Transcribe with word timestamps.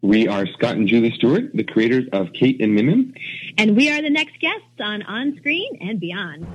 We 0.00 0.28
are 0.28 0.46
Scott 0.46 0.76
and 0.76 0.86
Julie 0.86 1.10
Stewart, 1.10 1.50
the 1.54 1.64
creators 1.64 2.04
of 2.12 2.32
Kate 2.32 2.60
and 2.60 2.78
Mimim. 2.78 3.18
And 3.58 3.76
we 3.76 3.90
are 3.90 4.00
the 4.00 4.10
next 4.10 4.38
guests 4.40 4.62
on 4.78 5.02
On 5.02 5.36
Screen 5.38 5.76
and 5.80 5.98
Beyond. 5.98 6.46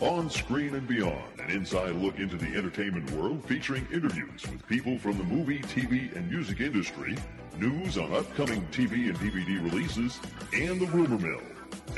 On 0.00 0.30
Screen 0.30 0.74
and 0.74 0.88
Beyond, 0.88 1.40
an 1.40 1.50
inside 1.50 1.96
look 1.96 2.18
into 2.18 2.38
the 2.38 2.46
entertainment 2.56 3.10
world 3.10 3.44
featuring 3.44 3.86
interviews 3.92 4.48
with 4.50 4.66
people 4.66 4.98
from 4.98 5.18
the 5.18 5.24
movie, 5.24 5.58
TV, 5.58 6.14
and 6.16 6.30
music 6.30 6.60
industry, 6.60 7.18
news 7.58 7.98
on 7.98 8.14
upcoming 8.14 8.66
TV 8.68 9.10
and 9.10 9.18
DVD 9.18 9.62
releases, 9.70 10.18
and 10.54 10.80
the 10.80 10.86
rumor 10.86 11.18
mill. 11.18 11.42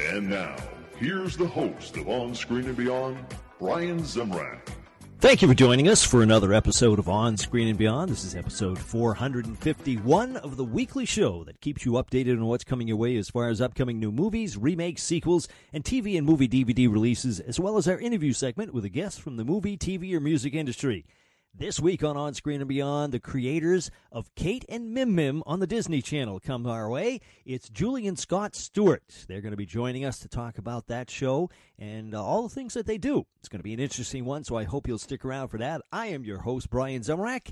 And 0.00 0.28
now, 0.28 0.56
here's 1.00 1.34
the 1.34 1.46
host 1.46 1.96
of 1.96 2.08
On 2.08 2.34
Screen 2.34 2.66
and 2.66 2.76
Beyond, 2.76 3.16
Brian 3.58 4.00
Zemrak. 4.02 4.60
Thank 5.18 5.40
you 5.40 5.48
for 5.48 5.54
joining 5.54 5.88
us 5.88 6.04
for 6.04 6.22
another 6.22 6.52
episode 6.52 6.98
of 6.98 7.08
On 7.08 7.38
Screen 7.38 7.68
and 7.68 7.78
Beyond. 7.78 8.10
This 8.10 8.22
is 8.22 8.34
episode 8.34 8.78
451 8.78 10.36
of 10.36 10.58
the 10.58 10.64
weekly 10.64 11.06
show 11.06 11.42
that 11.44 11.60
keeps 11.62 11.86
you 11.86 11.92
updated 11.92 12.36
on 12.36 12.46
what's 12.46 12.64
coming 12.64 12.86
your 12.86 12.98
way 12.98 13.16
as 13.16 13.30
far 13.30 13.48
as 13.48 13.62
upcoming 13.62 13.98
new 13.98 14.12
movies, 14.12 14.58
remakes, 14.58 15.02
sequels, 15.02 15.48
and 15.72 15.84
TV 15.84 16.18
and 16.18 16.26
movie 16.26 16.48
DVD 16.48 16.90
releases, 16.90 17.40
as 17.40 17.58
well 17.58 17.78
as 17.78 17.88
our 17.88 17.98
interview 17.98 18.34
segment 18.34 18.74
with 18.74 18.84
a 18.84 18.90
guest 18.90 19.22
from 19.22 19.36
the 19.36 19.44
movie, 19.44 19.78
TV, 19.78 20.14
or 20.14 20.20
music 20.20 20.54
industry. 20.54 21.06
This 21.52 21.80
week 21.80 22.04
on 22.04 22.16
On 22.16 22.32
Screen 22.32 22.60
and 22.60 22.68
Beyond, 22.68 23.12
the 23.12 23.18
creators 23.18 23.90
of 24.12 24.32
Kate 24.36 24.64
and 24.68 24.94
Mim 24.94 25.14
Mim 25.16 25.42
on 25.46 25.58
the 25.58 25.66
Disney 25.66 26.00
Channel 26.00 26.38
come 26.38 26.64
our 26.64 26.88
way. 26.88 27.20
It's 27.44 27.68
Julie 27.68 28.06
and 28.06 28.18
Scott 28.18 28.54
Stewart. 28.54 29.02
They're 29.28 29.40
going 29.40 29.50
to 29.50 29.56
be 29.56 29.66
joining 29.66 30.04
us 30.04 30.20
to 30.20 30.28
talk 30.28 30.58
about 30.58 30.86
that 30.86 31.10
show 31.10 31.50
and 31.76 32.14
uh, 32.14 32.24
all 32.24 32.44
the 32.44 32.54
things 32.54 32.72
that 32.74 32.86
they 32.86 32.98
do. 32.98 33.26
It's 33.40 33.48
going 33.48 33.58
to 33.58 33.64
be 33.64 33.74
an 33.74 33.80
interesting 33.80 34.24
one, 34.24 34.44
so 34.44 34.56
I 34.56 34.64
hope 34.64 34.86
you'll 34.86 34.98
stick 34.98 35.24
around 35.24 35.48
for 35.48 35.58
that. 35.58 35.82
I 35.92 36.06
am 36.06 36.24
your 36.24 36.38
host, 36.38 36.70
Brian 36.70 37.02
Zemrak. 37.02 37.50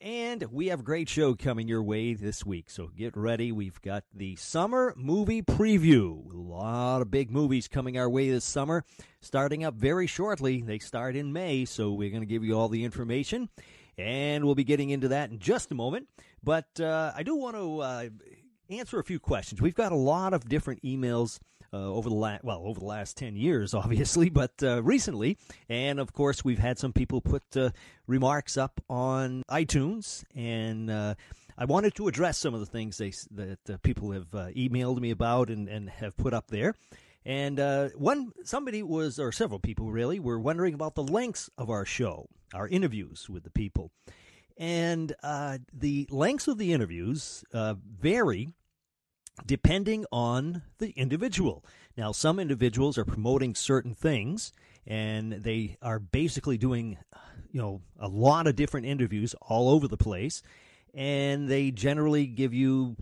And 0.00 0.44
we 0.52 0.68
have 0.68 0.80
a 0.80 0.84
great 0.84 1.08
show 1.08 1.34
coming 1.34 1.66
your 1.66 1.82
way 1.82 2.14
this 2.14 2.46
week. 2.46 2.70
So 2.70 2.88
get 2.96 3.16
ready. 3.16 3.50
We've 3.50 3.80
got 3.82 4.04
the 4.14 4.36
summer 4.36 4.94
movie 4.96 5.42
preview. 5.42 6.32
A 6.32 6.36
lot 6.36 7.02
of 7.02 7.10
big 7.10 7.32
movies 7.32 7.66
coming 7.66 7.98
our 7.98 8.08
way 8.08 8.30
this 8.30 8.44
summer, 8.44 8.84
starting 9.20 9.64
up 9.64 9.74
very 9.74 10.06
shortly. 10.06 10.62
They 10.62 10.78
start 10.78 11.16
in 11.16 11.32
May, 11.32 11.64
so 11.64 11.90
we're 11.90 12.10
going 12.10 12.22
to 12.22 12.26
give 12.26 12.44
you 12.44 12.56
all 12.56 12.68
the 12.68 12.84
information. 12.84 13.48
And 13.96 14.44
we'll 14.44 14.54
be 14.54 14.62
getting 14.62 14.90
into 14.90 15.08
that 15.08 15.30
in 15.30 15.40
just 15.40 15.72
a 15.72 15.74
moment. 15.74 16.06
But 16.44 16.78
uh, 16.80 17.10
I 17.16 17.24
do 17.24 17.34
want 17.34 17.56
to 17.56 17.80
uh, 17.80 18.08
answer 18.70 19.00
a 19.00 19.04
few 19.04 19.18
questions. 19.18 19.60
We've 19.60 19.74
got 19.74 19.90
a 19.90 19.96
lot 19.96 20.32
of 20.32 20.48
different 20.48 20.80
emails 20.82 21.40
uh, 21.72 21.76
over 21.76 22.08
the 22.08 22.14
last 22.14 22.44
well 22.44 22.62
over 22.64 22.80
the 22.80 22.86
last 22.86 23.16
10 23.16 23.36
years 23.36 23.74
obviously 23.88 24.30
but 24.30 24.52
uh, 24.62 24.82
recently. 24.82 25.36
And 25.68 26.00
of 26.00 26.12
course 26.12 26.44
we've 26.44 26.58
had 26.58 26.78
some 26.78 26.92
people 26.92 27.20
put 27.20 27.42
uh, 27.56 27.70
remarks 28.06 28.56
up 28.56 28.80
on 28.88 29.42
iTunes. 29.50 30.24
And 30.34 30.90
uh, 30.90 31.14
I 31.56 31.64
wanted 31.64 31.94
to 31.96 32.08
address 32.08 32.38
some 32.38 32.54
of 32.54 32.60
the 32.60 32.66
things 32.66 32.98
they, 32.98 33.12
that 33.32 33.70
uh, 33.70 33.76
people 33.82 34.12
have 34.12 34.34
uh, 34.34 34.48
emailed 34.56 35.00
me 35.00 35.10
about 35.10 35.50
and, 35.50 35.68
and 35.68 35.90
have 35.90 36.16
put 36.16 36.34
up 36.34 36.48
there. 36.48 36.74
And 37.24 37.58
one 37.94 38.32
somebody 38.44 38.82
was 38.82 39.18
or 39.18 39.32
several 39.32 39.60
people 39.60 39.90
really 39.90 40.18
were 40.18 40.38
wondering 40.38 40.72
about 40.72 40.94
the 40.94 41.02
lengths 41.02 41.50
of 41.58 41.68
our 41.68 41.84
show 41.84 42.28
our 42.54 42.66
interviews 42.68 43.28
with 43.28 43.42
the 43.42 43.50
people. 43.50 43.90
And 44.56 45.14
the 45.20 46.08
lengths 46.10 46.48
of 46.48 46.56
the 46.56 46.72
interviews 46.72 47.44
vary 47.52 48.54
depending 49.46 50.04
on 50.12 50.62
the 50.78 50.90
individual. 50.90 51.64
Now, 51.96 52.12
some 52.12 52.38
individuals 52.38 52.98
are 52.98 53.04
promoting 53.04 53.54
certain 53.54 53.94
things 53.94 54.52
and 54.86 55.32
they 55.32 55.76
are 55.82 55.98
basically 55.98 56.58
doing, 56.58 56.98
you 57.50 57.60
know, 57.60 57.82
a 57.98 58.08
lot 58.08 58.46
of 58.46 58.56
different 58.56 58.86
interviews 58.86 59.34
all 59.42 59.68
over 59.70 59.88
the 59.88 59.96
place. 59.96 60.42
And 60.94 61.48
they 61.48 61.70
generally 61.70 62.26
give 62.26 62.54
you 62.54 62.96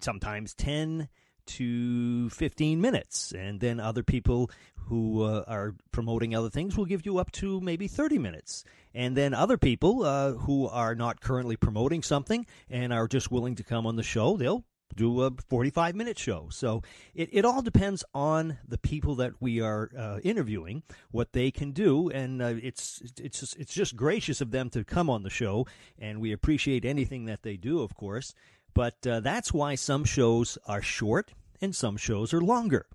sometimes 0.00 0.54
10 0.54 1.08
to 1.46 2.30
15 2.30 2.80
minutes. 2.80 3.32
And 3.32 3.60
then 3.60 3.80
other 3.80 4.02
people 4.02 4.50
who 4.76 5.22
uh, 5.22 5.44
are 5.46 5.74
promoting 5.92 6.34
other 6.34 6.50
things 6.50 6.76
will 6.76 6.86
give 6.86 7.04
you 7.04 7.18
up 7.18 7.30
to 7.32 7.60
maybe 7.60 7.88
30 7.88 8.18
minutes. 8.18 8.64
And 8.94 9.16
then 9.16 9.34
other 9.34 9.58
people 9.58 10.04
uh, 10.04 10.32
who 10.32 10.66
are 10.68 10.94
not 10.94 11.20
currently 11.20 11.56
promoting 11.56 12.02
something 12.02 12.46
and 12.70 12.92
are 12.92 13.08
just 13.08 13.30
willing 13.30 13.54
to 13.56 13.62
come 13.62 13.86
on 13.86 13.96
the 13.96 14.02
show, 14.02 14.36
they'll 14.36 14.64
do 14.94 15.22
a 15.22 15.30
45 15.48 15.94
minute 15.94 16.18
show. 16.18 16.48
So 16.50 16.82
it, 17.14 17.28
it 17.32 17.44
all 17.44 17.62
depends 17.62 18.04
on 18.14 18.58
the 18.66 18.78
people 18.78 19.14
that 19.16 19.32
we 19.40 19.60
are 19.60 19.90
uh, 19.96 20.18
interviewing, 20.22 20.82
what 21.10 21.32
they 21.32 21.50
can 21.50 21.72
do. 21.72 22.10
And 22.10 22.42
uh, 22.42 22.54
it's, 22.62 23.02
it's, 23.20 23.40
just, 23.40 23.56
it's 23.56 23.74
just 23.74 23.96
gracious 23.96 24.40
of 24.40 24.50
them 24.50 24.70
to 24.70 24.84
come 24.84 25.08
on 25.08 25.22
the 25.22 25.30
show. 25.30 25.66
And 25.98 26.20
we 26.20 26.32
appreciate 26.32 26.84
anything 26.84 27.26
that 27.26 27.42
they 27.42 27.56
do, 27.56 27.80
of 27.80 27.94
course. 27.94 28.34
But 28.74 29.06
uh, 29.06 29.20
that's 29.20 29.52
why 29.52 29.74
some 29.74 30.04
shows 30.04 30.58
are 30.66 30.82
short 30.82 31.32
and 31.60 31.74
some 31.74 31.96
shows 31.96 32.32
are 32.32 32.40
longer. 32.40 32.86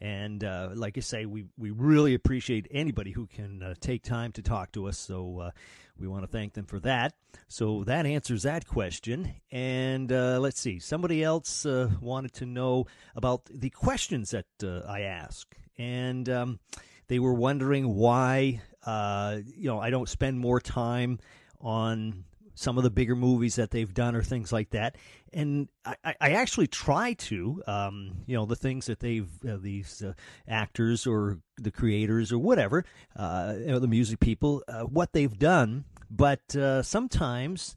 And 0.00 0.44
uh, 0.44 0.70
like 0.74 0.96
I 0.96 1.00
say, 1.00 1.26
we, 1.26 1.46
we 1.56 1.70
really 1.70 2.14
appreciate 2.14 2.68
anybody 2.70 3.12
who 3.12 3.26
can 3.26 3.62
uh, 3.62 3.74
take 3.80 4.02
time 4.02 4.32
to 4.32 4.42
talk 4.42 4.72
to 4.72 4.86
us. 4.86 4.98
So 4.98 5.38
uh, 5.40 5.50
we 5.98 6.06
want 6.06 6.22
to 6.22 6.28
thank 6.28 6.52
them 6.52 6.66
for 6.66 6.78
that. 6.80 7.14
So 7.48 7.84
that 7.84 8.06
answers 8.06 8.42
that 8.42 8.66
question. 8.66 9.34
And 9.50 10.12
uh, 10.12 10.38
let's 10.40 10.60
see, 10.60 10.78
somebody 10.78 11.24
else 11.24 11.64
uh, 11.64 11.88
wanted 12.00 12.34
to 12.34 12.46
know 12.46 12.86
about 13.14 13.46
the 13.46 13.70
questions 13.70 14.30
that 14.30 14.46
uh, 14.62 14.80
I 14.86 15.02
ask. 15.02 15.56
And 15.78 16.28
um, 16.28 16.60
they 17.08 17.18
were 17.18 17.34
wondering 17.34 17.94
why, 17.94 18.60
you 18.86 19.68
know, 19.68 19.80
I 19.80 19.90
don't 19.90 20.08
spend 20.08 20.38
more 20.38 20.60
time 20.60 21.18
on 21.60 22.24
some 22.56 22.78
of 22.78 22.84
the 22.84 22.90
bigger 22.90 23.14
movies 23.14 23.54
that 23.56 23.70
they've 23.70 23.92
done 23.92 24.16
or 24.16 24.22
things 24.22 24.50
like 24.50 24.70
that. 24.70 24.96
And 25.32 25.68
I, 25.84 26.14
I 26.20 26.30
actually 26.32 26.66
try 26.66 27.12
to, 27.12 27.62
um, 27.66 28.22
you 28.26 28.34
know, 28.34 28.46
the 28.46 28.56
things 28.56 28.86
that 28.86 28.98
they've, 28.98 29.28
uh, 29.48 29.58
these 29.60 30.02
uh, 30.02 30.14
actors 30.48 31.06
or 31.06 31.38
the 31.58 31.70
creators 31.70 32.32
or 32.32 32.38
whatever, 32.38 32.84
uh, 33.14 33.54
you 33.58 33.66
know, 33.66 33.78
the 33.78 33.86
music 33.86 34.20
people, 34.20 34.62
uh, 34.68 34.80
what 34.80 35.12
they've 35.12 35.38
done. 35.38 35.84
But 36.10 36.56
uh, 36.56 36.82
sometimes, 36.82 37.76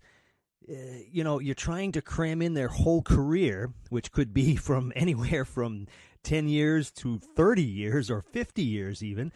uh, 0.70 0.74
you 1.12 1.26
know, 1.26 1.40
you're 1.40 1.56
trying 1.56 1.92
to 1.92 2.02
cram 2.02 2.42
in 2.42 2.54
their 2.54 2.70
whole 2.70 3.02
career, 3.02 3.74
which 3.90 4.14
could 4.14 4.34
be 4.34 4.56
from 4.68 4.94
anywhere 4.96 5.44
from 5.44 5.88
10 6.24 6.48
years 6.48 6.90
to 6.92 7.20
30 7.20 7.62
years 7.62 8.10
or 8.10 8.22
50 8.22 8.62
years 8.62 9.04
even, 9.04 9.34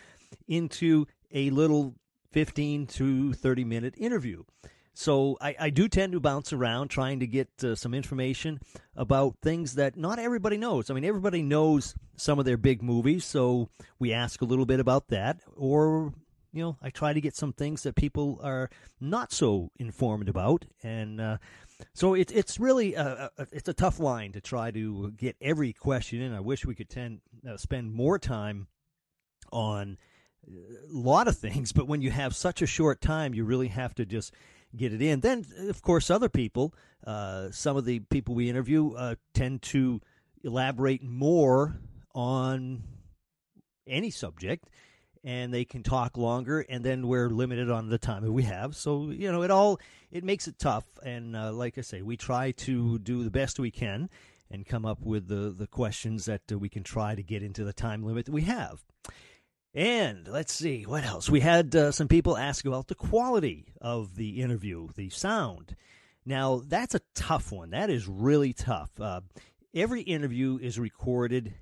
into 0.47 1.05
a 1.33 1.49
little 1.49 1.95
15 2.31 2.87
to 2.87 3.33
30 3.33 3.63
minute 3.65 3.93
interview. 3.97 4.43
So 4.93 5.37
I, 5.41 5.55
I 5.59 5.69
do 5.71 5.87
tend 5.87 6.13
to 6.13 6.19
bounce 6.19 6.53
around 6.53 6.89
trying 6.89 7.19
to 7.21 7.27
get 7.27 7.49
uh, 7.63 7.75
some 7.75 7.93
information 7.93 8.59
about 8.95 9.37
things 9.41 9.75
that 9.75 9.97
not 9.97 10.19
everybody 10.19 10.57
knows. 10.57 10.89
I 10.89 10.93
mean, 10.93 11.05
everybody 11.05 11.41
knows 11.41 11.95
some 12.15 12.37
of 12.37 12.45
their 12.45 12.57
big 12.57 12.83
movies, 12.83 13.25
so 13.25 13.69
we 13.97 14.13
ask 14.13 14.41
a 14.41 14.45
little 14.45 14.67
bit 14.67 14.79
about 14.79 15.07
that. 15.07 15.39
Or, 15.55 16.13
you 16.51 16.61
know, 16.61 16.77
I 16.81 16.91
try 16.91 17.11
to 17.13 17.21
get 17.21 17.35
some 17.35 17.53
things 17.53 17.83
that 17.83 17.95
people 17.95 18.39
are 18.43 18.69
not 19.01 19.31
so 19.31 19.71
informed 19.79 20.29
about. 20.29 20.65
And 20.83 21.19
uh, 21.19 21.37
so 21.95 22.13
it, 22.13 22.31
it's 22.31 22.59
really 22.59 22.93
a, 22.93 23.31
a, 23.37 23.47
it's 23.51 23.69
a 23.69 23.73
tough 23.73 23.99
line 23.99 24.31
to 24.33 24.41
try 24.41 24.69
to 24.69 25.11
get 25.17 25.35
every 25.41 25.73
question 25.73 26.21
in. 26.21 26.33
I 26.33 26.39
wish 26.39 26.65
we 26.65 26.75
could 26.75 26.89
tend, 26.89 27.21
uh, 27.49 27.57
spend 27.57 27.93
more 27.93 28.19
time 28.19 28.67
on 29.51 29.97
a 30.47 30.51
lot 30.87 31.27
of 31.27 31.37
things, 31.37 31.71
but 31.71 31.87
when 31.87 32.01
you 32.01 32.11
have 32.11 32.35
such 32.35 32.61
a 32.61 32.67
short 32.67 33.01
time, 33.01 33.33
you 33.33 33.43
really 33.43 33.69
have 33.69 33.95
to 33.95 34.05
just 34.05 34.33
get 34.75 34.93
it 34.93 35.01
in. 35.01 35.19
Then, 35.19 35.45
of 35.67 35.81
course, 35.81 36.09
other 36.09 36.29
people, 36.29 36.73
uh, 37.05 37.51
some 37.51 37.77
of 37.77 37.85
the 37.85 37.99
people 37.99 38.35
we 38.35 38.49
interview, 38.49 38.93
uh, 38.93 39.15
tend 39.33 39.61
to 39.63 40.01
elaborate 40.43 41.03
more 41.03 41.75
on 42.13 42.83
any 43.87 44.09
subject 44.09 44.69
and 45.23 45.53
they 45.53 45.63
can 45.63 45.83
talk 45.83 46.17
longer 46.17 46.61
and 46.67 46.83
then 46.83 47.07
we're 47.07 47.29
limited 47.29 47.69
on 47.69 47.89
the 47.89 47.97
time 47.97 48.23
that 48.23 48.31
we 48.31 48.43
have. 48.43 48.75
So 48.75 49.09
you 49.09 49.31
know 49.31 49.43
it 49.43 49.51
all 49.51 49.79
it 50.11 50.23
makes 50.23 50.47
it 50.47 50.59
tough. 50.59 50.85
And 51.03 51.35
uh, 51.35 51.53
like 51.53 51.77
i 51.77 51.81
say 51.81 52.01
we 52.01 52.17
try 52.17 52.51
to 52.51 52.99
do 52.99 53.23
the 53.23 53.31
best 53.31 53.59
we 53.59 53.71
can 53.71 54.09
and 54.51 54.65
come 54.65 54.85
up 54.85 55.01
with 55.01 55.27
the 55.27 55.53
the 55.57 55.67
questions 55.67 56.25
that 56.25 56.41
we 56.51 56.69
can 56.69 56.83
try 56.83 57.15
to 57.15 57.23
get 57.23 57.41
into 57.41 57.63
the 57.63 57.73
time 57.73 58.03
limit 58.03 58.25
that 58.25 58.33
we 58.33 58.43
have 58.43 58.83
and 59.75 60.27
let's 60.27 60.53
see 60.53 60.83
what 60.83 61.03
else. 61.03 61.29
We 61.29 61.39
had 61.39 61.75
uh, 61.75 61.91
some 61.91 62.07
people 62.07 62.37
ask 62.37 62.65
about 62.65 62.87
the 62.87 62.95
quality 62.95 63.65
of 63.81 64.15
the 64.15 64.41
interview, 64.41 64.89
the 64.95 65.09
sound. 65.09 65.75
Now, 66.25 66.61
that's 66.65 66.93
a 66.93 67.01
tough 67.15 67.51
one. 67.51 67.71
That 67.71 67.89
is 67.89 68.07
really 68.07 68.53
tough. 68.53 68.91
Uh, 68.99 69.21
every 69.73 70.01
interview 70.01 70.59
is 70.61 70.77
recorded, 70.77 71.53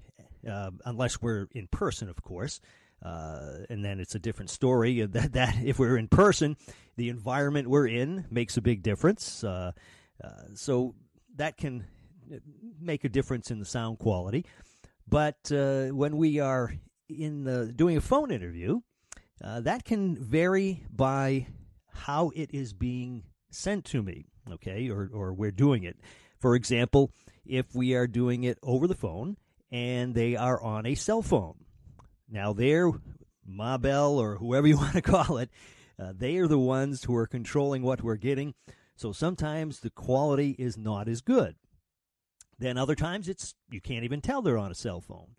uh, 0.48 0.72
unless 0.86 1.22
we're 1.22 1.48
in 1.52 1.68
person, 1.68 2.10
of 2.10 2.22
course. 2.22 2.60
Uh, 3.02 3.66
and 3.69 3.84
then 3.84 4.00
it's 4.00 4.13
a 4.13 4.19
different 4.19 4.50
story. 4.50 5.06
That, 5.08 5.34
that 5.34 5.56
if 5.63 5.80
we're 5.80 5.98
in 5.98 6.10
person, 6.10 6.58
the 6.98 7.10
environment 7.10 7.69
we're 7.69 7.88
in 7.88 8.25
makes 8.30 8.58
a 8.58 8.62
big 8.62 8.84
difference. 8.84 9.44
Uh, 9.44 9.72
uh, 10.22 10.30
so 10.54 10.96
that 11.38 11.58
can 11.58 11.86
make 12.80 13.06
a 13.06 13.10
difference 13.10 13.52
in 13.52 13.60
the 13.60 13.66
sound 13.66 14.00
quality. 14.00 14.46
But 15.08 15.50
when 15.50 16.18
we 16.18 16.40
are 16.40 16.74
in 17.12 17.48
uh, 17.48 17.68
doing 17.75 17.98
a 17.98 18.02
phone 18.02 18.31
interview, 18.31 18.81
uh, 19.44 19.62
that 19.62 19.86
can 19.86 20.16
vary 20.16 20.84
by 20.92 21.48
how 21.94 22.31
it 22.36 22.52
is 22.54 22.74
being 22.74 23.24
sent 23.50 23.86
to 23.86 24.02
me, 24.02 24.25
okay, 24.52 24.90
or, 24.90 25.10
or 25.13 25.34
we're 25.34 25.52
doing 25.52 25.84
it. 25.84 25.98
For 26.40 26.56
example, 26.56 27.12
if 27.46 27.75
we 27.75 27.94
are 27.94 28.08
doing 28.08 28.44
it 28.44 28.58
over 28.63 28.88
the 28.88 28.96
phone 28.96 29.38
and 29.72 30.16
they 30.16 30.36
are 30.36 30.62
on 30.62 30.86
a 30.86 30.96
cell 30.96 31.22
phone. 31.22 31.66
Now, 32.30 32.54
they're 32.54 32.92
Ma 33.46 33.78
Bell 33.78 34.18
or 34.18 34.36
whoever 34.36 34.68
you 34.68 34.78
want 34.78 34.94
to 34.94 35.02
call 35.02 35.38
it, 35.38 35.50
uh, 36.00 36.13
they 36.16 36.38
are 36.38 36.48
the 36.48 36.60
ones 36.60 37.04
who 37.04 37.16
are 37.16 37.28
controlling 37.28 37.84
what 37.84 38.02
we're 38.02 38.16
getting. 38.16 38.54
So 38.96 39.12
sometimes 39.12 39.80
the 39.80 39.90
quality 39.90 40.52
is 40.58 40.78
not 40.78 41.08
as 41.08 41.22
good. 41.22 41.56
Then 42.58 42.78
other 42.78 42.96
times 42.96 43.28
it's 43.28 43.56
you 43.72 43.81
can't 43.81 44.04
even 44.04 44.22
tell 44.22 44.42
they're 44.42 44.58
on 44.58 44.72
a 44.72 44.75
cell 44.75 45.02
phone. 45.02 45.36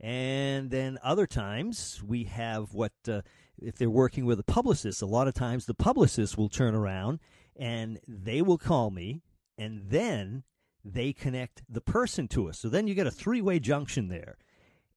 And 0.00 0.70
then 0.70 0.98
other 1.02 1.26
times 1.26 2.02
we 2.06 2.24
have 2.24 2.72
what 2.72 2.92
uh, 3.06 3.20
if 3.60 3.76
they're 3.76 3.90
working 3.90 4.24
with 4.24 4.40
a 4.40 4.44
publicist, 4.44 5.02
a 5.02 5.06
lot 5.06 5.28
of 5.28 5.34
times 5.34 5.66
the 5.66 5.74
publicist 5.74 6.38
will 6.38 6.48
turn 6.48 6.74
around 6.74 7.20
and 7.56 8.00
they 8.08 8.40
will 8.40 8.58
call 8.58 8.90
me 8.90 9.22
and 9.58 9.82
then 9.88 10.44
they 10.82 11.12
connect 11.12 11.62
the 11.68 11.82
person 11.82 12.26
to 12.28 12.48
us. 12.48 12.58
So 12.58 12.70
then 12.70 12.86
you 12.86 12.94
get 12.94 13.06
a 13.06 13.10
three-way 13.10 13.58
junction 13.58 14.08
there. 14.08 14.38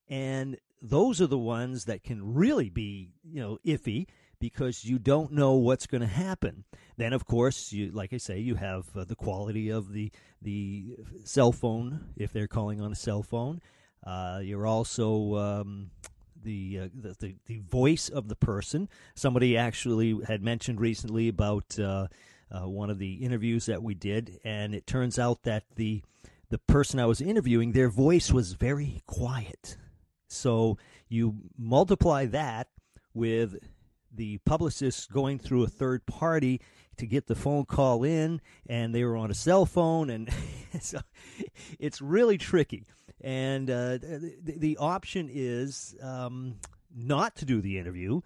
And 0.07 0.57
those 0.81 1.21
are 1.21 1.27
the 1.27 1.37
ones 1.37 1.85
that 1.85 2.03
can 2.03 2.33
really 2.33 2.69
be, 2.69 3.09
you 3.23 3.41
know, 3.41 3.57
iffy 3.65 4.07
because 4.39 4.83
you 4.83 4.99
don't 4.99 5.31
know 5.31 5.53
what's 5.53 5.87
going 5.87 6.01
to 6.01 6.07
happen. 6.07 6.65
Then, 6.97 7.13
of 7.13 7.25
course, 7.25 7.71
you 7.71 7.91
like 7.91 8.13
I 8.13 8.17
say, 8.17 8.39
you 8.39 8.55
have 8.55 8.87
uh, 8.95 9.05
the 9.05 9.15
quality 9.15 9.69
of 9.69 9.93
the 9.93 10.11
the 10.41 10.97
cell 11.23 11.51
phone 11.53 12.09
if 12.17 12.33
they're 12.33 12.47
calling 12.47 12.81
on 12.81 12.91
a 12.91 12.95
cell 12.95 13.23
phone. 13.23 13.61
Uh, 14.05 14.39
you're 14.43 14.67
also 14.67 15.35
um, 15.35 15.91
the, 16.43 16.79
uh, 16.83 16.87
the, 16.93 17.15
the 17.19 17.35
the 17.45 17.59
voice 17.59 18.09
of 18.09 18.27
the 18.27 18.35
person. 18.35 18.89
Somebody 19.15 19.57
actually 19.57 20.19
had 20.27 20.41
mentioned 20.43 20.81
recently 20.81 21.29
about 21.29 21.79
uh, 21.79 22.07
uh, 22.51 22.67
one 22.67 22.89
of 22.89 22.99
the 22.99 23.13
interviews 23.15 23.65
that 23.67 23.81
we 23.81 23.93
did, 23.93 24.39
and 24.43 24.75
it 24.75 24.85
turns 24.85 25.17
out 25.17 25.43
that 25.43 25.63
the 25.75 26.03
the 26.49 26.57
person 26.59 26.99
I 26.99 27.05
was 27.05 27.21
interviewing, 27.21 27.71
their 27.71 27.89
voice 27.89 28.31
was 28.31 28.53
very 28.53 29.01
quiet. 29.07 29.77
So 30.27 30.77
you 31.09 31.35
multiply 31.57 32.25
that 32.27 32.67
with 33.13 33.57
the 34.13 34.37
publicist 34.39 35.11
going 35.11 35.39
through 35.39 35.63
a 35.63 35.67
third 35.67 36.05
party 36.05 36.61
to 36.97 37.05
get 37.05 37.27
the 37.27 37.35
phone 37.35 37.65
call 37.65 38.03
in, 38.03 38.41
and 38.67 38.93
they 38.93 39.03
were 39.03 39.17
on 39.17 39.31
a 39.31 39.35
cell 39.35 39.65
phone, 39.65 40.09
and 40.09 40.29
so 40.81 40.99
it's 41.79 42.01
really 42.01 42.37
tricky. 42.37 42.85
And 43.21 43.69
uh, 43.69 43.97
the, 43.97 44.55
the, 44.57 44.77
option 44.77 45.29
is 45.31 45.95
um, 46.01 46.55
not 46.93 47.37
to 47.37 47.45
do 47.45 47.61
the 47.61 47.77
interview. 47.77 48.19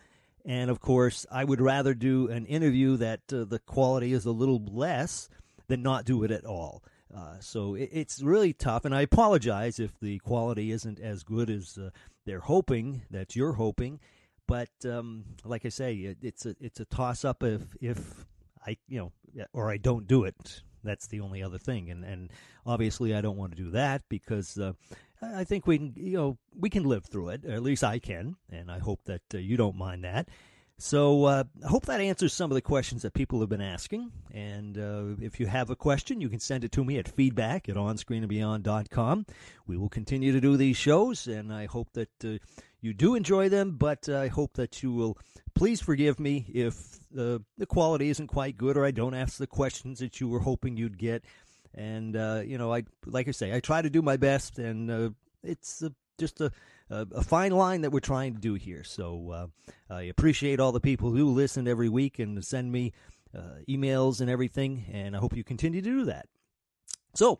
And 0.43 0.71
of 0.71 0.79
course, 0.79 1.25
I 1.31 1.43
would 1.43 1.61
rather 1.61 1.93
do 1.93 2.29
an 2.29 2.45
interview 2.47 2.97
that 2.97 3.21
uh, 3.31 3.43
the 3.43 3.59
quality 3.59 4.13
is 4.13 4.25
a 4.25 4.31
little 4.31 4.63
less 4.65 5.29
than 5.67 5.83
not 5.83 6.05
do 6.05 6.23
it 6.23 6.31
at 6.31 6.45
all. 6.45 6.83
Uh, 7.15 7.35
so 7.39 7.75
it, 7.75 7.89
it's 7.91 8.21
really 8.21 8.53
tough, 8.53 8.85
and 8.85 8.95
I 8.95 9.01
apologize 9.01 9.79
if 9.79 9.99
the 9.99 10.19
quality 10.19 10.71
isn't 10.71 10.99
as 10.99 11.23
good 11.23 11.49
as 11.49 11.77
uh, 11.77 11.91
they're 12.25 12.39
hoping 12.39 13.03
that 13.11 13.35
you're 13.35 13.53
hoping. 13.53 13.99
But 14.47 14.69
um, 14.85 15.25
like 15.43 15.65
I 15.65 15.69
say, 15.69 15.93
it, 15.95 16.17
it's 16.21 16.45
a 16.45 16.55
it's 16.59 16.79
a 16.79 16.85
toss 16.85 17.25
up 17.25 17.43
if 17.43 17.61
if 17.81 18.25
I 18.65 18.77
you 18.87 18.99
know 18.99 19.45
or 19.53 19.69
I 19.69 19.77
don't 19.77 20.07
do 20.07 20.23
it. 20.23 20.61
That's 20.83 21.07
the 21.07 21.19
only 21.19 21.43
other 21.43 21.57
thing, 21.57 21.89
and 21.89 22.03
and 22.03 22.31
obviously 22.65 23.15
I 23.15 23.21
don't 23.21 23.37
want 23.37 23.55
to 23.55 23.63
do 23.63 23.71
that 23.71 24.03
because 24.09 24.57
uh, 24.57 24.73
I 25.21 25.43
think 25.43 25.67
we 25.67 25.77
can 25.77 25.93
you 25.95 26.17
know 26.17 26.37
we 26.57 26.69
can 26.69 26.83
live 26.83 27.05
through 27.05 27.29
it. 27.29 27.45
at 27.45 27.63
least 27.63 27.83
I 27.83 27.99
can, 27.99 28.35
and 28.49 28.71
I 28.71 28.79
hope 28.79 29.01
that 29.05 29.21
uh, 29.33 29.37
you 29.37 29.57
don't 29.57 29.75
mind 29.75 30.03
that. 30.03 30.29
So 30.79 31.25
uh, 31.25 31.43
I 31.65 31.67
hope 31.67 31.87
that 31.87 32.01
answers 32.01 32.33
some 32.33 32.51
of 32.51 32.55
the 32.55 32.61
questions 32.61 33.01
that 33.01 33.13
people 33.13 33.39
have 33.39 33.49
been 33.49 33.61
asking. 33.61 34.11
And 34.31 34.77
uh, 34.77 35.15
if 35.19 35.39
you 35.39 35.47
have 35.47 35.71
a 35.71 35.75
question, 35.75 36.21
you 36.21 36.29
can 36.29 36.39
send 36.39 36.63
it 36.63 36.71
to 36.73 36.83
me 36.83 36.99
at 36.99 37.07
feedback 37.07 37.67
at 37.67 37.75
onscreenandbeyond.com. 37.75 39.25
We 39.65 39.75
will 39.75 39.89
continue 39.89 40.31
to 40.33 40.39
do 40.39 40.55
these 40.55 40.77
shows, 40.77 41.25
and 41.25 41.51
I 41.51 41.65
hope 41.65 41.93
that 41.93 42.09
uh, 42.23 42.37
you 42.81 42.93
do 42.93 43.15
enjoy 43.15 43.49
them, 43.49 43.75
but 43.77 44.07
I 44.09 44.27
hope 44.27 44.53
that 44.53 44.83
you 44.83 44.91
will 44.91 45.17
please 45.55 45.81
forgive 45.81 46.19
me 46.19 46.45
if 46.53 46.99
the 47.11 47.41
quality 47.67 48.09
isn't 48.09 48.27
quite 48.27 48.57
good 48.57 48.77
or 48.77 48.85
I 48.85 48.91
don't 48.91 49.13
ask 49.13 49.37
the 49.37 49.47
questions 49.47 49.99
that 49.99 50.19
you 50.19 50.27
were 50.27 50.39
hoping 50.39 50.77
you'd 50.77 50.97
get. 50.97 51.23
And, 51.73 52.15
uh, 52.15 52.41
you 52.45 52.57
know, 52.57 52.73
I 52.73 52.83
like 53.05 53.27
I 53.27 53.31
say, 53.31 53.53
I 53.53 53.59
try 53.59 53.81
to 53.81 53.89
do 53.89 54.01
my 54.01 54.17
best, 54.17 54.57
and 54.57 54.89
uh, 54.89 55.09
it's 55.43 55.83
just 56.17 56.41
a 56.41 56.51
a, 56.89 57.07
a, 57.15 57.23
fine 57.23 57.51
line 57.51 57.81
that 57.81 57.91
we're 57.91 57.99
trying 57.99 58.33
to 58.33 58.39
do 58.39 58.53
here. 58.53 58.83
So 58.83 59.31
uh, 59.31 59.93
I 59.93 60.03
appreciate 60.03 60.59
all 60.59 60.71
the 60.71 60.79
people 60.79 61.11
who 61.11 61.31
listen 61.31 61.67
every 61.67 61.89
week 61.89 62.19
and 62.19 62.43
send 62.43 62.71
me 62.71 62.93
uh, 63.35 63.59
emails 63.69 64.21
and 64.21 64.29
everything, 64.29 64.85
and 64.91 65.15
I 65.15 65.19
hope 65.19 65.35
you 65.35 65.43
continue 65.43 65.81
to 65.81 65.89
do 65.89 66.05
that. 66.05 66.27
So 67.13 67.39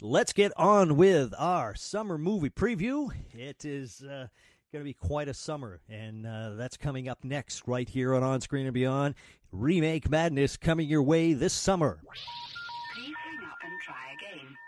let's 0.00 0.32
get 0.32 0.52
on 0.56 0.96
with 0.96 1.34
our 1.38 1.74
summer 1.74 2.18
movie 2.18 2.50
preview. 2.50 3.10
It 3.32 3.64
is. 3.64 4.02
Uh, 4.02 4.28
going 4.72 4.84
to 4.84 4.88
be 4.88 4.94
quite 4.94 5.26
a 5.26 5.34
summer, 5.34 5.80
and 5.88 6.24
uh, 6.24 6.50
that's 6.50 6.76
coming 6.76 7.08
up 7.08 7.24
next 7.24 7.66
right 7.66 7.88
here 7.88 8.14
on 8.14 8.22
On 8.22 8.40
Screen 8.40 8.66
and 8.66 8.74
Beyond. 8.74 9.16
Remake 9.50 10.08
Madness 10.08 10.56
coming 10.56 10.88
your 10.88 11.02
way 11.02 11.32
this 11.32 11.52
summer. 11.52 11.98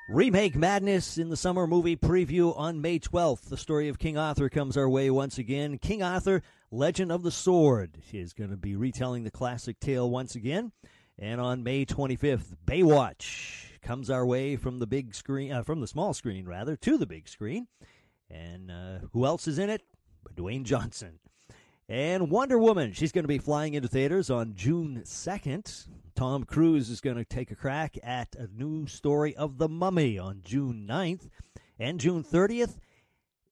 Remake 0.08 0.56
Madness 0.56 1.18
in 1.18 1.28
the 1.28 1.36
summer 1.36 1.68
movie 1.68 1.94
preview 1.94 2.58
on 2.58 2.80
May 2.80 2.98
12th. 2.98 3.48
The 3.48 3.56
story 3.56 3.88
of 3.88 4.00
King 4.00 4.18
Arthur 4.18 4.48
comes 4.48 4.76
our 4.76 4.88
way 4.88 5.08
once 5.08 5.38
again. 5.38 5.78
King 5.78 6.02
Arthur, 6.02 6.42
Legend 6.72 7.12
of 7.12 7.22
the 7.22 7.30
Sword, 7.30 7.98
is 8.12 8.32
going 8.32 8.50
to 8.50 8.56
be 8.56 8.74
retelling 8.74 9.22
the 9.22 9.30
classic 9.30 9.78
tale 9.78 10.10
once 10.10 10.34
again. 10.34 10.72
And 11.16 11.40
on 11.40 11.62
May 11.62 11.86
25th, 11.86 12.56
Baywatch 12.66 13.78
comes 13.82 14.10
our 14.10 14.26
way 14.26 14.56
from 14.56 14.80
the 14.80 14.86
big 14.88 15.14
screen, 15.14 15.52
uh, 15.52 15.62
from 15.62 15.80
the 15.80 15.86
small 15.86 16.12
screen 16.12 16.44
rather, 16.44 16.74
to 16.74 16.98
the 16.98 17.06
big 17.06 17.28
screen. 17.28 17.68
And 18.28 18.70
uh, 18.70 18.98
who 19.12 19.24
else 19.26 19.46
is 19.46 19.60
in 19.60 19.70
it? 19.70 19.82
Dwayne 20.30 20.64
Johnson. 20.64 21.18
And 21.88 22.30
Wonder 22.30 22.58
Woman, 22.58 22.92
she's 22.92 23.12
going 23.12 23.24
to 23.24 23.28
be 23.28 23.38
flying 23.38 23.74
into 23.74 23.88
theaters 23.88 24.30
on 24.30 24.54
June 24.54 25.02
2nd. 25.04 25.88
Tom 26.14 26.44
Cruise 26.44 26.88
is 26.88 27.00
going 27.00 27.16
to 27.16 27.24
take 27.24 27.50
a 27.50 27.56
crack 27.56 27.96
at 28.02 28.34
a 28.36 28.46
new 28.46 28.86
story 28.86 29.34
of 29.36 29.58
The 29.58 29.68
Mummy 29.68 30.18
on 30.18 30.40
June 30.42 30.86
9th. 30.88 31.28
And 31.78 32.00
June 32.00 32.22
30th, 32.22 32.78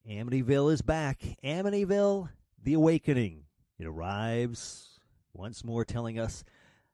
Amityville 0.08 0.72
is 0.72 0.82
back. 0.82 1.22
Amityville, 1.44 2.31
The 2.62 2.75
Awakening. 2.75 3.44
It 3.78 3.87
arrives 3.87 5.00
once 5.34 5.65
more 5.65 5.84
telling 5.84 6.19
us 6.19 6.44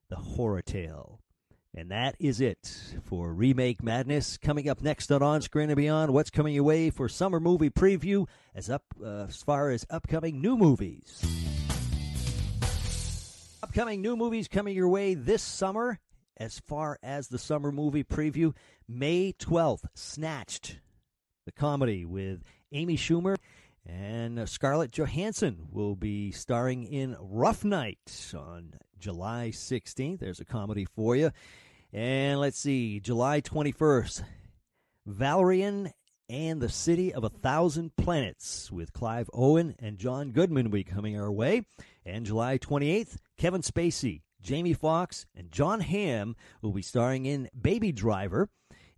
the 0.09 0.17
horror 0.17 0.63
tale. 0.63 1.21
And 1.79 1.91
that 1.91 2.17
is 2.19 2.41
it 2.41 2.95
for 3.05 3.35
Remake 3.35 3.83
Madness. 3.83 4.39
Coming 4.39 4.67
up 4.67 4.81
next 4.81 5.13
on 5.13 5.23
On 5.23 5.43
Screen 5.43 5.69
and 5.69 5.77
Beyond, 5.77 6.11
what's 6.15 6.31
coming 6.31 6.55
your 6.55 6.65
way 6.65 6.89
for 6.89 7.07
summer 7.07 7.39
movie 7.39 7.69
preview 7.69 8.27
as 8.55 8.71
up 8.71 8.83
uh, 9.05 9.27
as 9.29 9.43
far 9.43 9.69
as 9.69 9.85
upcoming 9.91 10.41
new 10.41 10.57
movies. 10.57 11.23
Upcoming 13.63 14.01
new 14.01 14.17
movies 14.17 14.49
coming 14.49 14.75
your 14.75 14.89
way 14.89 15.13
this 15.13 15.43
summer 15.43 16.01
as 16.39 16.61
far 16.67 16.99
as 17.03 17.29
the 17.29 17.39
summer 17.39 17.71
movie 17.71 18.05
preview. 18.05 18.55
May 18.89 19.35
12th, 19.39 19.85
Snatched, 19.95 20.81
the 21.45 21.53
comedy 21.53 22.07
with 22.07 22.43
Amy 22.73 22.97
Schumer 22.97 23.37
and 23.85 24.49
Scarlett 24.49 24.93
Johansson 24.93 25.67
will 25.71 25.95
be 25.95 26.33
starring 26.33 26.85
in 26.85 27.17
Rough 27.21 27.67
Night 27.67 28.33
on 28.35 28.73
July 28.99 29.51
16th. 29.53 30.21
There's 30.21 30.41
a 30.41 30.47
comedy 30.47 30.87
for 30.87 31.15
you. 31.15 31.33
And 31.97 32.41
let's 32.41 32.59
see, 32.59 33.01
July 33.01 33.41
21st, 33.41 34.23
Valerian 35.07 35.95
and 36.29 36.61
the 36.61 36.69
City 36.69 37.15
of 37.15 37.25
a 37.25 37.31
Thousand 37.31 37.97
Planets 37.97 38.71
with 38.71 38.93
Clive 38.93 39.31
Owen 39.33 39.75
and 39.79 39.97
John 39.97 40.33
Goodman 40.33 40.67
will 40.67 40.73
be 40.73 40.85
coming 40.85 41.19
our 41.19 41.33
way. 41.33 41.65
And 42.05 42.27
July 42.27 42.59
28th, 42.59 43.17
Kevin 43.39 43.63
Spacey, 43.63 44.21
Jamie 44.43 44.75
Foxx, 44.75 45.25
and 45.35 45.51
Jon 45.51 45.81
Hamm 45.81 46.37
will 46.61 46.73
be 46.73 46.83
starring 46.83 47.25
in 47.25 47.49
Baby 47.59 47.93
Driver. 47.93 48.51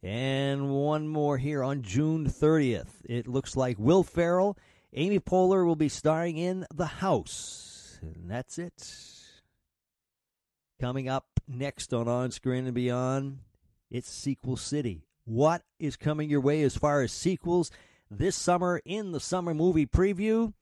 And 0.02 0.68
one 0.68 1.06
more 1.06 1.38
here 1.38 1.62
on 1.62 1.82
June 1.82 2.28
30th. 2.28 3.04
It 3.04 3.28
looks 3.28 3.54
like 3.56 3.78
Will 3.78 4.02
Ferrell, 4.02 4.58
Amy 4.92 5.20
Poehler 5.20 5.64
will 5.64 5.76
be 5.76 5.88
starring 5.88 6.36
in 6.36 6.66
The 6.74 6.86
House. 6.86 8.00
And 8.02 8.28
that's 8.28 8.58
it. 8.58 8.74
Coming 10.80 11.08
up 11.08 11.37
next 11.48 11.92
on 11.94 12.06
On 12.08 12.30
Screen 12.30 12.66
and 12.66 12.74
Beyond, 12.74 13.38
it's 13.90 14.10
Sequel 14.10 14.56
City. 14.56 15.02
What 15.24 15.62
is 15.78 15.96
coming 15.96 16.30
your 16.30 16.40
way 16.40 16.62
as 16.62 16.76
far 16.76 17.02
as 17.02 17.12
sequels 17.12 17.70
this 18.10 18.36
summer 18.36 18.80
in 18.84 19.12
the 19.12 19.20
summer 19.20 19.54
movie 19.54 19.86
preview? 19.86 20.52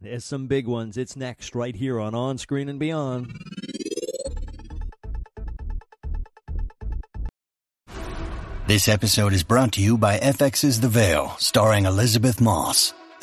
There's 0.00 0.24
some 0.24 0.46
big 0.46 0.66
ones. 0.66 0.96
It's 0.96 1.16
next 1.16 1.54
right 1.54 1.74
here 1.74 1.98
on 1.98 2.14
On 2.14 2.38
Screen 2.38 2.68
and 2.68 2.78
Beyond. 2.78 3.32
This 8.66 8.88
episode 8.88 9.34
is 9.34 9.42
brought 9.42 9.72
to 9.72 9.82
you 9.82 9.98
by 9.98 10.18
FX's 10.18 10.80
The 10.80 10.88
Veil, 10.88 11.34
starring 11.38 11.84
Elisabeth 11.84 12.40
Moss. 12.40 12.94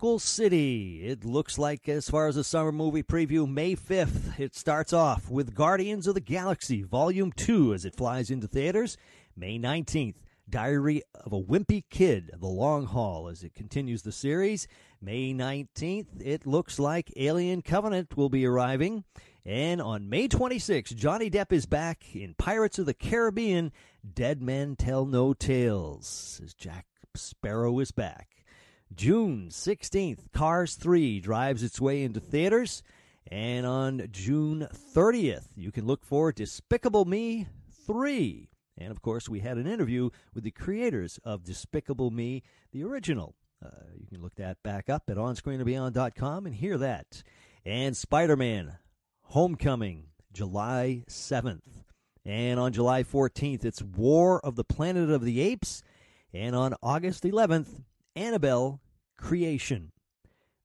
City. 0.00 1.02
It 1.04 1.26
looks 1.26 1.58
like, 1.58 1.86
as 1.86 2.08
far 2.08 2.26
as 2.26 2.36
the 2.36 2.42
summer 2.42 2.72
movie 2.72 3.02
preview, 3.02 3.46
May 3.46 3.76
5th, 3.76 4.40
it 4.40 4.54
starts 4.54 4.94
off 4.94 5.30
with 5.30 5.54
Guardians 5.54 6.06
of 6.06 6.14
the 6.14 6.22
Galaxy 6.22 6.82
Volume 6.82 7.30
2 7.32 7.74
as 7.74 7.84
it 7.84 7.94
flies 7.94 8.30
into 8.30 8.48
theaters. 8.48 8.96
May 9.36 9.58
19th, 9.58 10.14
Diary 10.48 11.02
of 11.14 11.34
a 11.34 11.42
Wimpy 11.42 11.84
Kid, 11.90 12.30
The 12.40 12.46
Long 12.46 12.86
Haul, 12.86 13.28
as 13.28 13.42
it 13.42 13.54
continues 13.54 14.00
the 14.00 14.10
series. 14.10 14.66
May 15.02 15.34
19th, 15.34 16.24
it 16.24 16.46
looks 16.46 16.78
like 16.78 17.12
Alien 17.16 17.60
Covenant 17.60 18.16
will 18.16 18.30
be 18.30 18.46
arriving. 18.46 19.04
And 19.44 19.82
on 19.82 20.08
May 20.08 20.28
26th, 20.28 20.96
Johnny 20.96 21.30
Depp 21.30 21.52
is 21.52 21.66
back 21.66 22.16
in 22.16 22.32
Pirates 22.38 22.78
of 22.78 22.86
the 22.86 22.94
Caribbean 22.94 23.70
Dead 24.14 24.40
Men 24.40 24.76
Tell 24.76 25.04
No 25.04 25.34
Tales, 25.34 26.40
as 26.42 26.54
Jack 26.54 26.86
Sparrow 27.14 27.78
is 27.80 27.90
back. 27.90 28.39
June 28.94 29.48
16th, 29.50 30.32
Cars 30.32 30.74
3 30.74 31.20
drives 31.20 31.62
its 31.62 31.80
way 31.80 32.02
into 32.02 32.20
theaters. 32.20 32.82
And 33.30 33.64
on 33.64 34.08
June 34.10 34.66
30th, 34.94 35.46
you 35.56 35.70
can 35.70 35.86
look 35.86 36.04
for 36.04 36.32
Despicable 36.32 37.04
Me 37.04 37.46
3. 37.86 38.48
And 38.76 38.90
of 38.90 39.02
course, 39.02 39.28
we 39.28 39.40
had 39.40 39.58
an 39.58 39.66
interview 39.66 40.10
with 40.34 40.42
the 40.42 40.50
creators 40.50 41.20
of 41.24 41.44
Despicable 41.44 42.10
Me, 42.10 42.42
the 42.72 42.82
original. 42.82 43.36
Uh, 43.64 43.68
you 43.98 44.06
can 44.06 44.22
look 44.22 44.34
that 44.36 44.62
back 44.62 44.88
up 44.88 45.10
at 45.10 45.16
onscreenandbeyond.com 45.16 46.46
and 46.46 46.54
hear 46.54 46.78
that. 46.78 47.22
And 47.64 47.96
Spider 47.96 48.36
Man 48.36 48.78
Homecoming, 49.22 50.06
July 50.32 51.04
7th. 51.08 51.84
And 52.24 52.58
on 52.58 52.72
July 52.72 53.02
14th, 53.04 53.64
it's 53.64 53.82
War 53.82 54.40
of 54.44 54.56
the 54.56 54.64
Planet 54.64 55.10
of 55.10 55.22
the 55.22 55.40
Apes. 55.40 55.82
And 56.32 56.56
on 56.56 56.74
August 56.82 57.24
11th, 57.24 57.82
Annabelle 58.16 58.80
Creation. 59.16 59.92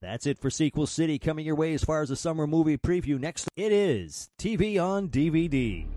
That's 0.02 0.26
it 0.26 0.40
for 0.40 0.50
Sequel 0.50 0.88
City 0.88 1.18
coming 1.20 1.46
your 1.46 1.56
way 1.56 1.74
as 1.74 1.84
far 1.84 2.02
as 2.02 2.10
the 2.10 2.16
summer 2.16 2.48
movie 2.48 2.78
preview. 2.78 3.20
Next, 3.20 3.48
it 3.56 3.72
is 3.72 4.30
TV 4.38 4.82
on 4.82 5.10
DVD. 5.10 5.88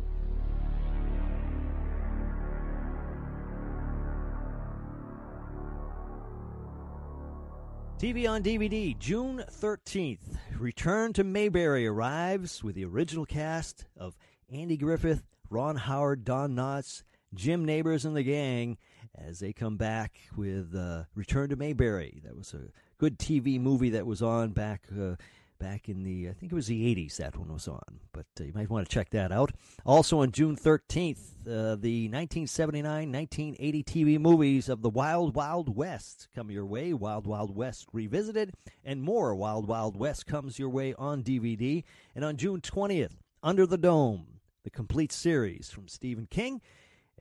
TV 7.98 8.30
on 8.30 8.44
DVD, 8.44 8.96
June 8.96 9.44
13th. 9.50 10.38
Return 10.56 11.12
to 11.14 11.24
Mayberry 11.24 11.84
arrives 11.84 12.62
with 12.62 12.76
the 12.76 12.84
original 12.84 13.26
cast 13.26 13.86
of 13.96 14.16
Andy 14.52 14.76
Griffith, 14.76 15.24
Ron 15.50 15.74
Howard, 15.74 16.24
Don 16.24 16.54
Knotts, 16.54 17.02
Jim 17.34 17.64
Nabors, 17.64 18.04
and 18.04 18.16
the 18.16 18.22
gang 18.22 18.78
as 19.26 19.38
they 19.40 19.52
come 19.52 19.76
back 19.76 20.18
with 20.36 20.74
uh, 20.74 21.04
Return 21.14 21.50
to 21.50 21.56
Mayberry. 21.56 22.20
That 22.24 22.36
was 22.36 22.54
a 22.54 22.70
good 22.98 23.18
TV 23.18 23.60
movie 23.60 23.90
that 23.90 24.06
was 24.06 24.22
on 24.22 24.50
back 24.50 24.84
uh, 24.98 25.16
back 25.58 25.88
in 25.88 26.04
the 26.04 26.28
I 26.28 26.32
think 26.32 26.52
it 26.52 26.54
was 26.54 26.68
the 26.68 26.94
80s 26.94 27.16
that 27.16 27.36
one 27.36 27.52
was 27.52 27.68
on. 27.68 28.00
But 28.12 28.26
uh, 28.40 28.44
you 28.44 28.52
might 28.54 28.70
want 28.70 28.88
to 28.88 28.94
check 28.94 29.10
that 29.10 29.32
out. 29.32 29.52
Also 29.84 30.20
on 30.20 30.30
June 30.32 30.56
13th, 30.56 31.18
uh, 31.46 31.76
the 31.76 32.08
1979-1980 32.10 33.84
TV 33.84 34.20
movies 34.20 34.68
of 34.68 34.82
the 34.82 34.90
Wild 34.90 35.34
Wild 35.34 35.76
West 35.76 36.28
come 36.34 36.50
your 36.50 36.66
way. 36.66 36.92
Wild 36.92 37.26
Wild 37.26 37.54
West 37.54 37.86
revisited, 37.92 38.54
and 38.84 39.02
more 39.02 39.34
Wild 39.34 39.66
Wild 39.66 39.96
West 39.96 40.26
comes 40.26 40.58
your 40.58 40.70
way 40.70 40.94
on 40.94 41.22
DVD. 41.22 41.84
And 42.14 42.24
on 42.24 42.36
June 42.36 42.60
20th, 42.60 43.16
Under 43.42 43.66
the 43.66 43.78
Dome, 43.78 44.26
the 44.64 44.70
complete 44.70 45.12
series 45.12 45.70
from 45.70 45.88
Stephen 45.88 46.26
King, 46.30 46.60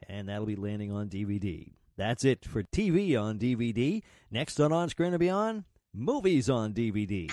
and 0.08 0.30
that'll 0.30 0.46
be 0.46 0.56
landing 0.56 0.92
on 0.92 1.10
DVD. 1.10 1.72
That's 1.98 2.24
it 2.24 2.46
for 2.46 2.62
TV 2.63 3.20
on 3.20 3.39
DVD. 3.39 4.04
Next 4.30 4.60
on 4.60 4.72
On 4.72 4.88
Screen 4.88 5.13
and 5.13 5.20
Beyond, 5.20 5.63
movies 5.94 6.50
on 6.50 6.74
DVD. 6.74 7.32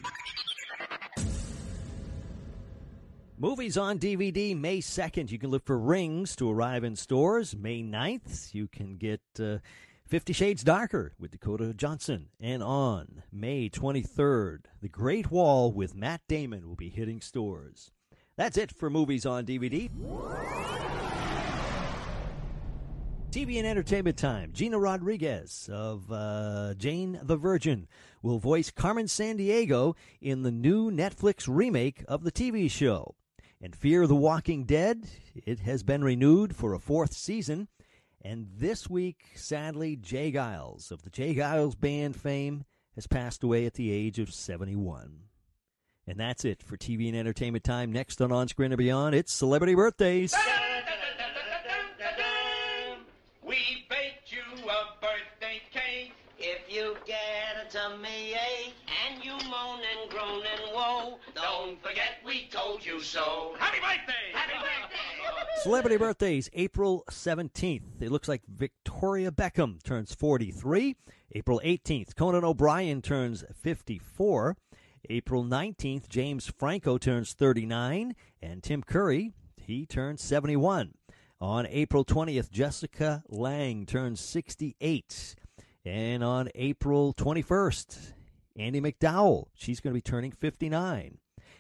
Movies 3.37 3.77
on 3.77 3.99
DVD 3.99 4.59
May 4.59 4.79
2nd. 4.79 5.31
You 5.31 5.39
can 5.39 5.51
look 5.51 5.67
for 5.67 5.79
Rings 5.79 6.35
to 6.37 6.51
arrive 6.51 6.83
in 6.83 6.97
stores. 6.97 7.55
May 7.55 7.83
9th, 7.83 8.55
you 8.55 8.69
can 8.69 8.97
get 8.97 9.21
uh, 9.39 9.59
Fifty 10.07 10.33
Shades 10.33 10.63
Darker 10.63 11.13
with 11.19 11.33
Dakota 11.33 11.75
Johnson. 11.75 12.29
And 12.41 12.63
on 12.63 13.23
May 13.33 13.69
23rd, 13.69 14.67
The 14.81 14.89
Great 14.89 15.31
Wall 15.31 15.73
with 15.73 15.95
Matt 15.95 16.23
Damon 16.29 16.67
will 16.69 16.77
be 16.77 16.91
hitting 16.91 17.21
stores. 17.21 17.91
That's 18.37 18.57
it 18.57 18.73
for 18.73 18.89
Movies 18.89 19.27
on 19.27 19.45
DVD. 19.45 19.91
TV 23.35 23.59
and 23.59 23.67
entertainment 23.67 24.17
time. 24.17 24.53
Gina 24.53 24.79
Rodriguez 24.79 25.69
of 25.73 26.05
uh, 26.13 26.73
Jane 26.75 27.19
the 27.21 27.37
Virgin 27.37 27.89
will 28.23 28.39
voice 28.39 28.71
Carmen 28.71 29.07
Sandiego 29.07 29.97
in 30.21 30.45
the 30.45 30.53
new 30.53 30.89
Netflix 30.89 31.49
remake 31.49 32.05
of 32.07 32.23
the 32.23 32.31
TV 32.31 32.71
show. 32.71 33.17
And 33.61 33.75
Fear 33.75 34.07
the 34.07 34.15
Walking 34.15 34.67
Dead, 34.67 35.09
it 35.35 35.59
has 35.59 35.83
been 35.83 36.05
renewed 36.05 36.55
for 36.55 36.75
a 36.75 36.79
fourth 36.79 37.13
season. 37.13 37.67
And 38.23 38.47
this 38.57 38.89
week, 38.89 39.33
sadly, 39.35 39.97
J. 39.97 40.31
Geils 40.31 40.93
of 40.93 41.03
the 41.03 41.11
J. 41.11 41.35
Geils 41.35 41.77
Band 41.77 42.15
fame 42.15 42.65
has 42.95 43.09
passed 43.09 43.43
away 43.43 43.67
at 43.67 43.75
the 43.75 43.91
age 43.91 44.21
of 44.21 44.33
71. 44.33 45.23
And 46.07 46.21
that's 46.21 46.45
it 46.45 46.63
for 46.63 46.77
TV 46.77 47.09
and 47.09 47.17
entertainment 47.17 47.65
time. 47.65 47.91
Next 47.91 48.21
on 48.23 48.31
On 48.31 48.47
Screen 48.47 48.71
and 48.71 48.79
Beyond, 48.79 49.17
it's 49.17 49.33
Celebrity 49.33 49.75
Birthdays. 49.75 50.37
We 53.55 53.87
baked 53.89 54.33
you 54.33 54.69
a 54.69 55.01
birthday 55.01 55.63
cake. 55.71 56.13
If 56.41 56.63
you 56.69 56.97
get 57.07 57.65
a 57.65 57.71
tummy 57.71 58.33
ache 58.33 58.75
and 59.07 59.25
you 59.25 59.31
moan 59.49 59.79
and 59.79 60.11
groan 60.11 60.43
and 60.43 60.75
woe, 60.75 61.19
don't 61.37 61.81
forget 61.81 62.17
we 62.27 62.49
told 62.51 62.85
you 62.85 63.01
so. 63.01 63.55
Happy 63.57 63.79
birthday! 63.79 64.33
Happy 64.33 64.55
birthday! 64.55 65.61
Celebrity 65.63 65.97
birthdays, 65.97 66.51
April 66.55 67.05
17th. 67.09 68.03
It 68.03 68.11
looks 68.11 68.27
like 68.27 68.43
Victoria 68.49 69.31
Beckham 69.31 69.81
turns 69.85 70.13
43. 70.13 70.97
April 71.37 71.61
18th, 71.65 72.17
Conan 72.17 72.43
O'Brien 72.43 73.03
turns 73.03 73.45
54. 73.55 74.57
April 75.11 75.45
19th, 75.45 76.09
James 76.09 76.53
Franco 76.59 76.99
turns 76.99 77.35
39. 77.35 78.17
And 78.43 78.65
Tim 78.65 78.83
Curry, 78.83 79.31
he 79.57 79.87
turns 79.87 80.25
71. 80.25 80.95
On 81.45 81.67
April 81.67 82.07
20th, 82.07 82.51
Jessica 82.51 83.23
Lange 83.29 83.85
turns 83.85 84.19
68. 84.19 85.35
And 85.85 86.25
on 86.25 86.49
April 86.55 87.13
21st, 87.13 88.15
Andie 88.59 88.81
MacDowell, 88.81 89.49
she's 89.53 89.79
going 89.79 89.93
to 89.93 89.95
be 89.95 90.01
turning 90.01 90.33
59. 90.33 91.19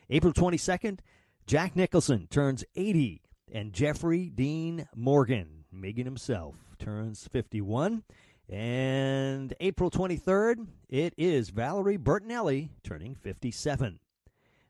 April 0.08 0.32
22nd, 0.32 1.00
Jack 1.46 1.76
Nicholson 1.76 2.28
turns 2.30 2.64
80. 2.74 3.20
And 3.52 3.74
Jeffrey 3.74 4.30
Dean 4.30 4.88
Morgan, 4.96 5.66
Negan 5.70 6.06
himself, 6.06 6.56
turns 6.78 7.28
51. 7.30 8.04
And 8.48 9.52
April 9.60 9.90
23rd, 9.90 10.66
it 10.88 11.12
is 11.18 11.50
Valerie 11.50 11.98
Bertinelli 11.98 12.70
turning 12.82 13.14
57. 13.14 14.00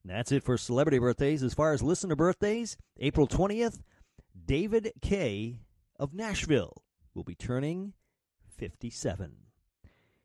And 0.02 0.10
that's 0.10 0.32
it 0.32 0.42
for 0.42 0.58
celebrity 0.58 0.98
birthdays. 0.98 1.44
As 1.44 1.54
far 1.54 1.72
as 1.72 1.84
listener 1.84 2.16
birthdays, 2.16 2.76
April 2.98 3.28
20th, 3.28 3.78
David 4.34 4.92
Kay 5.00 5.60
of 5.98 6.12
Nashville 6.12 6.82
will 7.14 7.24
be 7.24 7.34
turning 7.34 7.92
57. 8.56 9.32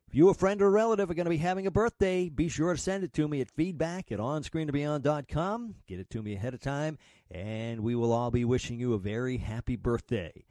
If 0.08 0.14
you, 0.16 0.28
a 0.28 0.34
friend, 0.34 0.60
or 0.60 0.70
relative 0.70 1.08
are 1.08 1.14
going 1.14 1.26
to 1.26 1.30
be 1.30 1.36
having 1.36 1.68
a 1.68 1.70
birthday, 1.70 2.28
be 2.28 2.48
sure 2.48 2.72
to 2.74 2.80
send 2.80 3.04
it 3.04 3.12
to 3.12 3.28
me 3.28 3.40
at 3.40 3.50
feedback 3.50 4.10
at 4.10 4.18
onscreenandbeyond.com. 4.18 5.76
Get 5.86 6.00
it 6.00 6.10
to 6.10 6.22
me 6.22 6.34
ahead 6.34 6.52
of 6.52 6.60
time, 6.60 6.98
and 7.30 7.80
we 7.80 7.94
will 7.94 8.12
all 8.12 8.32
be 8.32 8.44
wishing 8.44 8.80
you 8.80 8.92
a 8.92 8.98
very 8.98 9.36
happy 9.36 9.76
birthday. 9.76 10.44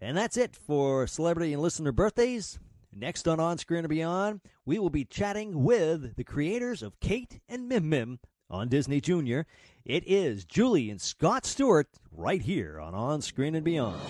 And 0.00 0.16
that's 0.16 0.36
it 0.36 0.54
for 0.54 1.08
celebrity 1.08 1.52
and 1.52 1.60
listener 1.60 1.90
birthdays. 1.90 2.60
Next 2.94 3.26
on 3.26 3.40
On 3.40 3.58
Screen 3.58 3.80
and 3.80 3.88
Beyond, 3.88 4.40
we 4.64 4.78
will 4.78 4.90
be 4.90 5.04
chatting 5.04 5.64
with 5.64 6.14
the 6.14 6.22
creators 6.22 6.80
of 6.80 7.00
Kate 7.00 7.40
and 7.48 7.68
Mim 7.68 7.88
Mim 7.88 8.20
on 8.50 8.68
Disney 8.68 9.00
Junior. 9.00 9.46
It 9.84 10.04
is 10.06 10.44
Julie 10.44 10.90
and 10.90 11.00
Scott 11.00 11.44
Stewart 11.46 11.88
right 12.12 12.40
here 12.40 12.80
on 12.80 12.94
On 12.94 13.20
Screen 13.22 13.54
and 13.54 13.64
Beyond. 13.64 14.00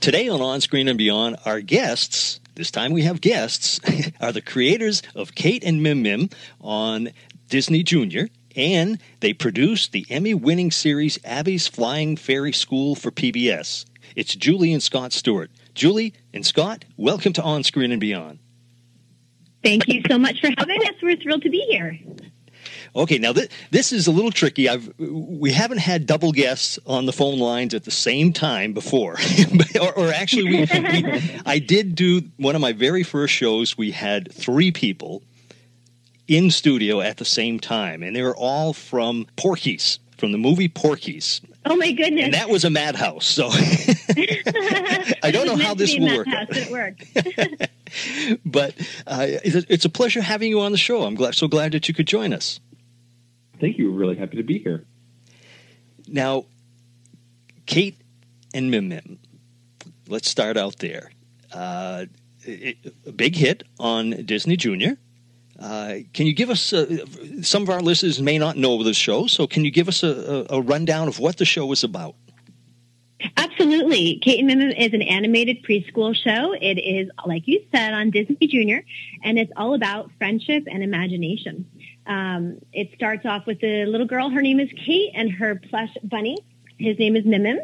Today 0.00 0.28
on 0.28 0.40
On 0.40 0.60
Screen 0.60 0.86
and 0.86 0.96
Beyond, 0.96 1.36
our 1.44 1.60
guests 1.60 2.38
this 2.56 2.70
time 2.70 2.92
we 2.92 3.02
have 3.02 3.20
guests, 3.20 3.78
are 4.20 4.32
the 4.32 4.40
creators 4.40 5.02
of 5.14 5.34
Kate 5.34 5.62
and 5.62 5.82
Mim 5.82 6.02
Mim 6.02 6.30
on 6.60 7.10
Disney 7.48 7.82
Junior, 7.82 8.28
and 8.56 8.98
they 9.20 9.34
produced 9.34 9.92
the 9.92 10.06
Emmy 10.08 10.32
winning 10.32 10.70
series 10.70 11.18
Abby's 11.22 11.68
Flying 11.68 12.16
Fairy 12.16 12.52
School 12.52 12.94
for 12.94 13.10
PBS. 13.10 13.84
It's 14.16 14.34
Julie 14.34 14.72
and 14.72 14.82
Scott 14.82 15.12
Stewart. 15.12 15.50
Julie 15.74 16.14
and 16.32 16.44
Scott, 16.44 16.86
welcome 16.96 17.34
to 17.34 17.42
On 17.42 17.62
Screen 17.62 17.92
and 17.92 18.00
Beyond. 18.00 18.38
Thank 19.62 19.86
you 19.88 20.00
so 20.08 20.18
much 20.18 20.40
for 20.40 20.48
having 20.56 20.80
us. 20.82 20.94
We're 21.02 21.16
thrilled 21.16 21.42
to 21.42 21.50
be 21.50 21.60
here. 21.70 21.98
Okay, 22.94 23.18
now 23.18 23.32
th- 23.32 23.50
this 23.70 23.92
is 23.92 24.06
a 24.06 24.10
little 24.10 24.30
tricky. 24.30 24.68
I've 24.68 24.92
we 24.98 25.52
haven't 25.52 25.78
had 25.78 26.06
double 26.06 26.32
guests 26.32 26.78
on 26.86 27.06
the 27.06 27.12
phone 27.12 27.38
lines 27.38 27.74
at 27.74 27.84
the 27.84 27.90
same 27.90 28.32
time 28.32 28.72
before, 28.72 29.16
or, 29.80 29.92
or, 29.92 30.12
actually, 30.12 30.44
we, 30.44 30.60
we, 30.60 31.40
I 31.44 31.58
did 31.58 31.94
do 31.94 32.22
one 32.36 32.54
of 32.54 32.60
my 32.60 32.72
very 32.72 33.02
first 33.02 33.34
shows. 33.34 33.76
We 33.76 33.90
had 33.90 34.32
three 34.32 34.70
people 34.70 35.22
in 36.28 36.50
studio 36.50 37.00
at 37.00 37.16
the 37.18 37.24
same 37.24 37.60
time, 37.60 38.02
and 38.02 38.14
they 38.14 38.22
were 38.22 38.36
all 38.36 38.72
from 38.72 39.26
Porky's, 39.36 39.98
from 40.18 40.32
the 40.32 40.38
movie 40.38 40.68
Porky's. 40.68 41.40
Oh 41.64 41.76
my 41.76 41.90
goodness! 41.92 42.24
And 42.24 42.34
that 42.34 42.48
was 42.48 42.64
a 42.64 42.70
madhouse. 42.70 43.26
So 43.26 43.48
I 43.50 45.30
don't 45.32 45.46
know 45.46 45.56
how 45.56 45.74
this 45.74 45.96
will 45.98 46.16
work. 46.16 46.28
It 46.28 46.70
worked. 46.70 47.70
but 48.44 48.74
uh, 49.06 49.26
it's 49.28 49.84
a 49.84 49.88
pleasure 49.88 50.20
having 50.20 50.48
you 50.48 50.60
on 50.60 50.72
the 50.72 50.78
show. 50.78 51.02
I'm 51.02 51.16
glad, 51.16 51.34
so 51.34 51.48
glad 51.48 51.72
that 51.72 51.88
you 51.88 51.94
could 51.94 52.06
join 52.06 52.32
us. 52.32 52.60
Thank 53.60 53.78
you. 53.78 53.90
We're 53.90 53.98
really 53.98 54.16
happy 54.16 54.36
to 54.36 54.42
be 54.42 54.58
here. 54.58 54.84
Now, 56.08 56.44
Kate 57.66 57.98
and 58.54 58.70
Mim 58.70 58.88
Mim. 58.88 59.18
Let's 60.08 60.28
start 60.28 60.56
out 60.56 60.78
there. 60.78 61.10
Uh, 61.52 62.06
it, 62.42 62.78
a 63.06 63.12
big 63.12 63.34
hit 63.34 63.64
on 63.78 64.10
Disney 64.24 64.56
Junior. 64.56 64.98
Uh, 65.58 65.96
can 66.12 66.26
you 66.26 66.34
give 66.34 66.50
us 66.50 66.72
uh, 66.72 67.04
some 67.40 67.62
of 67.62 67.70
our 67.70 67.80
listeners 67.80 68.20
may 68.20 68.38
not 68.38 68.56
know 68.56 68.82
the 68.82 68.92
show, 68.92 69.26
so 69.26 69.46
can 69.46 69.64
you 69.64 69.70
give 69.70 69.88
us 69.88 70.02
a, 70.02 70.46
a, 70.50 70.58
a 70.58 70.60
rundown 70.60 71.08
of 71.08 71.18
what 71.18 71.38
the 71.38 71.46
show 71.46 71.72
is 71.72 71.82
about? 71.82 72.14
Absolutely. 73.36 74.18
Kate 74.22 74.38
and 74.38 74.46
Mim 74.46 74.60
is 74.60 74.92
an 74.92 75.02
animated 75.02 75.62
preschool 75.62 76.14
show. 76.14 76.52
It 76.52 76.78
is, 76.78 77.08
like 77.24 77.44
you 77.46 77.62
said, 77.74 77.94
on 77.94 78.10
Disney 78.10 78.46
Junior, 78.46 78.84
and 79.24 79.38
it's 79.38 79.52
all 79.56 79.74
about 79.74 80.10
friendship 80.18 80.64
and 80.70 80.82
imagination. 80.82 81.64
Um, 82.06 82.58
it 82.72 82.90
starts 82.94 83.26
off 83.26 83.46
with 83.46 83.62
a 83.62 83.86
little 83.86 84.06
girl. 84.06 84.30
Her 84.30 84.42
name 84.42 84.60
is 84.60 84.70
Kate, 84.84 85.12
and 85.14 85.30
her 85.32 85.56
plush 85.56 85.90
bunny. 86.04 86.36
His 86.78 86.98
name 86.98 87.16
is 87.16 87.24
Mim 87.24 87.42
Mim. 87.42 87.58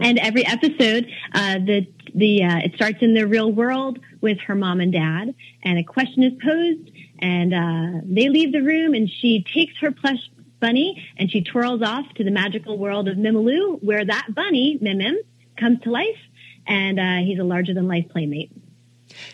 And 0.00 0.18
every 0.18 0.46
episode, 0.46 1.06
uh, 1.34 1.54
the 1.58 1.86
the 2.14 2.44
uh, 2.44 2.58
it 2.58 2.74
starts 2.74 2.98
in 3.00 3.14
the 3.14 3.26
real 3.26 3.50
world 3.50 3.98
with 4.20 4.38
her 4.40 4.54
mom 4.54 4.80
and 4.80 4.92
dad, 4.92 5.34
and 5.62 5.78
a 5.78 5.84
question 5.84 6.22
is 6.22 6.32
posed, 6.42 6.90
and 7.18 7.54
uh, 7.54 8.00
they 8.04 8.28
leave 8.28 8.52
the 8.52 8.62
room, 8.62 8.94
and 8.94 9.10
she 9.10 9.44
takes 9.52 9.76
her 9.80 9.90
plush 9.90 10.18
bunny 10.64 11.06
and 11.18 11.30
she 11.30 11.42
twirls 11.42 11.82
off 11.82 12.06
to 12.14 12.24
the 12.24 12.30
magical 12.30 12.78
world 12.78 13.06
of 13.06 13.18
Mimiloo, 13.18 13.82
where 13.82 14.02
that 14.04 14.28
bunny, 14.34 14.78
Mim 14.80 14.98
Mim, 14.98 15.18
comes 15.58 15.80
to 15.82 15.90
life, 15.90 16.18
and 16.66 16.98
uh, 16.98 17.16
he's 17.18 17.38
a 17.38 17.44
larger 17.44 17.74
than 17.74 17.86
life 17.86 18.06
playmate. 18.10 18.50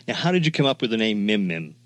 Now, 0.09 0.15
how 0.15 0.33
did 0.33 0.45
you 0.45 0.51
come 0.51 0.67
up 0.67 0.83
with 0.83 0.91
the 0.91 0.97
name 0.97 1.25
Mim 1.27 1.47
Mim? 1.47 1.77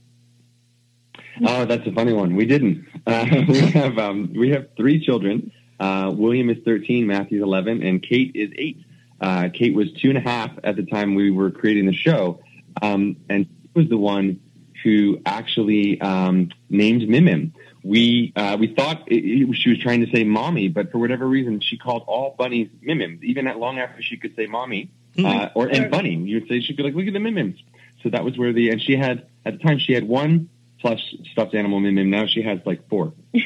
Oh, 1.42 1.64
that's 1.64 1.86
a 1.86 1.92
funny 1.92 2.12
one. 2.12 2.36
We 2.36 2.46
didn't. 2.46 2.86
Uh, 3.06 3.26
we 3.46 3.60
have 3.60 3.98
um, 3.98 4.32
we 4.34 4.48
have 4.48 4.66
three 4.78 4.98
children. 5.04 5.52
Uh, 5.78 6.10
William 6.16 6.48
is 6.48 6.56
13, 6.64 7.06
Matthew's 7.06 7.42
11, 7.42 7.82
and 7.82 8.02
Kate 8.02 8.32
is 8.34 8.50
eight. 8.56 8.82
Uh, 9.20 9.50
Kate 9.52 9.74
was 9.74 9.92
two 10.00 10.08
and 10.08 10.16
a 10.16 10.22
half 10.22 10.52
at 10.64 10.76
the 10.76 10.84
time 10.84 11.14
we 11.14 11.30
were 11.30 11.50
creating 11.50 11.84
the 11.84 11.92
show, 11.92 12.40
um, 12.80 13.18
and 13.28 13.44
she 13.44 13.68
was 13.78 13.90
the 13.90 13.98
one 13.98 14.40
who 14.82 15.20
actually 15.26 16.00
um, 16.00 16.48
named 16.70 17.06
Mim 17.06 17.24
Mim 17.26 17.52
we 17.84 18.32
uh, 18.34 18.56
we 18.58 18.74
thought 18.74 19.06
it, 19.06 19.16
it, 19.16 19.54
she 19.54 19.68
was 19.68 19.78
trying 19.78 20.04
to 20.04 20.10
say 20.10 20.24
mommy, 20.24 20.68
but 20.68 20.90
for 20.90 20.98
whatever 20.98 21.28
reason, 21.28 21.60
she 21.60 21.76
called 21.76 22.02
all 22.06 22.34
bunnies 22.36 22.70
mimims, 22.80 23.22
even 23.22 23.46
at 23.46 23.58
long 23.58 23.78
after 23.78 24.02
she 24.02 24.16
could 24.16 24.34
say 24.34 24.46
mommy 24.46 24.90
mm-hmm. 25.14 25.26
uh, 25.26 25.48
or 25.54 25.68
and 25.68 25.90
bunny. 25.90 26.14
You'd 26.14 26.48
say 26.48 26.60
she'd 26.62 26.78
be 26.78 26.82
like, 26.82 26.94
look 26.94 27.06
at 27.06 27.12
the 27.12 27.20
mimims. 27.20 27.62
So 28.02 28.08
that 28.08 28.24
was 28.24 28.38
where 28.38 28.54
the 28.54 28.70
and 28.70 28.80
she 28.80 28.96
had 28.96 29.26
at 29.44 29.58
the 29.58 29.64
time 29.64 29.78
she 29.78 29.92
had 29.92 30.08
one 30.08 30.48
plush 30.84 31.14
stuffed 31.32 31.54
animal 31.54 31.80
mimim. 31.80 32.08
Now 32.08 32.26
she 32.26 32.42
has 32.42 32.58
like 32.66 32.86
four. 32.90 33.14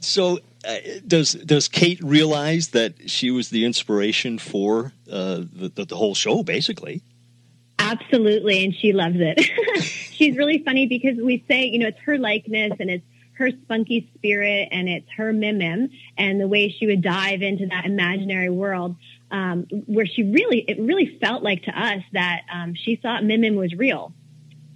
so 0.00 0.38
uh, 0.64 0.76
does 1.04 1.32
does 1.32 1.66
Kate 1.66 2.00
realize 2.00 2.68
that 2.68 3.10
she 3.10 3.32
was 3.32 3.50
the 3.50 3.64
inspiration 3.64 4.38
for 4.38 4.92
uh, 5.10 5.42
the, 5.52 5.72
the, 5.74 5.84
the 5.86 5.96
whole 5.96 6.14
show, 6.14 6.44
basically? 6.44 7.02
Absolutely, 7.80 8.64
and 8.64 8.72
she 8.72 8.92
loves 8.92 9.16
it. 9.18 9.40
She's 9.82 10.36
really 10.36 10.62
funny 10.62 10.86
because 10.86 11.16
we 11.16 11.44
say, 11.50 11.64
you 11.64 11.80
know, 11.80 11.88
it's 11.88 11.98
her 12.04 12.16
likeness 12.16 12.74
and 12.78 12.88
it's 12.88 13.04
her 13.32 13.50
spunky 13.50 14.12
spirit 14.14 14.68
and 14.70 14.88
it's 14.88 15.10
her 15.16 15.32
mimim 15.32 15.90
and 16.16 16.40
the 16.40 16.46
way 16.46 16.68
she 16.68 16.86
would 16.86 17.02
dive 17.02 17.42
into 17.42 17.66
that 17.66 17.86
imaginary 17.86 18.50
world 18.50 18.94
um, 19.30 19.66
where 19.86 20.06
she 20.06 20.22
really, 20.22 20.64
it 20.68 20.78
really 20.78 21.18
felt 21.20 21.42
like 21.42 21.64
to 21.64 21.70
us 21.70 22.02
that 22.12 22.42
um, 22.52 22.74
she 22.74 22.96
thought 22.96 23.22
mimim 23.22 23.56
was 23.56 23.74
real. 23.74 24.12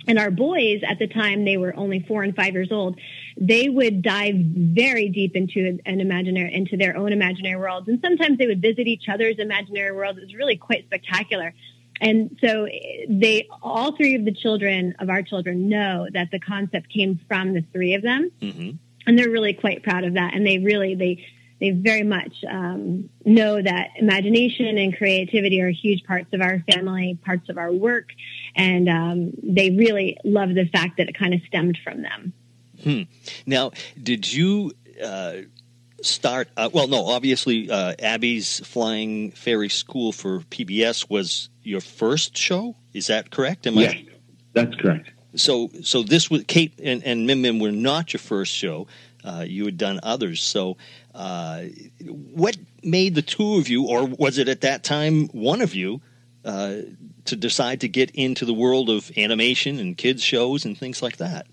And 0.06 0.18
our 0.18 0.30
boys 0.30 0.82
at 0.86 0.98
the 0.98 1.06
time, 1.06 1.44
they 1.44 1.56
were 1.56 1.74
only 1.76 2.04
four 2.06 2.22
and 2.22 2.36
five 2.36 2.52
years 2.52 2.70
old. 2.70 2.98
They 3.36 3.68
would 3.68 4.02
dive 4.02 4.34
very 4.36 5.08
deep 5.08 5.34
into 5.34 5.78
an 5.86 6.00
imaginary, 6.00 6.52
into 6.54 6.76
their 6.76 6.96
own 6.96 7.12
imaginary 7.12 7.56
worlds. 7.56 7.88
And 7.88 8.00
sometimes 8.02 8.38
they 8.38 8.46
would 8.46 8.60
visit 8.60 8.86
each 8.86 9.08
other's 9.08 9.38
imaginary 9.38 9.92
worlds. 9.96 10.18
It 10.18 10.24
was 10.24 10.34
really 10.34 10.56
quite 10.56 10.84
spectacular. 10.84 11.54
And 12.00 12.36
so 12.40 12.66
they, 13.08 13.48
all 13.62 13.96
three 13.96 14.14
of 14.14 14.24
the 14.24 14.34
children 14.34 14.94
of 14.98 15.08
our 15.08 15.22
children 15.22 15.68
know 15.68 16.08
that 16.12 16.30
the 16.30 16.40
concept 16.40 16.90
came 16.92 17.20
from 17.28 17.54
the 17.54 17.64
three 17.72 17.94
of 17.94 18.02
them. 18.02 18.30
Mm-hmm. 18.40 18.70
And 19.06 19.18
they're 19.18 19.30
really 19.30 19.54
quite 19.54 19.82
proud 19.82 20.04
of 20.04 20.14
that. 20.14 20.34
And 20.34 20.46
they 20.46 20.58
really, 20.58 20.94
they, 20.94 21.24
they 21.64 21.70
very 21.70 22.02
much 22.02 22.44
um, 22.46 23.08
know 23.24 23.62
that 23.62 23.88
imagination 23.96 24.76
and 24.76 24.94
creativity 24.94 25.62
are 25.62 25.70
huge 25.70 26.04
parts 26.04 26.26
of 26.34 26.42
our 26.42 26.62
family, 26.70 27.18
parts 27.24 27.48
of 27.48 27.56
our 27.56 27.72
work, 27.72 28.10
and 28.54 28.86
um, 28.86 29.32
they 29.42 29.70
really 29.70 30.18
love 30.24 30.50
the 30.50 30.66
fact 30.66 30.98
that 30.98 31.08
it 31.08 31.18
kind 31.18 31.32
of 31.32 31.40
stemmed 31.46 31.78
from 31.82 32.02
them. 32.02 32.34
Hmm. 32.82 33.02
Now, 33.46 33.70
did 34.02 34.30
you 34.30 34.72
uh, 35.02 35.36
start? 36.02 36.50
Uh, 36.54 36.68
well, 36.70 36.86
no, 36.86 37.06
obviously, 37.06 37.70
uh, 37.70 37.94
Abby's 37.98 38.60
Flying 38.60 39.30
Fairy 39.30 39.70
School 39.70 40.12
for 40.12 40.40
PBS 40.40 41.08
was 41.08 41.48
your 41.62 41.80
first 41.80 42.36
show. 42.36 42.76
Is 42.92 43.06
that 43.06 43.30
correct? 43.30 43.66
Am 43.66 43.76
yes, 43.76 43.94
I... 43.94 44.06
that's 44.52 44.74
correct. 44.74 45.08
So, 45.34 45.70
so 45.82 46.02
this 46.02 46.30
was 46.30 46.44
Kate 46.46 46.78
and, 46.82 47.02
and 47.04 47.26
Mim 47.26 47.40
Mim 47.40 47.58
were 47.58 47.72
not 47.72 48.12
your 48.12 48.20
first 48.20 48.52
show. 48.52 48.86
Uh, 49.24 49.46
you 49.48 49.64
had 49.64 49.78
done 49.78 49.98
others. 50.02 50.42
So, 50.42 50.76
uh, 51.14 51.64
what 52.00 52.56
made 52.82 53.14
the 53.14 53.22
two 53.22 53.56
of 53.56 53.68
you, 53.68 53.86
or 53.86 54.04
was 54.06 54.38
it 54.38 54.48
at 54.48 54.62
that 54.62 54.82
time 54.82 55.28
one 55.28 55.60
of 55.60 55.74
you, 55.74 56.00
uh, 56.44 56.76
to 57.24 57.36
decide 57.36 57.80
to 57.80 57.88
get 57.88 58.10
into 58.10 58.44
the 58.44 58.52
world 58.52 58.90
of 58.90 59.10
animation 59.16 59.78
and 59.78 59.96
kids 59.96 60.22
shows 60.22 60.64
and 60.64 60.76
things 60.76 61.02
like 61.02 61.16
that? 61.18 61.46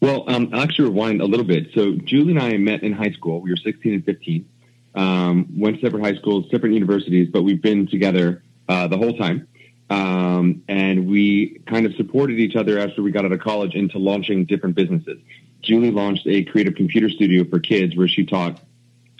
Well, 0.00 0.24
um, 0.28 0.50
I'll 0.52 0.60
actually 0.60 0.90
rewind 0.90 1.20
a 1.20 1.26
little 1.26 1.46
bit. 1.46 1.68
So, 1.74 1.92
Julie 1.92 2.32
and 2.32 2.40
I 2.40 2.56
met 2.58 2.82
in 2.82 2.92
high 2.92 3.12
school. 3.12 3.40
We 3.40 3.50
were 3.50 3.56
16 3.56 3.94
and 3.94 4.04
15. 4.04 4.48
Um, 4.94 5.48
went 5.58 5.80
to 5.80 5.86
separate 5.86 6.04
high 6.04 6.20
schools, 6.20 6.46
separate 6.50 6.72
universities, 6.72 7.28
but 7.32 7.42
we've 7.42 7.60
been 7.60 7.86
together 7.88 8.42
uh, 8.68 8.86
the 8.86 8.96
whole 8.96 9.16
time. 9.16 9.48
Um, 9.90 10.62
and 10.68 11.08
we 11.08 11.60
kind 11.66 11.86
of 11.86 11.94
supported 11.96 12.38
each 12.38 12.56
other 12.56 12.78
after 12.78 13.02
we 13.02 13.10
got 13.10 13.24
out 13.24 13.32
of 13.32 13.40
college 13.40 13.74
into 13.74 13.98
launching 13.98 14.44
different 14.44 14.76
businesses. 14.76 15.18
Julie 15.64 15.90
launched 15.90 16.26
a 16.26 16.44
creative 16.44 16.74
computer 16.74 17.08
studio 17.10 17.44
for 17.48 17.58
kids 17.58 17.96
where 17.96 18.08
she 18.08 18.24
taught 18.24 18.60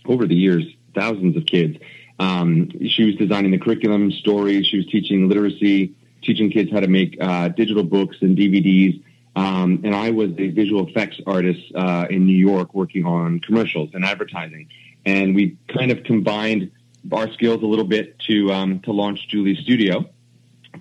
over 0.07 0.26
the 0.26 0.35
years 0.35 0.64
thousands 0.94 1.37
of 1.37 1.46
kids. 1.46 1.78
Um, 2.18 2.70
she 2.88 3.04
was 3.04 3.16
designing 3.16 3.50
the 3.50 3.59
curriculum, 3.59 4.12
stories. 4.12 4.66
She 4.66 4.76
was 4.76 4.87
teaching 4.87 5.28
literacy, 5.28 5.94
teaching 6.22 6.50
kids 6.50 6.70
how 6.70 6.80
to 6.80 6.88
make 6.88 7.16
uh, 7.20 7.48
digital 7.48 7.83
books 7.83 8.16
and 8.20 8.37
DVDs. 8.37 9.02
Um, 9.37 9.80
and 9.85 9.94
I 9.94 10.11
was 10.11 10.30
a 10.38 10.48
visual 10.48 10.87
effects 10.87 11.20
artist 11.26 11.61
uh, 11.74 12.07
in 12.09 12.24
New 12.24 12.37
York 12.37 12.72
working 12.72 13.04
on 13.04 13.40
commercials 13.40 13.90
and 13.92 14.04
advertising. 14.04 14.68
And 15.04 15.35
we 15.35 15.59
kind 15.68 15.90
of 15.90 16.04
combined 16.04 16.70
our 17.12 17.30
skills 17.33 17.62
a 17.62 17.66
little 17.66 17.85
bit 17.85 18.18
to 18.20 18.52
um, 18.52 18.80
to 18.80 18.92
launch 18.92 19.28
Julie's 19.28 19.59
studio 19.59 20.09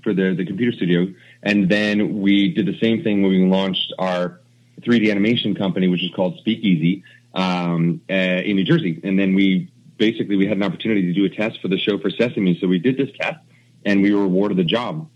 for 0.04 0.14
the 0.14 0.34
the 0.36 0.46
computer 0.46 0.72
studio, 0.72 1.08
and 1.42 1.70
then 1.70 2.22
we 2.22 2.54
did 2.54 2.66
the 2.66 2.80
same 2.80 3.04
thing 3.04 3.22
when 3.22 3.32
we 3.32 3.46
launched 3.46 3.94
our 4.00 4.40
3D 4.82 5.10
animation 5.12 5.56
company, 5.56 5.88
which 5.88 6.04
is 6.04 6.12
called 6.16 6.38
Speakeasy 6.40 7.04
um, 7.34 8.02
uh, 8.10 8.14
in 8.14 8.56
New 8.56 8.64
Jersey, 8.64 9.00
and 9.04 9.18
then 9.18 9.34
we 9.34 9.72
basically 9.98 10.36
we 10.36 10.48
had 10.48 10.58
an 10.58 10.64
opportunity 10.64 11.04
to 11.04 11.14
do 11.14 11.26
a 11.26 11.30
test 11.30 11.62
for 11.62 11.68
the 11.68 11.78
show 11.78 11.98
for 11.98 12.10
Sesame, 12.10 12.58
so 12.60 12.68
we 12.68 12.80
did 12.80 12.98
this 12.98 13.10
test, 13.20 13.40
and 13.86 14.02
we 14.02 14.14
were 14.14 14.24
awarded 14.24 14.58
the 14.58 14.64
job. 14.64 15.10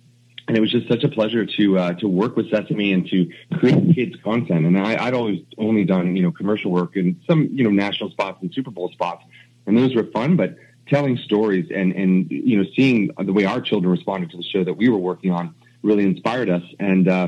And 0.47 0.55
it 0.55 0.61
was 0.61 0.71
just 0.71 0.87
such 0.87 1.03
a 1.03 1.09
pleasure 1.09 1.45
to 1.45 1.77
uh, 1.77 1.93
to 1.95 2.07
work 2.07 2.37
with 2.37 2.49
Sesame 2.49 2.93
and 2.93 3.07
to 3.09 3.29
create 3.59 3.93
kids 3.93 4.15
content. 4.23 4.65
And 4.65 4.79
I, 4.79 4.95
I'd 5.05 5.13
always 5.13 5.41
only 5.57 5.83
done 5.83 6.15
you 6.15 6.23
know 6.23 6.31
commercial 6.31 6.71
work 6.71 6.95
and 6.95 7.19
some 7.27 7.49
you 7.51 7.63
know 7.63 7.69
national 7.69 8.11
spots 8.11 8.41
and 8.41 8.53
Super 8.53 8.71
Bowl 8.71 8.89
spots, 8.91 9.25
and 9.65 9.77
those 9.77 9.93
were 9.93 10.05
fun. 10.05 10.37
But 10.37 10.55
telling 10.87 11.17
stories 11.17 11.69
and 11.73 11.91
and 11.93 12.31
you 12.31 12.57
know 12.57 12.69
seeing 12.75 13.11
the 13.19 13.33
way 13.33 13.45
our 13.45 13.61
children 13.61 13.91
responded 13.91 14.31
to 14.31 14.37
the 14.37 14.43
show 14.43 14.63
that 14.63 14.75
we 14.75 14.87
were 14.89 14.97
working 14.97 15.31
on 15.31 15.53
really 15.83 16.05
inspired 16.05 16.49
us. 16.49 16.63
And 16.79 17.07
uh, 17.07 17.27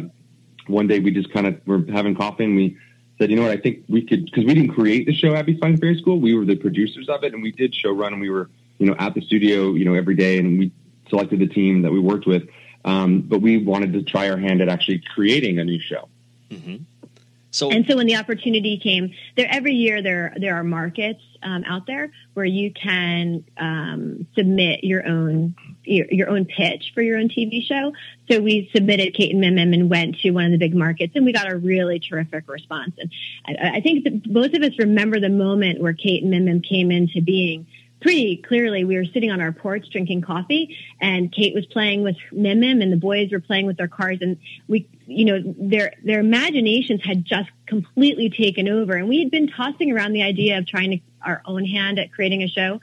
one 0.69 0.87
day 0.87 0.99
we 0.99 1.11
just 1.11 1.31
kind 1.31 1.47
of 1.47 1.59
were 1.67 1.83
having 1.91 2.15
coffee 2.15 2.45
and 2.45 2.55
we 2.55 2.77
said, 3.19 3.29
you 3.29 3.35
know 3.35 3.43
what, 3.43 3.51
I 3.51 3.57
think 3.57 3.83
we 3.89 4.01
could 4.01 4.25
because 4.25 4.45
we 4.45 4.53
didn't 4.53 4.73
create 4.73 5.05
the 5.05 5.13
show 5.13 5.35
Abby's 5.35 5.59
Fun 5.59 5.77
Fairy 5.77 5.97
School. 5.99 6.19
We 6.19 6.33
were 6.33 6.45
the 6.45 6.55
producers 6.55 7.09
of 7.09 7.23
it, 7.23 7.33
and 7.33 7.43
we 7.43 7.51
did 7.51 7.75
show 7.75 7.91
run, 7.91 8.13
and 8.13 8.21
we 8.21 8.29
were 8.29 8.49
you 8.77 8.87
know 8.87 8.95
at 8.97 9.13
the 9.13 9.21
studio 9.21 9.73
you 9.73 9.85
know 9.85 9.93
every 9.93 10.15
day, 10.15 10.39
and 10.39 10.57
we 10.57 10.71
selected 11.09 11.39
the 11.39 11.47
team 11.47 11.81
that 11.81 11.91
we 11.91 11.99
worked 11.99 12.25
with. 12.25 12.47
Um, 12.85 13.21
but 13.21 13.41
we 13.41 13.57
wanted 13.57 13.91
to 13.93 14.03
try 14.03 14.29
our 14.29 14.37
hand 14.37 14.61
at 14.61 14.69
actually 14.69 15.03
creating 15.13 15.59
a 15.59 15.65
new 15.65 15.79
show. 15.79 16.07
Mm-hmm. 16.49 16.77
So 17.51 17.71
and 17.71 17.85
so 17.85 17.97
when 17.97 18.07
the 18.07 18.15
opportunity 18.15 18.77
came, 18.77 19.13
there 19.35 19.47
every 19.49 19.73
year 19.73 20.01
there 20.01 20.33
there 20.37 20.55
are 20.55 20.63
markets 20.63 21.21
um, 21.43 21.63
out 21.65 21.87
there 21.87 22.11
where 22.35 22.45
you 22.45 22.71
can 22.71 23.43
um, 23.57 24.27
submit 24.35 24.83
your 24.83 25.05
own 25.05 25.55
your, 25.83 26.05
your, 26.09 26.29
own 26.29 26.45
pitch 26.45 26.91
for 26.93 27.01
your 27.01 27.17
own 27.17 27.29
TV 27.29 27.63
show. 27.63 27.93
So 28.29 28.39
we 28.39 28.69
submitted 28.73 29.13
Kate 29.13 29.31
and 29.31 29.41
Mim 29.41 29.57
and 29.57 29.89
went 29.89 30.17
to 30.19 30.31
one 30.31 30.45
of 30.45 30.51
the 30.51 30.57
big 30.57 30.75
markets, 30.75 31.13
and 31.15 31.25
we 31.25 31.33
got 31.33 31.51
a 31.51 31.57
really 31.57 31.99
terrific 31.99 32.47
response. 32.47 32.93
And 32.97 33.11
I, 33.47 33.77
I 33.77 33.81
think 33.81 34.03
that 34.03 34.31
both 34.31 34.53
of 34.53 34.61
us 34.61 34.77
remember 34.77 35.19
the 35.19 35.29
moment 35.29 35.81
where 35.81 35.93
Kate 35.93 36.23
and 36.23 36.31
Mim 36.31 36.61
came 36.61 36.91
into 36.91 37.21
being 37.21 37.65
pretty 38.01 38.37
clearly 38.37 38.83
we 38.83 38.95
were 38.95 39.05
sitting 39.05 39.31
on 39.31 39.41
our 39.41 39.51
porch 39.51 39.89
drinking 39.91 40.21
coffee 40.21 40.77
and 41.01 41.31
Kate 41.31 41.53
was 41.53 41.65
playing 41.65 42.03
with 42.03 42.15
Mim 42.31 42.63
and 42.63 42.91
the 42.91 42.97
boys 42.97 43.31
were 43.31 43.39
playing 43.39 43.65
with 43.65 43.77
their 43.77 43.87
cars 43.87 44.19
and 44.21 44.37
we 44.67 44.87
you 45.05 45.25
know 45.25 45.41
their 45.57 45.93
their 46.03 46.19
imaginations 46.19 47.01
had 47.03 47.25
just 47.25 47.49
completely 47.65 48.29
taken 48.29 48.69
over 48.69 48.95
and 48.95 49.09
we 49.09 49.19
had 49.19 49.31
been 49.31 49.49
tossing 49.49 49.91
around 49.91 50.13
the 50.13 50.23
idea 50.23 50.57
of 50.57 50.65
trying 50.65 50.91
to 50.91 50.99
our 51.21 51.41
own 51.45 51.65
hand 51.65 51.99
at 51.99 52.11
creating 52.13 52.43
a 52.43 52.47
show 52.47 52.79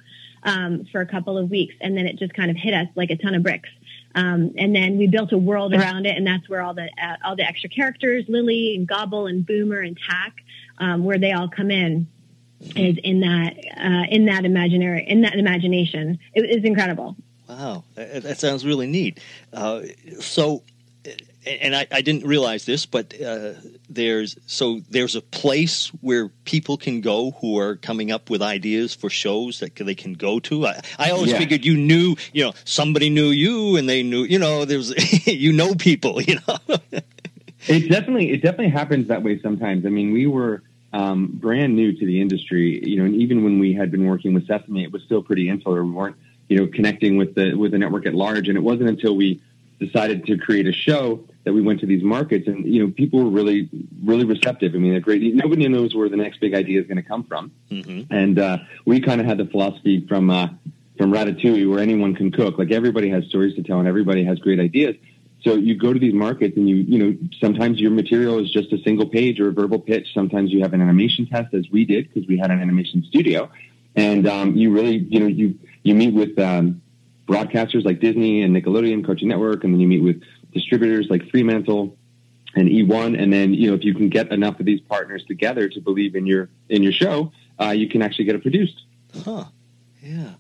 um, 0.46 0.86
for 0.90 1.02
a 1.02 1.06
couple 1.06 1.36
of 1.36 1.50
weeks 1.50 1.74
and 1.80 1.96
then 1.96 2.06
it 2.06 2.16
just 2.16 2.32
kind 2.32 2.50
of 2.50 2.56
hit 2.56 2.72
us 2.72 2.88
like 2.94 3.10
a 3.10 3.16
ton 3.16 3.34
of 3.34 3.42
bricks 3.42 3.68
um, 4.14 4.52
and 4.56 4.74
then 4.74 4.96
we 4.96 5.06
built 5.06 5.32
a 5.32 5.38
world 5.38 5.74
around 5.74 6.06
it 6.06 6.16
and 6.16 6.26
that's 6.26 6.48
where 6.48 6.62
all 6.62 6.72
the 6.72 6.88
uh, 7.02 7.16
all 7.24 7.36
the 7.36 7.46
extra 7.46 7.68
characters 7.68 8.24
Lily 8.28 8.74
and 8.76 8.88
Gobble 8.88 9.26
and 9.26 9.44
Boomer 9.44 9.80
and 9.80 9.98
Tack 9.98 10.32
um, 10.78 11.04
where 11.04 11.18
they 11.18 11.32
all 11.32 11.48
come 11.48 11.70
in 11.70 12.06
is 12.74 12.96
in 13.02 13.20
that 13.20 13.56
uh, 13.76 14.06
in 14.10 14.26
that 14.26 14.44
imaginary 14.44 15.04
in 15.06 15.20
that 15.22 15.34
imagination. 15.34 16.18
It 16.34 16.42
is 16.42 16.64
incredible. 16.64 17.16
Wow, 17.48 17.84
that, 17.94 18.22
that 18.22 18.38
sounds 18.38 18.66
really 18.66 18.86
neat. 18.86 19.20
Uh, 19.52 19.82
so, 20.20 20.62
and 21.46 21.76
I, 21.76 21.86
I, 21.92 22.02
didn't 22.02 22.26
realize 22.26 22.64
this, 22.64 22.86
but 22.86 23.18
uh, 23.20 23.52
there's 23.88 24.36
so 24.46 24.80
there's 24.90 25.14
a 25.14 25.20
place 25.20 25.88
where 26.00 26.28
people 26.44 26.76
can 26.76 27.00
go 27.00 27.30
who 27.40 27.58
are 27.58 27.76
coming 27.76 28.10
up 28.10 28.30
with 28.30 28.42
ideas 28.42 28.94
for 28.94 29.08
shows 29.08 29.60
that 29.60 29.76
they 29.76 29.94
can 29.94 30.14
go 30.14 30.40
to. 30.40 30.66
I, 30.66 30.80
I 30.98 31.10
always 31.10 31.30
yeah. 31.30 31.38
figured 31.38 31.64
you 31.64 31.76
knew, 31.76 32.16
you 32.32 32.44
know, 32.44 32.52
somebody 32.64 33.10
knew 33.10 33.28
you, 33.28 33.76
and 33.76 33.88
they 33.88 34.02
knew, 34.02 34.24
you 34.24 34.38
know, 34.38 34.64
there's 34.64 35.26
you 35.26 35.52
know 35.52 35.74
people, 35.74 36.20
you 36.26 36.38
know. 36.48 36.58
it 37.68 37.88
definitely 37.90 38.32
it 38.32 38.42
definitely 38.42 38.70
happens 38.70 39.08
that 39.08 39.22
way 39.22 39.40
sometimes. 39.40 39.86
I 39.86 39.90
mean, 39.90 40.12
we 40.12 40.26
were 40.26 40.62
um, 40.92 41.30
brand 41.32 41.76
new 41.76 41.92
to 41.92 42.06
the 42.06 42.20
industry, 42.20 42.82
you 42.84 42.96
know, 42.96 43.04
and 43.04 43.14
even 43.14 43.44
when 43.44 43.58
we 43.58 43.72
had 43.72 43.90
been 43.90 44.06
working 44.06 44.34
with 44.34 44.46
Sesame, 44.46 44.82
it 44.82 44.92
was 44.92 45.02
still 45.02 45.22
pretty 45.22 45.48
insular. 45.48 45.84
We 45.84 45.92
weren't, 45.92 46.16
you 46.48 46.58
know, 46.58 46.66
connecting 46.66 47.16
with 47.16 47.34
the 47.34 47.54
with 47.54 47.70
the 47.70 47.78
network 47.78 48.06
at 48.06 48.14
large, 48.14 48.48
and 48.48 48.58
it 48.58 48.62
wasn't 48.62 48.88
until 48.88 49.14
we 49.16 49.40
decided 49.78 50.26
to 50.26 50.38
create 50.38 50.66
a 50.66 50.72
show 50.72 51.22
that 51.46 51.52
we 51.52 51.62
went 51.62 51.78
to 51.78 51.86
these 51.86 52.02
markets, 52.02 52.48
and 52.48 52.66
you 52.66 52.84
know, 52.84 52.92
people 52.92 53.22
were 53.22 53.30
really, 53.30 53.70
really 54.04 54.24
receptive. 54.24 54.74
I 54.74 54.78
mean, 54.78 54.90
they're 54.90 55.00
great. 55.00 55.22
Nobody 55.32 55.68
knows 55.68 55.94
where 55.94 56.08
the 56.08 56.16
next 56.16 56.40
big 56.40 56.54
idea 56.54 56.80
is 56.80 56.88
going 56.88 56.96
to 56.96 57.04
come 57.04 57.22
from, 57.22 57.52
mm-hmm. 57.70 58.12
and 58.12 58.36
uh, 58.36 58.58
we 58.84 59.00
kind 59.00 59.20
of 59.20 59.28
had 59.28 59.38
the 59.38 59.46
philosophy 59.46 60.04
from 60.08 60.28
uh, 60.28 60.48
from 60.98 61.12
Ratatouille, 61.12 61.70
where 61.70 61.78
anyone 61.78 62.16
can 62.16 62.32
cook. 62.32 62.58
Like 62.58 62.72
everybody 62.72 63.10
has 63.10 63.24
stories 63.26 63.54
to 63.54 63.62
tell, 63.62 63.78
and 63.78 63.86
everybody 63.86 64.24
has 64.24 64.40
great 64.40 64.58
ideas. 64.58 64.96
So 65.42 65.54
you 65.54 65.76
go 65.76 65.92
to 65.92 66.00
these 66.00 66.14
markets 66.14 66.56
and 66.56 66.68
you, 66.68 66.76
you 66.76 66.98
know, 66.98 67.16
sometimes 67.40 67.78
your 67.78 67.92
material 67.92 68.40
is 68.40 68.50
just 68.50 68.72
a 68.72 68.78
single 68.82 69.06
page 69.06 69.38
or 69.38 69.48
a 69.48 69.52
verbal 69.52 69.78
pitch. 69.78 70.08
Sometimes 70.12 70.50
you 70.50 70.62
have 70.62 70.72
an 70.72 70.80
animation 70.80 71.26
test 71.26 71.54
as 71.54 71.66
we 71.70 71.84
did 71.84 72.12
because 72.12 72.26
we 72.26 72.36
had 72.36 72.50
an 72.50 72.60
animation 72.60 73.04
studio. 73.04 73.48
And 73.94 74.26
um, 74.26 74.56
you 74.56 74.72
really, 74.72 74.96
you 74.96 75.20
know, 75.20 75.26
you, 75.26 75.56
you 75.84 75.94
meet 75.94 76.14
with 76.14 76.36
um, 76.40 76.82
broadcasters 77.26 77.84
like 77.84 78.00
Disney 78.00 78.42
and 78.42 78.54
Nickelodeon, 78.54 79.04
Cartoon 79.04 79.28
Network, 79.28 79.64
and 79.64 79.74
then 79.74 79.80
you 79.80 79.88
meet 79.88 80.02
with 80.02 80.22
distributors 80.56 81.06
like 81.08 81.28
Fremantle 81.30 81.96
and 82.54 82.68
E1. 82.68 83.20
And 83.20 83.32
then, 83.32 83.54
you 83.54 83.68
know, 83.68 83.74
if 83.74 83.84
you 83.84 83.94
can 83.94 84.08
get 84.08 84.32
enough 84.32 84.58
of 84.58 84.66
these 84.66 84.80
partners 84.80 85.24
together 85.24 85.68
to 85.68 85.80
believe 85.80 86.14
in 86.14 86.26
your, 86.26 86.48
in 86.68 86.82
your 86.82 86.92
show, 86.92 87.32
uh, 87.60 87.70
you 87.70 87.88
can 87.88 88.02
actually 88.02 88.24
get 88.24 88.34
it 88.34 88.42
produced. 88.42 88.82
Huh. 89.24 89.44
Yeah. 90.02 90.34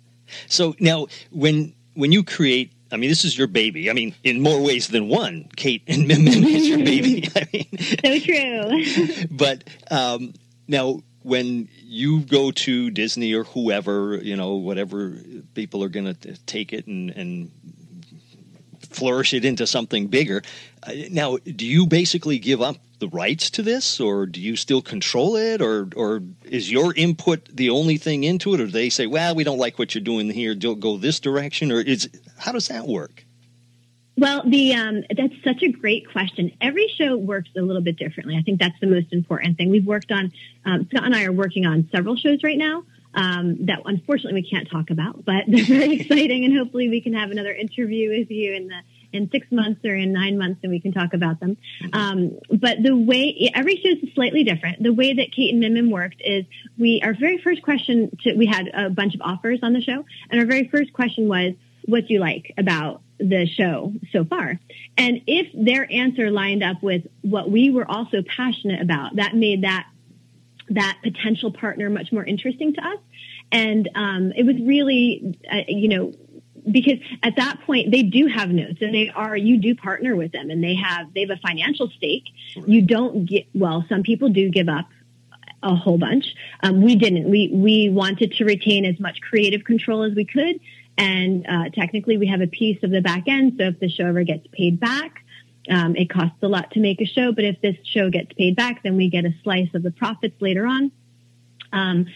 So 0.48 0.74
now 0.80 1.06
when, 1.30 1.74
when 1.94 2.12
you 2.12 2.24
create 2.24 2.72
I 2.92 2.96
mean, 2.96 3.10
this 3.10 3.24
is 3.24 3.36
your 3.36 3.48
baby. 3.48 3.90
I 3.90 3.92
mean, 3.92 4.14
in 4.22 4.40
more 4.40 4.62
ways 4.62 4.88
than 4.88 5.08
one, 5.08 5.48
Kate 5.56 5.82
and 5.88 6.06
Mim 6.08 6.24
Mim 6.24 6.44
is 6.44 6.68
your 6.68 6.78
baby. 6.78 7.28
I 7.36 7.48
mean, 7.52 7.78
so 7.78 8.18
true. 8.20 9.26
but 9.30 9.64
um, 9.90 10.34
now, 10.68 11.00
when 11.22 11.68
you 11.82 12.20
go 12.20 12.52
to 12.52 12.90
Disney 12.90 13.34
or 13.34 13.42
whoever, 13.42 14.16
you 14.22 14.36
know, 14.36 14.54
whatever 14.54 15.18
people 15.54 15.82
are 15.82 15.88
going 15.88 16.14
to 16.14 16.36
take 16.46 16.72
it 16.72 16.86
and, 16.86 17.10
and 17.10 17.50
flourish 18.96 19.34
it 19.34 19.44
into 19.44 19.66
something 19.66 20.06
bigger. 20.06 20.42
Uh, 20.82 20.92
now, 21.10 21.36
do 21.36 21.66
you 21.66 21.86
basically 21.86 22.38
give 22.38 22.62
up 22.62 22.76
the 22.98 23.08
rights 23.08 23.50
to 23.50 23.62
this, 23.62 24.00
or 24.00 24.26
do 24.26 24.40
you 24.40 24.56
still 24.56 24.80
control 24.80 25.36
it, 25.36 25.60
or 25.60 25.88
or 25.94 26.22
is 26.44 26.70
your 26.70 26.94
input 26.94 27.44
the 27.54 27.70
only 27.70 27.98
thing 27.98 28.24
into 28.24 28.54
it, 28.54 28.60
or 28.60 28.66
they 28.66 28.88
say, 28.88 29.06
"Well, 29.06 29.34
we 29.34 29.44
don't 29.44 29.58
like 29.58 29.78
what 29.78 29.94
you're 29.94 30.02
doing 30.02 30.30
here, 30.30 30.54
don't 30.54 30.80
go 30.80 30.96
this 30.96 31.20
direction," 31.20 31.70
or 31.70 31.80
is 31.80 32.08
how 32.38 32.52
does 32.52 32.68
that 32.68 32.86
work? 32.86 33.24
Well, 34.18 34.42
the 34.48 34.74
um, 34.74 35.04
that's 35.14 35.34
such 35.44 35.62
a 35.62 35.68
great 35.68 36.10
question. 36.10 36.50
Every 36.60 36.88
show 36.88 37.16
works 37.16 37.50
a 37.56 37.60
little 37.60 37.82
bit 37.82 37.98
differently. 37.98 38.36
I 38.36 38.42
think 38.42 38.58
that's 38.58 38.80
the 38.80 38.86
most 38.86 39.12
important 39.12 39.58
thing. 39.58 39.70
We've 39.70 39.86
worked 39.86 40.10
on 40.10 40.32
um, 40.64 40.86
Scott 40.88 41.04
and 41.04 41.14
I 41.14 41.24
are 41.24 41.32
working 41.32 41.66
on 41.66 41.88
several 41.92 42.16
shows 42.16 42.42
right 42.42 42.56
now 42.56 42.84
um, 43.16 43.64
that 43.66 43.80
unfortunately 43.84 44.42
we 44.42 44.48
can't 44.48 44.70
talk 44.70 44.90
about, 44.90 45.24
but 45.24 45.44
they're 45.48 45.64
very 45.64 45.94
exciting, 46.00 46.44
and 46.44 46.56
hopefully 46.56 46.88
we 46.88 47.00
can 47.00 47.14
have 47.14 47.30
another 47.30 47.52
interview 47.52 48.10
with 48.10 48.30
you 48.30 48.52
in 48.52 48.68
the 48.68 48.80
in 49.12 49.30
six 49.30 49.46
months 49.50 49.80
or 49.84 49.94
in 49.94 50.12
nine 50.12 50.36
months, 50.36 50.60
and 50.62 50.70
we 50.70 50.80
can 50.80 50.92
talk 50.92 51.14
about 51.14 51.40
them. 51.40 51.56
Mm-hmm. 51.82 51.94
Um, 51.98 52.38
but 52.50 52.82
the 52.82 52.94
way 52.94 53.50
every 53.54 53.76
show 53.76 53.88
is 53.88 54.12
slightly 54.14 54.44
different. 54.44 54.82
The 54.82 54.92
way 54.92 55.14
that 55.14 55.32
Kate 55.32 55.50
and 55.50 55.60
Mim 55.60 55.74
Mim 55.74 55.90
worked 55.90 56.20
is 56.22 56.44
we 56.78 57.00
our 57.02 57.14
very 57.14 57.38
first 57.38 57.62
question 57.62 58.16
to, 58.22 58.34
we 58.34 58.46
had 58.46 58.68
a 58.74 58.90
bunch 58.90 59.14
of 59.14 59.22
offers 59.22 59.60
on 59.62 59.72
the 59.72 59.80
show, 59.80 60.04
and 60.30 60.40
our 60.40 60.46
very 60.46 60.68
first 60.68 60.92
question 60.92 61.28
was, 61.28 61.54
"What 61.86 62.06
do 62.06 62.14
you 62.14 62.20
like 62.20 62.52
about 62.58 63.00
the 63.18 63.46
show 63.46 63.94
so 64.12 64.24
far?" 64.24 64.60
And 64.98 65.22
if 65.26 65.46
their 65.54 65.90
answer 65.90 66.30
lined 66.30 66.62
up 66.62 66.82
with 66.82 67.06
what 67.22 67.50
we 67.50 67.70
were 67.70 67.90
also 67.90 68.22
passionate 68.22 68.82
about, 68.82 69.16
that 69.16 69.34
made 69.34 69.62
that 69.62 69.86
that 70.70 70.98
potential 71.02 71.52
partner 71.52 71.88
much 71.90 72.12
more 72.12 72.24
interesting 72.24 72.74
to 72.74 72.80
us. 72.84 72.98
And 73.52 73.88
um, 73.94 74.32
it 74.32 74.44
was 74.44 74.56
really, 74.60 75.38
uh, 75.50 75.62
you 75.68 75.88
know, 75.88 76.12
because 76.70 76.98
at 77.22 77.36
that 77.36 77.60
point 77.64 77.90
they 77.90 78.02
do 78.02 78.26
have 78.26 78.50
notes 78.50 78.78
and 78.80 78.92
they 78.92 79.08
are 79.08 79.36
you 79.36 79.56
do 79.56 79.74
partner 79.74 80.16
with 80.16 80.32
them 80.32 80.50
and 80.50 80.62
they 80.62 80.74
have 80.74 81.14
they 81.14 81.20
have 81.20 81.30
a 81.30 81.36
financial 81.36 81.88
stake. 81.96 82.24
Right. 82.56 82.68
You 82.68 82.82
don't 82.82 83.24
get 83.24 83.46
well. 83.54 83.84
Some 83.88 84.02
people 84.02 84.30
do 84.30 84.50
give 84.50 84.68
up 84.68 84.86
a 85.62 85.74
whole 85.74 85.98
bunch. 85.98 86.34
Um, 86.62 86.82
we 86.82 86.96
didn't. 86.96 87.30
We 87.30 87.50
we 87.52 87.88
wanted 87.88 88.32
to 88.32 88.44
retain 88.44 88.84
as 88.84 88.98
much 88.98 89.20
creative 89.20 89.64
control 89.64 90.02
as 90.02 90.14
we 90.14 90.24
could, 90.24 90.60
and 90.98 91.46
uh, 91.46 91.70
technically 91.70 92.16
we 92.18 92.26
have 92.26 92.40
a 92.40 92.46
piece 92.48 92.82
of 92.82 92.90
the 92.90 93.00
back 93.00 93.24
end. 93.28 93.54
So 93.58 93.64
if 93.68 93.80
the 93.80 93.88
show 93.88 94.06
ever 94.06 94.24
gets 94.24 94.46
paid 94.52 94.80
back, 94.80 95.24
um, 95.70 95.96
it 95.96 96.10
costs 96.10 96.36
a 96.42 96.48
lot 96.48 96.72
to 96.72 96.80
make 96.80 97.00
a 97.00 97.06
show, 97.06 97.32
but 97.32 97.44
if 97.44 97.60
this 97.60 97.76
show 97.84 98.10
gets 98.10 98.32
paid 98.34 98.56
back, 98.56 98.82
then 98.82 98.96
we 98.96 99.08
get 99.08 99.24
a 99.24 99.34
slice 99.42 99.68
of 99.74 99.82
the 99.82 99.90
profits 99.90 100.40
later 100.40 100.66
on. 100.66 100.92
Um, 101.72 102.06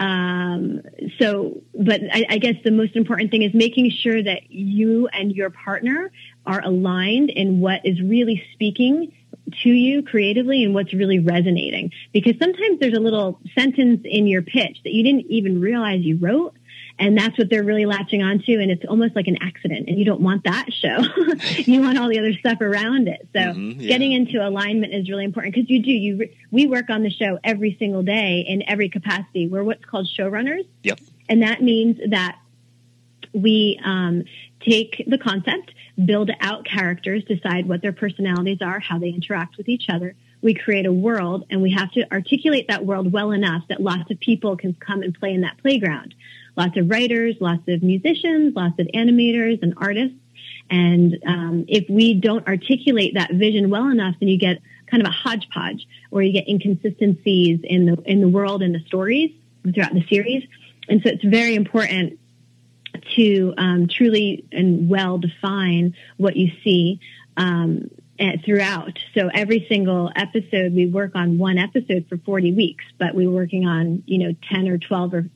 um, 0.00 0.80
so, 1.18 1.62
but 1.74 2.00
I, 2.10 2.24
I, 2.30 2.38
guess 2.38 2.54
the 2.64 2.70
most 2.70 2.96
important 2.96 3.30
thing 3.30 3.42
is 3.42 3.52
making 3.52 3.90
sure 3.90 4.22
that 4.22 4.50
you 4.50 5.08
and 5.08 5.30
your 5.30 5.50
partner 5.50 6.10
are 6.46 6.62
aligned 6.64 7.28
in 7.28 7.60
what 7.60 7.82
is 7.84 8.00
really 8.00 8.42
speaking 8.54 9.12
to 9.62 9.68
you 9.68 10.02
creatively 10.02 10.64
and 10.64 10.74
what's 10.74 10.94
really 10.94 11.18
resonating. 11.18 11.90
Because 12.14 12.32
sometimes 12.40 12.80
there's 12.80 12.96
a 12.96 13.00
little 13.00 13.40
sentence 13.54 14.00
in 14.04 14.26
your 14.26 14.40
pitch 14.40 14.80
that 14.84 14.92
you 14.94 15.04
didn't 15.04 15.30
even 15.30 15.60
realize 15.60 16.00
you 16.00 16.16
wrote 16.16 16.56
and 17.00 17.16
that's 17.16 17.36
what 17.38 17.48
they're 17.48 17.64
really 17.64 17.86
latching 17.86 18.22
onto. 18.22 18.60
And 18.60 18.70
it's 18.70 18.84
almost 18.84 19.16
like 19.16 19.26
an 19.26 19.38
accident. 19.40 19.88
And 19.88 19.98
you 19.98 20.04
don't 20.04 20.20
want 20.20 20.44
that 20.44 20.66
show. 20.72 20.98
You 21.70 21.80
want 21.80 21.98
all 21.98 22.08
the 22.08 22.18
other 22.18 22.32
stuff 22.34 22.60
around 22.60 23.08
it. 23.08 23.28
So 23.32 23.38
mm-hmm, 23.38 23.80
yeah. 23.80 23.88
getting 23.88 24.12
into 24.12 24.46
alignment 24.46 24.92
is 24.92 25.08
really 25.08 25.24
important. 25.24 25.54
Because 25.54 25.70
you 25.70 25.82
do 25.82 25.90
you 25.90 26.28
we 26.50 26.66
work 26.66 26.90
on 26.90 27.02
the 27.02 27.10
show 27.10 27.38
every 27.42 27.76
single 27.78 28.02
day 28.02 28.44
in 28.46 28.68
every 28.68 28.88
capacity. 28.88 29.46
We're 29.48 29.64
what's 29.64 29.84
called 29.84 30.08
showrunners. 30.18 30.66
Yep. 30.82 31.00
And 31.28 31.42
that 31.42 31.62
means 31.62 31.98
that 32.10 32.38
we 33.32 33.80
um, 33.84 34.24
take 34.60 35.04
the 35.06 35.18
concept 35.18 35.72
build 36.04 36.30
out 36.40 36.64
characters 36.64 37.24
decide 37.24 37.68
what 37.68 37.82
their 37.82 37.92
personalities 37.92 38.58
are 38.60 38.80
how 38.80 38.98
they 38.98 39.08
interact 39.08 39.56
with 39.56 39.68
each 39.68 39.88
other. 39.88 40.14
We 40.42 40.54
create 40.54 40.86
a 40.86 40.92
world 40.92 41.44
and 41.50 41.62
we 41.62 41.72
have 41.72 41.90
to 41.92 42.10
articulate 42.12 42.68
that 42.68 42.84
world 42.84 43.12
well 43.12 43.32
enough 43.32 43.64
that 43.68 43.82
lots 43.82 44.10
of 44.10 44.18
people 44.20 44.56
can 44.56 44.74
come 44.74 45.02
and 45.02 45.14
play 45.14 45.32
in 45.32 45.42
that 45.42 45.58
playground. 45.58 46.14
Lots 46.56 46.76
of 46.76 46.90
writers, 46.90 47.36
lots 47.40 47.66
of 47.68 47.82
musicians, 47.82 48.54
lots 48.54 48.78
of 48.78 48.86
animators 48.94 49.62
and 49.62 49.74
artists. 49.76 50.16
And 50.70 51.18
um, 51.26 51.64
if 51.68 51.88
we 51.88 52.14
don't 52.14 52.46
articulate 52.46 53.14
that 53.14 53.32
vision 53.32 53.70
well 53.70 53.88
enough, 53.88 54.14
then 54.20 54.28
you 54.28 54.38
get 54.38 54.58
kind 54.86 55.02
of 55.02 55.08
a 55.08 55.12
hodgepodge, 55.12 55.86
or 56.10 56.22
you 56.22 56.32
get 56.32 56.48
inconsistencies 56.48 57.60
in 57.62 57.86
the 57.86 57.94
in 58.04 58.20
the 58.20 58.28
world 58.28 58.62
and 58.62 58.74
the 58.74 58.80
stories 58.86 59.30
throughout 59.74 59.94
the 59.94 60.04
series. 60.08 60.44
And 60.88 61.02
so 61.02 61.10
it's 61.10 61.24
very 61.24 61.54
important 61.54 62.18
to 63.16 63.54
um, 63.56 63.88
truly 63.88 64.44
and 64.52 64.88
well 64.88 65.18
define 65.18 65.94
what 66.16 66.36
you 66.36 66.50
see 66.62 67.00
um, 67.36 67.90
throughout. 68.44 68.98
So 69.14 69.30
every 69.32 69.66
single 69.68 70.10
episode, 70.14 70.74
we 70.74 70.86
work 70.86 71.12
on 71.14 71.38
one 71.38 71.58
episode 71.58 72.06
for 72.08 72.18
40 72.18 72.52
weeks, 72.52 72.84
but 72.98 73.14
we're 73.14 73.30
working 73.30 73.66
on, 73.66 74.02
you 74.06 74.18
know, 74.18 74.34
10 74.52 74.68
or 74.68 74.78
12 74.78 75.14
or 75.14 75.30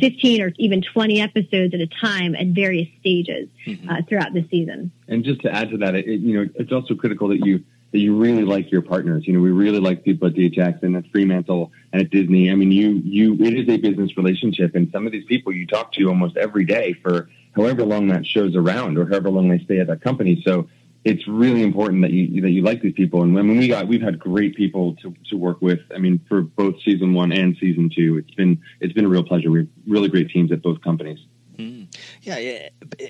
15 0.00 0.42
or 0.42 0.52
even 0.56 0.82
20 0.82 1.20
episodes 1.20 1.74
at 1.74 1.80
a 1.80 1.86
time 1.86 2.34
at 2.34 2.48
various 2.48 2.88
stages 3.00 3.48
mm-hmm. 3.66 3.88
uh, 3.88 4.02
throughout 4.08 4.32
the 4.32 4.46
season. 4.50 4.90
And 5.08 5.24
just 5.24 5.42
to 5.42 5.54
add 5.54 5.70
to 5.70 5.78
that, 5.78 5.94
it, 5.94 6.06
you 6.06 6.40
know, 6.40 6.50
it's 6.54 6.72
also 6.72 6.94
critical 6.94 7.28
that 7.28 7.44
you 7.44 7.62
that 7.92 7.98
you 7.98 8.16
really 8.16 8.44
like 8.44 8.70
your 8.70 8.82
partners. 8.82 9.26
You 9.26 9.32
know, 9.32 9.40
we 9.40 9.50
really 9.50 9.80
like 9.80 10.04
people 10.04 10.28
at 10.28 10.34
DHX 10.34 10.84
and 10.84 10.96
at 10.96 11.10
Fremantle 11.10 11.72
and 11.92 12.00
at 12.00 12.10
Disney. 12.10 12.50
I 12.50 12.54
mean, 12.54 12.70
you 12.70 13.00
you 13.04 13.34
it 13.34 13.54
is 13.54 13.68
a 13.68 13.78
business 13.78 14.16
relationship, 14.16 14.74
and 14.74 14.90
some 14.92 15.06
of 15.06 15.12
these 15.12 15.24
people 15.24 15.52
you 15.52 15.66
talk 15.66 15.92
to 15.94 16.08
almost 16.08 16.36
every 16.36 16.64
day 16.64 16.92
for 17.02 17.28
however 17.56 17.84
long 17.84 18.06
that 18.08 18.24
show's 18.24 18.54
around 18.54 18.96
or 18.96 19.06
however 19.06 19.28
long 19.28 19.48
they 19.48 19.58
stay 19.58 19.80
at 19.80 19.88
that 19.88 20.00
company. 20.00 20.40
So 20.44 20.68
it's 21.04 21.26
really 21.26 21.62
important 21.62 22.02
that 22.02 22.10
you 22.10 22.42
that 22.42 22.50
you 22.50 22.62
like 22.62 22.82
these 22.82 22.92
people. 22.92 23.22
And 23.22 23.34
when 23.34 23.48
we 23.48 23.68
got, 23.68 23.88
we've 23.88 24.02
had 24.02 24.18
great 24.18 24.54
people 24.54 24.96
to, 24.96 25.14
to 25.30 25.36
work 25.36 25.62
with. 25.62 25.80
I 25.94 25.98
mean, 25.98 26.20
for 26.28 26.42
both 26.42 26.74
season 26.82 27.14
one 27.14 27.32
and 27.32 27.56
season 27.58 27.90
two, 27.94 28.18
it's 28.18 28.34
been 28.34 28.60
it's 28.80 28.92
been 28.92 29.06
a 29.06 29.08
real 29.08 29.24
pleasure. 29.24 29.50
We 29.50 29.60
have 29.60 29.68
really 29.86 30.08
great 30.08 30.30
teams 30.30 30.52
at 30.52 30.62
both 30.62 30.82
companies. 30.82 31.18
Mm. 31.56 31.94
Yeah, 32.22 32.38
yeah, 32.38 32.68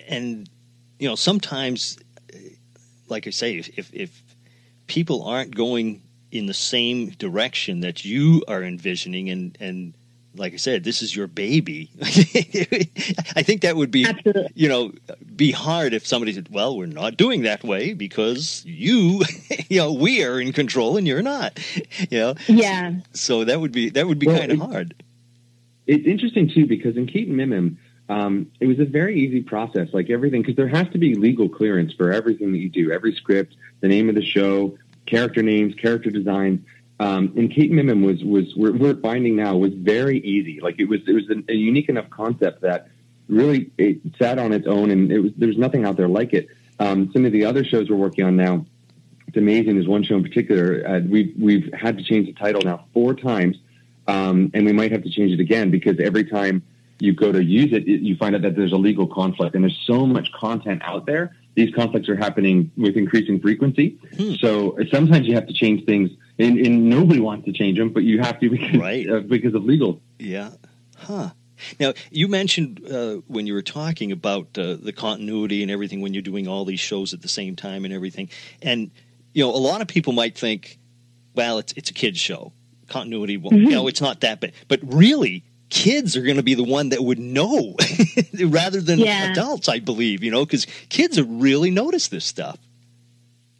and 0.09 0.49
you 0.99 1.09
know, 1.09 1.17
sometimes, 1.17 1.99
like 3.09 3.27
I 3.27 3.31
say, 3.31 3.57
if 3.57 3.93
if 3.93 4.23
people 4.87 5.25
aren't 5.25 5.55
going 5.55 6.03
in 6.31 6.47
the 6.47 6.55
same 6.55 7.11
direction 7.11 7.81
that 7.81 8.05
you 8.05 8.45
are 8.47 8.63
envisioning, 8.63 9.31
and 9.31 9.57
and 9.61 9.95
like 10.37 10.53
I 10.53 10.57
said, 10.57 10.85
this 10.85 11.03
is 11.03 11.15
your 11.15 11.27
baby. 11.27 11.91
I 12.03 13.43
think 13.43 13.63
that 13.63 13.77
would 13.77 13.91
be, 13.91 14.07
Absolutely. 14.07 14.49
you 14.55 14.69
know, 14.69 14.93
be 15.35 15.51
hard 15.51 15.93
if 15.93 16.07
somebody 16.07 16.33
said, 16.33 16.49
"Well, 16.51 16.77
we're 16.77 16.87
not 16.87 17.17
doing 17.17 17.43
that 17.43 17.65
way 17.65 17.95
because 17.95 18.65
you, 18.65 19.23
you 19.69 19.79
know, 19.79 19.93
we 19.93 20.25
are 20.25 20.41
in 20.41 20.53
control 20.53 20.97
and 20.97 21.07
you're 21.07 21.23
not." 21.23 21.59
You 22.11 22.19
know, 22.19 22.35
yeah. 22.47 22.95
So 23.13 23.45
that 23.45 23.61
would 23.61 23.73
be 23.73 23.91
that 23.91 24.07
would 24.07 24.19
be 24.19 24.27
well, 24.27 24.39
kind 24.39 24.53
of 24.53 24.59
hard. 24.59 25.03
It's 25.87 26.07
interesting 26.07 26.49
too 26.49 26.67
because 26.67 26.97
in 26.97 27.07
Kate 27.07 27.27
and 27.27 27.37
Mim 27.37 27.51
Mim, 27.51 27.79
um, 28.09 28.51
it 28.61 28.67
was 28.67 28.79
a 28.79 28.85
very 28.85 29.19
easy 29.21 29.43
process, 29.43 29.89
like 29.93 30.11
everything, 30.11 30.43
because 30.43 30.57
there 30.57 30.69
has 30.69 30.89
to 30.91 30.99
be 30.99 31.15
legal 31.15 31.49
clearance 31.49 31.93
for 31.93 32.13
everything 32.13 32.53
that 32.53 32.59
you 32.59 32.69
do, 32.69 32.93
every 32.93 33.15
script, 33.15 33.57
the 33.81 33.89
name 33.89 34.09
of 34.09 34.15
the 34.15 34.25
show, 34.25 34.77
character 35.07 35.43
names, 35.43 35.75
character 35.75 36.11
designs 36.11 36.61
um, 37.01 37.33
and 37.35 37.51
Kate 37.51 37.73
Mimim 37.73 38.05
was 38.05 38.23
was 38.23 38.55
we're, 38.55 38.77
we're, 38.77 38.95
finding 39.01 39.35
now 39.35 39.57
was 39.57 39.73
very 39.73 40.19
easy. 40.19 40.61
Like 40.61 40.79
it 40.79 40.85
was 40.85 41.01
it 41.09 41.15
was 41.15 41.31
a, 41.31 41.43
a, 41.51 41.55
unique 41.55 41.89
enough 41.89 42.11
concept 42.11 42.61
that 42.61 42.89
really 43.27 43.71
it 43.79 44.01
sat 44.19 44.39
on 44.39 44.53
its 44.53 44.67
own, 44.67 44.91
and 44.91 45.11
it 45.11 45.19
was 45.19 45.33
there 45.39 45.49
was 45.49 45.57
nothing 45.57 45.87
out 45.87 45.97
there 45.97 46.09
like 46.09 46.35
it. 46.35 46.49
Um, 46.79 47.11
some 47.15 47.25
of 47.25 47.33
the 47.33 47.47
other 47.47 47.65
shows 47.65 47.89
we're 47.89 47.97
working 47.97 48.27
on 48.27 48.37
now, 48.37 48.67
it's 49.27 49.39
amazing. 49.39 49.77
There's 49.77 49.89
one 49.89 50.03
show 50.05 50.17
in 50.17 50.23
particular 50.23 50.87
uh, 50.87 51.01
we've 51.09 51.33
we've 51.39 51.73
had 51.73 51.97
to 51.97 52.05
change 52.05 52.27
the 52.27 52.35
title 52.35 52.61
now 52.61 52.85
four 52.93 53.15
times, 53.15 53.57
um, 54.07 54.51
and 54.53 54.67
we 54.67 54.73
might 54.73 54.93
have 54.93 55.03
to 55.03 55.11
change 55.11 55.33
it 55.33 55.41
again 55.41 55.71
because 55.71 55.99
every 56.01 56.25
time 56.25 56.63
you 56.99 57.15
go 57.15 57.33
to 57.33 57.43
use 57.43 57.73
it, 57.73 57.89
it, 57.89 58.03
you 58.03 58.15
find 58.17 58.35
out 58.35 58.43
that 58.43 58.57
there's 58.57 58.73
a 58.73 58.77
legal 58.77 59.07
conflict, 59.07 59.55
and 59.55 59.65
there's 59.65 59.83
so 59.87 60.05
much 60.05 60.31
content 60.33 60.83
out 60.85 61.07
there. 61.07 61.35
These 61.55 61.75
conflicts 61.75 62.11
are 62.11 62.17
happening 62.17 62.71
with 62.77 62.99
increasing 62.99 63.41
frequency. 63.41 63.99
Hmm. 64.19 64.35
So 64.35 64.77
sometimes 64.93 65.27
you 65.27 65.35
have 65.35 65.47
to 65.47 65.55
change 65.55 65.87
things 65.87 66.11
and, 66.41 66.59
and 66.59 66.91
nobody 66.91 67.21
wants 67.21 67.45
to 67.47 67.53
change 67.53 67.79
them, 67.79 67.91
but 67.93 68.03
you 68.03 68.21
have 68.21 68.41
to 68.41 68.51
because 68.51 68.77
right. 68.77 69.09
uh, 69.09 69.21
because 69.21 69.55
of 69.55 69.65
legal. 69.65 70.01
Yeah. 70.19 70.51
Huh. 70.97 71.31
Now, 71.79 71.93
you 72.11 72.29
mentioned 72.29 72.87
uh, 72.91 73.17
when 73.27 73.47
you 73.47 73.55
were 73.55 73.63
talking 73.63 74.13
about 74.13 74.59
uh, 74.59 74.77
the 74.81 74.93
continuity 74.93 75.63
and 75.63 75.71
everything 75.71 76.01
when 76.01 76.15
you're 76.15 76.23
doing 76.23 76.49
all 76.49 76.65
these 76.65 76.81
shows 76.81 77.13
at 77.13 77.21
the 77.21 77.29
same 77.29 77.57
time 77.57 77.85
and 77.85 77.93
everything, 77.93 78.31
and 78.63 78.91
you 79.33 79.45
know, 79.45 79.51
a 79.51 79.59
lot 79.59 79.81
of 79.81 79.89
people 79.89 80.13
might 80.13 80.37
think, 80.37 80.79
well, 81.35 81.59
it's 81.59 81.73
it's 81.75 81.91
a 81.91 81.95
kids 81.95 82.19
show, 82.19 82.53
continuity. 82.89 83.37
Well, 83.37 83.51
mm-hmm. 83.51 83.69
you 83.69 83.71
know, 83.71 83.87
it's 83.89 84.01
not 84.01 84.21
that 84.21 84.41
bad, 84.41 84.53
but 84.69 84.81
really, 84.83 85.45
kids 85.69 86.17
are 86.17 86.23
going 86.23 86.37
to 86.37 86.43
be 86.43 86.55
the 86.55 86.65
one 86.65 86.91
that 86.91 87.03
would 87.03 87.19
know 87.19 87.77
rather 88.47 88.81
than 88.81 88.99
yeah. 88.99 89.31
adults. 89.31 89.69
I 89.69 89.79
believe, 89.79 90.25
you 90.25 90.31
know, 90.31 90.45
because 90.45 90.67
kids 90.89 91.17
have 91.17 91.29
really 91.29 91.71
noticed 91.71 92.11
this 92.11 92.25
stuff. 92.25 92.59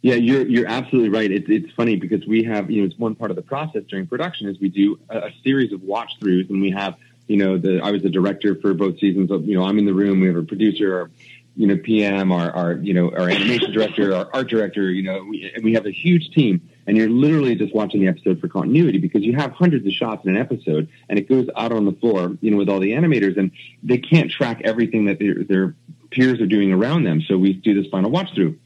Yeah, 0.01 0.15
you're 0.15 0.47
you're 0.47 0.67
absolutely 0.67 1.09
right. 1.09 1.31
It's 1.31 1.47
it's 1.47 1.71
funny 1.73 1.95
because 1.95 2.25
we 2.25 2.43
have 2.43 2.71
you 2.71 2.81
know 2.81 2.87
it's 2.87 2.97
one 2.97 3.13
part 3.13 3.29
of 3.29 3.35
the 3.35 3.43
process 3.43 3.83
during 3.87 4.07
production 4.07 4.49
is 4.49 4.59
we 4.59 4.69
do 4.69 4.99
a, 5.09 5.17
a 5.19 5.31
series 5.43 5.71
of 5.73 5.83
watch 5.83 6.13
throughs 6.19 6.49
and 6.49 6.59
we 6.59 6.71
have 6.71 6.95
you 7.27 7.37
know 7.37 7.57
the 7.57 7.81
I 7.81 7.91
was 7.91 8.01
the 8.01 8.09
director 8.09 8.55
for 8.55 8.73
both 8.73 8.99
seasons. 8.99 9.29
Of, 9.29 9.45
you 9.45 9.55
know 9.55 9.63
I'm 9.63 9.77
in 9.77 9.85
the 9.85 9.93
room. 9.93 10.19
We 10.19 10.27
have 10.27 10.37
a 10.37 10.43
producer, 10.43 11.01
our, 11.01 11.11
you 11.55 11.67
know 11.67 11.77
PM, 11.77 12.31
our 12.31 12.51
our 12.51 12.73
you 12.73 12.95
know 12.95 13.11
our 13.11 13.29
animation 13.29 13.71
director, 13.73 14.15
our 14.15 14.27
art 14.33 14.49
director. 14.49 14.89
You 14.89 15.03
know 15.03 15.23
we, 15.23 15.51
and 15.53 15.63
we 15.63 15.73
have 15.73 15.85
a 15.85 15.91
huge 15.91 16.31
team. 16.31 16.67
And 16.87 16.97
you're 16.97 17.09
literally 17.09 17.53
just 17.53 17.75
watching 17.75 18.01
the 18.01 18.07
episode 18.07 18.41
for 18.41 18.47
continuity 18.47 18.97
because 18.97 19.21
you 19.21 19.35
have 19.35 19.51
hundreds 19.51 19.85
of 19.85 19.93
shots 19.93 20.25
in 20.25 20.35
an 20.35 20.41
episode, 20.41 20.89
and 21.09 21.19
it 21.19 21.29
goes 21.29 21.47
out 21.55 21.71
on 21.71 21.85
the 21.85 21.91
floor, 21.91 22.35
you 22.41 22.49
know, 22.49 22.57
with 22.57 22.69
all 22.69 22.79
the 22.79 22.93
animators, 22.93 23.37
and 23.37 23.51
they 23.83 23.99
can't 23.99 24.31
track 24.31 24.61
everything 24.63 25.05
that 25.05 25.19
their, 25.19 25.43
their 25.43 25.75
peers 26.09 26.41
are 26.41 26.47
doing 26.47 26.73
around 26.73 27.03
them. 27.03 27.21
So 27.21 27.37
we 27.37 27.53
do 27.53 27.79
this 27.79 27.89
final 27.91 28.09
watch 28.09 28.33
through 28.33 28.57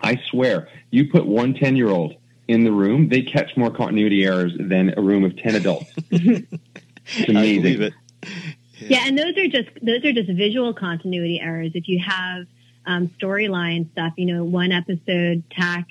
I 0.00 0.20
swear, 0.30 0.68
you 0.90 1.10
put 1.10 1.26
one 1.26 1.54
10 1.54 1.76
year 1.76 1.88
old 1.88 2.14
in 2.46 2.64
the 2.64 2.72
room, 2.72 3.08
they 3.08 3.22
catch 3.22 3.56
more 3.56 3.70
continuity 3.70 4.24
errors 4.24 4.52
than 4.58 4.94
a 4.96 5.02
room 5.02 5.24
of 5.24 5.36
10 5.36 5.54
adults. 5.54 5.92
it's 6.10 7.28
amazing. 7.28 7.82
It. 7.82 7.92
Yeah. 8.22 8.88
yeah. 8.88 8.98
and 9.04 9.18
those 9.18 9.36
are 9.36 9.48
just 9.48 9.68
those 9.82 10.04
are 10.04 10.12
just 10.12 10.30
visual 10.30 10.72
continuity 10.72 11.40
errors. 11.40 11.72
If 11.74 11.88
you 11.88 12.00
have 12.04 12.46
um, 12.86 13.08
storyline 13.20 13.90
stuff, 13.92 14.14
you 14.16 14.34
know, 14.34 14.44
one 14.44 14.72
episode 14.72 15.44
Tak 15.50 15.88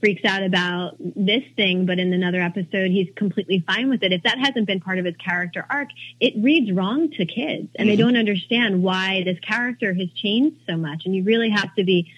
freaks 0.00 0.24
out 0.24 0.42
about 0.42 0.96
this 1.00 1.42
thing, 1.56 1.86
but 1.86 1.98
in 1.98 2.12
another 2.12 2.40
episode 2.40 2.90
he's 2.90 3.08
completely 3.16 3.64
fine 3.66 3.88
with 3.88 4.02
it. 4.02 4.12
If 4.12 4.22
that 4.22 4.38
hasn't 4.38 4.66
been 4.66 4.80
part 4.80 4.98
of 4.98 5.04
his 5.04 5.16
character 5.16 5.66
arc, 5.68 5.88
it 6.20 6.34
reads 6.36 6.70
wrong 6.70 7.10
to 7.12 7.26
kids, 7.26 7.68
and 7.74 7.88
mm-hmm. 7.88 7.88
they 7.88 7.96
don't 7.96 8.16
understand 8.16 8.82
why 8.82 9.22
this 9.24 9.40
character 9.40 9.92
has 9.92 10.08
changed 10.12 10.58
so 10.68 10.76
much. 10.76 11.02
And 11.04 11.16
you 11.16 11.24
really 11.24 11.50
have 11.50 11.74
to 11.74 11.84
be 11.84 12.12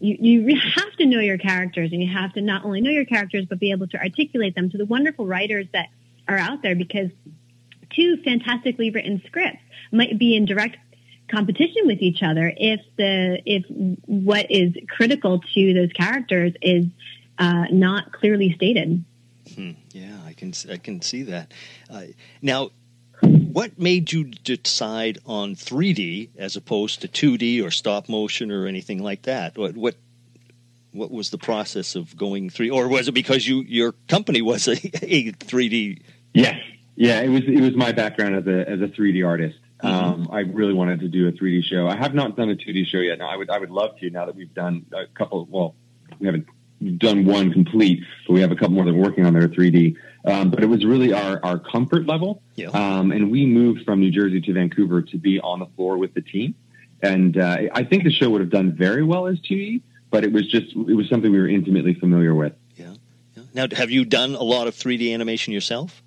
you, 0.00 0.42
you 0.44 0.60
have 0.74 0.92
to 0.96 1.06
know 1.06 1.20
your 1.20 1.38
characters 1.38 1.92
and 1.92 2.02
you 2.02 2.12
have 2.12 2.32
to 2.32 2.40
not 2.40 2.64
only 2.64 2.80
know 2.80 2.90
your 2.90 3.04
characters, 3.04 3.44
but 3.44 3.60
be 3.60 3.70
able 3.70 3.86
to 3.88 3.98
articulate 3.98 4.54
them 4.54 4.70
to 4.70 4.78
the 4.78 4.86
wonderful 4.86 5.26
writers 5.26 5.66
that 5.72 5.88
are 6.26 6.38
out 6.38 6.62
there 6.62 6.74
because 6.74 7.10
two 7.90 8.16
fantastically 8.24 8.90
written 8.90 9.22
scripts 9.26 9.60
might 9.92 10.18
be 10.18 10.36
in 10.36 10.46
direct 10.46 10.76
competition 11.30 11.86
with 11.86 12.00
each 12.00 12.22
other 12.22 12.52
if 12.56 12.80
the 12.96 13.40
if 13.46 13.64
what 14.06 14.50
is 14.50 14.72
critical 14.88 15.40
to 15.54 15.74
those 15.74 15.92
characters 15.92 16.52
is 16.60 16.86
uh, 17.38 17.64
not 17.70 18.12
clearly 18.12 18.52
stated. 18.54 19.04
Hmm. 19.54 19.72
Yeah, 19.92 20.18
I 20.24 20.32
can 20.32 20.52
I 20.70 20.76
can 20.76 21.02
see 21.02 21.24
that. 21.24 21.52
Uh, 21.88 22.04
now, 22.40 22.70
what 23.22 23.78
made 23.78 24.12
you 24.12 24.24
decide 24.24 25.18
on 25.26 25.54
3D 25.54 26.30
as 26.36 26.56
opposed 26.56 27.02
to 27.02 27.08
2D 27.08 27.64
or 27.64 27.70
stop 27.70 28.08
motion 28.08 28.50
or 28.50 28.66
anything 28.66 29.02
like 29.02 29.22
that? 29.22 29.56
What 29.56 29.76
what 29.76 29.96
what 30.92 31.10
was 31.10 31.30
the 31.30 31.38
process 31.38 31.94
of 31.94 32.16
going 32.16 32.50
3 32.50 32.70
or 32.70 32.88
was 32.88 33.08
it 33.08 33.12
because 33.12 33.46
you 33.46 33.62
your 33.62 33.92
company 34.08 34.42
was 34.42 34.68
a, 34.68 34.72
a 34.72 35.32
3D? 35.32 36.02
Yes. 36.34 36.60
Yeah, 36.96 37.20
it 37.20 37.28
was 37.28 37.42
it 37.46 37.60
was 37.60 37.74
my 37.76 37.92
background 37.92 38.36
as 38.36 38.46
a 38.46 38.68
as 38.68 38.80
a 38.80 38.88
3D 38.88 39.26
artist. 39.26 39.58
Mm-hmm. 39.82 40.04
Um, 40.04 40.28
I 40.30 40.40
really 40.40 40.74
wanted 40.74 41.00
to 41.00 41.08
do 41.08 41.28
a 41.28 41.32
3D 41.32 41.64
show. 41.64 41.88
I 41.88 41.96
have 41.96 42.14
not 42.14 42.36
done 42.36 42.50
a 42.50 42.54
2D 42.54 42.86
show 42.86 42.98
yet. 42.98 43.18
Now 43.18 43.30
I 43.30 43.36
would 43.36 43.50
I 43.50 43.58
would 43.58 43.70
love 43.70 43.98
to 44.00 44.10
now 44.10 44.26
that 44.26 44.36
we've 44.36 44.52
done 44.52 44.84
a 44.92 45.06
couple 45.06 45.46
well, 45.50 45.74
we 46.18 46.26
haven't 46.26 46.46
done 46.80 47.24
one 47.24 47.52
complete, 47.52 48.02
but 48.26 48.32
we 48.32 48.40
have 48.40 48.50
a 48.50 48.56
couple 48.56 48.70
more 48.70 48.84
that 48.84 48.94
we're 48.94 49.02
working 49.02 49.26
on 49.26 49.34
that 49.34 49.42
are 49.42 49.48
3D. 49.48 49.96
Um, 50.24 50.50
but 50.50 50.62
it 50.62 50.66
was 50.66 50.84
really 50.84 51.12
our, 51.12 51.40
our 51.44 51.58
comfort 51.58 52.06
level. 52.06 52.42
Yeah. 52.54 52.68
Um, 52.68 53.12
and 53.12 53.30
we 53.30 53.46
moved 53.46 53.84
from 53.84 54.00
New 54.00 54.10
Jersey 54.10 54.40
to 54.40 54.52
Vancouver 54.52 55.02
to 55.02 55.18
be 55.18 55.40
on 55.40 55.60
the 55.60 55.66
floor 55.76 55.98
with 55.98 56.14
the 56.14 56.20
team. 56.20 56.54
And 57.02 57.38
uh, 57.38 57.58
I 57.72 57.84
think 57.84 58.04
the 58.04 58.12
show 58.12 58.28
would 58.30 58.40
have 58.40 58.50
done 58.50 58.76
very 58.76 59.02
well 59.02 59.26
as 59.26 59.38
2D, 59.40 59.82
but 60.10 60.24
it 60.24 60.32
was 60.32 60.46
just, 60.48 60.74
it 60.74 60.94
was 60.94 61.08
something 61.08 61.32
we 61.32 61.38
were 61.38 61.48
intimately 61.48 61.94
familiar 61.94 62.34
with. 62.34 62.52
Yeah. 62.76 62.94
yeah. 63.34 63.42
Now, 63.54 63.66
have 63.74 63.90
you 63.90 64.04
done 64.04 64.34
a 64.34 64.42
lot 64.42 64.66
of 64.66 64.74
3D 64.74 65.12
animation 65.14 65.52
yourself? 65.52 66.02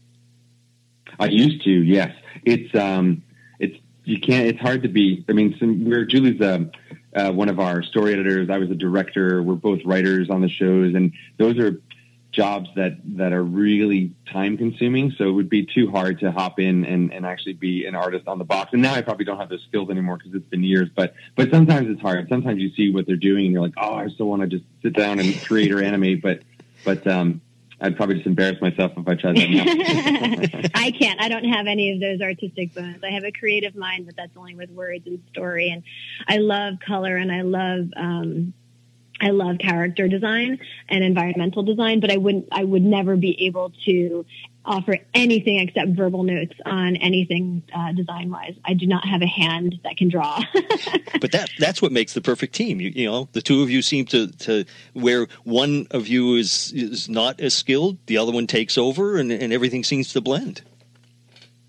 I 1.20 1.28
used 1.28 1.64
to, 1.64 1.72
yes. 1.72 2.16
It's, 2.46 2.74
um, 2.76 3.24
it's, 3.60 3.78
you 4.04 4.20
can't, 4.20 4.48
it's 4.48 4.60
hard 4.60 4.84
to 4.84 4.90
be, 4.90 5.26
I 5.28 5.34
mean, 5.34 5.56
some, 5.60 5.86
we're, 5.86 6.06
Julie's, 6.06 6.42
um, 6.42 6.72
uh, 7.16 7.32
one 7.32 7.50
of 7.50 7.60
our 7.60 7.84
story 7.84 8.14
editors. 8.14 8.50
I 8.50 8.58
was 8.58 8.70
a 8.72 8.76
director. 8.76 9.42
We're 9.44 9.56
both 9.56 9.82
writers 9.86 10.30
on 10.30 10.42
the 10.42 10.50
shows, 10.50 10.96
and 10.96 11.14
those 11.38 11.58
are 11.60 11.82
jobs 12.34 12.68
that 12.76 12.98
that 13.18 13.32
are 13.32 13.44
really 13.44 14.12
time 14.32 14.58
consuming. 14.58 15.12
So 15.18 15.30
it 15.30 15.32
would 15.32 15.50
be 15.50 15.66
too 15.66 15.92
hard 15.92 16.20
to 16.22 16.32
hop 16.32 16.60
in 16.60 16.84
and, 16.84 17.14
and 17.14 17.26
actually 17.26 17.54
be 17.54 17.86
an 17.86 17.96
artist 17.96 18.28
on 18.28 18.40
the 18.40 18.44
box. 18.44 18.74
And 18.74 18.82
now 18.82 18.94
I 18.94 19.02
probably 19.02 19.26
don't 19.26 19.38
have 19.38 19.50
those 19.50 19.64
skills 19.68 19.90
anymore 19.90 20.18
because 20.18 20.34
it's 20.34 20.50
been 20.50 20.64
years. 20.64 20.90
But 20.94 21.14
but 21.36 21.52
sometimes 21.52 21.90
it's 21.90 22.02
hard. 22.02 22.28
Sometimes 22.28 22.60
you 22.60 22.74
see 22.74 22.92
what 22.92 23.06
they're 23.06 23.16
doing 23.16 23.46
and 23.46 23.54
you're 23.54 23.62
like, 23.62 23.76
oh, 23.78 23.94
I 23.94 24.08
still 24.10 24.26
want 24.26 24.42
to 24.42 24.48
just 24.48 24.66
sit 24.82 24.94
down 24.94 25.20
and 25.20 25.40
create 25.44 25.72
or 25.72 25.82
animate. 25.82 26.22
But 26.22 26.42
but 26.84 27.06
um, 27.08 27.42
I'd 27.84 27.98
probably 27.98 28.16
just 28.16 28.28
embarrass 28.28 28.62
myself 28.62 28.94
if 28.96 29.06
I 29.06 29.16
tried 29.16 29.36
that. 29.36 30.72
I 30.74 30.92
can't. 30.92 31.22
I 31.22 31.28
don't 31.28 31.44
have 31.44 31.68
any 31.68 31.92
of 31.92 32.00
those 32.00 32.22
artistic 32.22 32.74
bones. 32.74 33.04
I 33.04 33.10
have 33.10 33.26
a 33.26 33.32
creative 33.32 33.76
mind, 33.76 34.06
but 34.06 34.16
that's 34.16 34.36
only 34.38 34.56
with 34.56 34.70
words 34.72 35.06
and 35.06 35.22
story. 35.32 35.70
And 35.70 35.84
I 36.26 36.38
love 36.38 36.76
color 36.80 37.18
and 37.18 37.30
I 37.30 37.42
love 37.42 37.90
um, 37.98 38.54
I 39.22 39.30
love 39.30 39.58
character 39.58 40.08
design 40.08 40.60
and 40.90 41.04
environmental 41.04 41.64
design, 41.64 42.00
but 42.00 42.12
I 42.12 42.18
wouldn't, 42.18 42.48
I 42.52 42.64
would 42.64 42.82
never 42.82 43.16
be 43.16 43.46
able 43.46 43.72
to 43.86 44.26
offer 44.66 44.98
anything 45.14 45.60
except 45.60 45.90
verbal 45.90 46.24
notes 46.24 46.54
on 46.66 46.96
anything 46.98 47.64
uh, 47.76 47.92
design 47.92 48.30
wise. 48.30 48.56
I 48.66 48.74
do 48.74 48.88
not 48.88 49.06
have 49.06 49.22
a 49.22 49.28
hand 49.28 49.80
that 49.84 49.98
can 49.98 50.10
draw. 50.10 50.42
but 51.22 51.32
that 51.32 51.50
that's 51.60 51.82
what 51.82 51.92
makes 51.92 52.14
the 52.14 52.22
perfect 52.22 52.56
team. 52.56 52.80
You, 52.80 52.90
you, 52.90 53.06
know, 53.06 53.28
the 53.34 53.42
two 53.42 53.62
of 53.62 53.70
you 53.70 53.82
seem 53.82 54.06
to, 54.08 54.28
to 54.28 54.66
where 54.94 55.28
one 55.44 55.88
of 55.92 56.08
you 56.08 56.36
is 56.36 56.72
is 56.74 57.10
not 57.10 57.40
as 57.40 57.54
skilled, 57.54 57.98
the 58.06 58.18
other 58.18 58.32
one 58.32 58.48
takes 58.48 58.78
over, 58.78 59.18
and, 59.18 59.32
and 59.32 59.52
everything 59.52 59.84
seems 59.84 60.14
to 60.14 60.22
blend. 60.22 60.62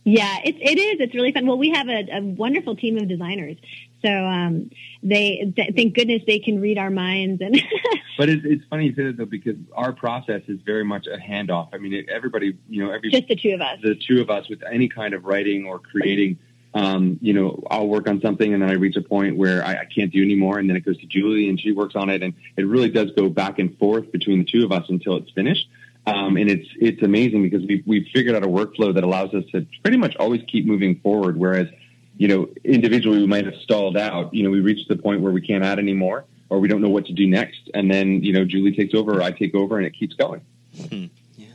Yeah, 0.05 0.37
it, 0.45 0.57
it 0.61 0.79
is. 0.79 1.01
It's 1.01 1.15
really 1.15 1.33
fun. 1.33 1.47
Well, 1.47 1.57
we 1.57 1.71
have 1.71 1.89
a, 1.89 2.07
a 2.13 2.21
wonderful 2.21 2.77
team 2.77 2.99
of 2.99 3.09
designers. 3.09 3.57
So 4.05 4.11
um, 4.11 4.71
they, 5.03 5.53
th- 5.57 5.75
thank 5.75 5.95
goodness 5.95 6.23
they 6.27 6.39
can 6.39 6.61
read 6.61 6.79
our 6.79 6.91
minds. 6.91 7.41
And 7.41 7.55
but 8.19 8.29
it's, 8.29 8.43
it's 8.45 8.65
funny 8.69 8.87
you 8.87 8.95
say 8.95 9.05
that 9.05 9.17
though 9.17 9.25
because 9.25 9.57
our 9.75 9.93
process 9.93 10.43
is 10.47 10.61
very 10.61 10.85
much 10.85 11.07
a 11.07 11.17
handoff. 11.17 11.71
I 11.73 11.79
mean, 11.79 12.07
everybody, 12.09 12.57
you 12.69 12.85
know, 12.85 12.91
every 12.91 13.11
just 13.11 13.29
the 13.29 13.37
two 13.37 13.55
of 13.55 13.61
us, 13.61 13.79
the 13.83 13.95
two 13.95 14.21
of 14.21 14.31
us 14.31 14.49
with 14.49 14.63
any 14.71 14.89
kind 14.89 15.15
of 15.15 15.25
writing 15.25 15.65
or 15.65 15.79
creating. 15.79 16.39
Um, 16.75 17.21
you 17.23 17.33
know, 17.33 17.63
I'll 17.71 17.87
work 17.87 18.09
on 18.09 18.21
something 18.21 18.53
and 18.53 18.61
then 18.61 18.69
I 18.69 18.73
reach 18.73 18.97
a 18.97 19.01
point 19.01 19.37
where 19.37 19.65
I, 19.65 19.75
I 19.75 19.85
can't 19.85 20.13
do 20.13 20.21
anymore, 20.21 20.59
and 20.59 20.69
then 20.69 20.77
it 20.77 20.85
goes 20.85 20.99
to 20.99 21.07
Julie 21.07 21.49
and 21.49 21.59
she 21.59 21.71
works 21.71 21.95
on 21.95 22.11
it, 22.11 22.21
and 22.21 22.35
it 22.57 22.65
really 22.65 22.91
does 22.91 23.13
go 23.13 23.29
back 23.29 23.61
and 23.61 23.79
forth 23.79 24.11
between 24.11 24.41
the 24.41 24.45
two 24.45 24.65
of 24.65 24.73
us 24.73 24.85
until 24.89 25.17
it's 25.17 25.31
finished. 25.31 25.69
Um, 26.07 26.37
and 26.37 26.51
it's 26.51 26.69
it's 26.77 27.03
amazing 27.03 27.43
because 27.43 27.67
we 27.67 27.83
we've 27.87 28.07
figured 28.13 28.35
out 28.37 28.45
a 28.45 28.49
workflow 28.49 28.93
that 28.95 29.05
allows 29.05 29.33
us 29.33 29.45
to 29.53 29.67
pretty 29.83 29.97
much 29.97 30.15
always 30.17 30.43
keep 30.47 30.67
moving 30.67 31.01
forward. 31.01 31.39
Whereas, 31.39 31.69
you 32.17 32.29
know, 32.29 32.49
individually 32.65 33.19
we 33.19 33.27
might 33.27 33.45
have 33.45 33.57
stalled 33.57 33.97
out. 33.97 34.33
You 34.33 34.45
know, 34.45 34.51
we 34.51 34.61
reached 34.61 34.89
the 34.89 34.97
point 34.97 35.21
where 35.21 35.33
we 35.33 35.41
can't 35.41 35.65
add 35.65 35.79
anymore, 35.79 36.25
or 36.49 36.61
we 36.61 36.69
don't 36.69 36.81
know 36.81 36.89
what 36.89 37.07
to 37.07 37.13
do 37.13 37.27
next, 37.27 37.71
and 37.75 37.91
then 37.91 38.23
you 38.23 38.33
know 38.33 38.45
Julie 38.45 38.75
takes 38.75 38.95
over, 38.95 39.19
or 39.19 39.23
I 39.23 39.33
take 39.33 39.55
over, 39.55 39.77
and 39.79 39.87
it 39.87 39.95
keeps 39.99 40.15
going. 40.15 40.41
Hmm. 40.89 41.07
Yeah. 41.37 41.47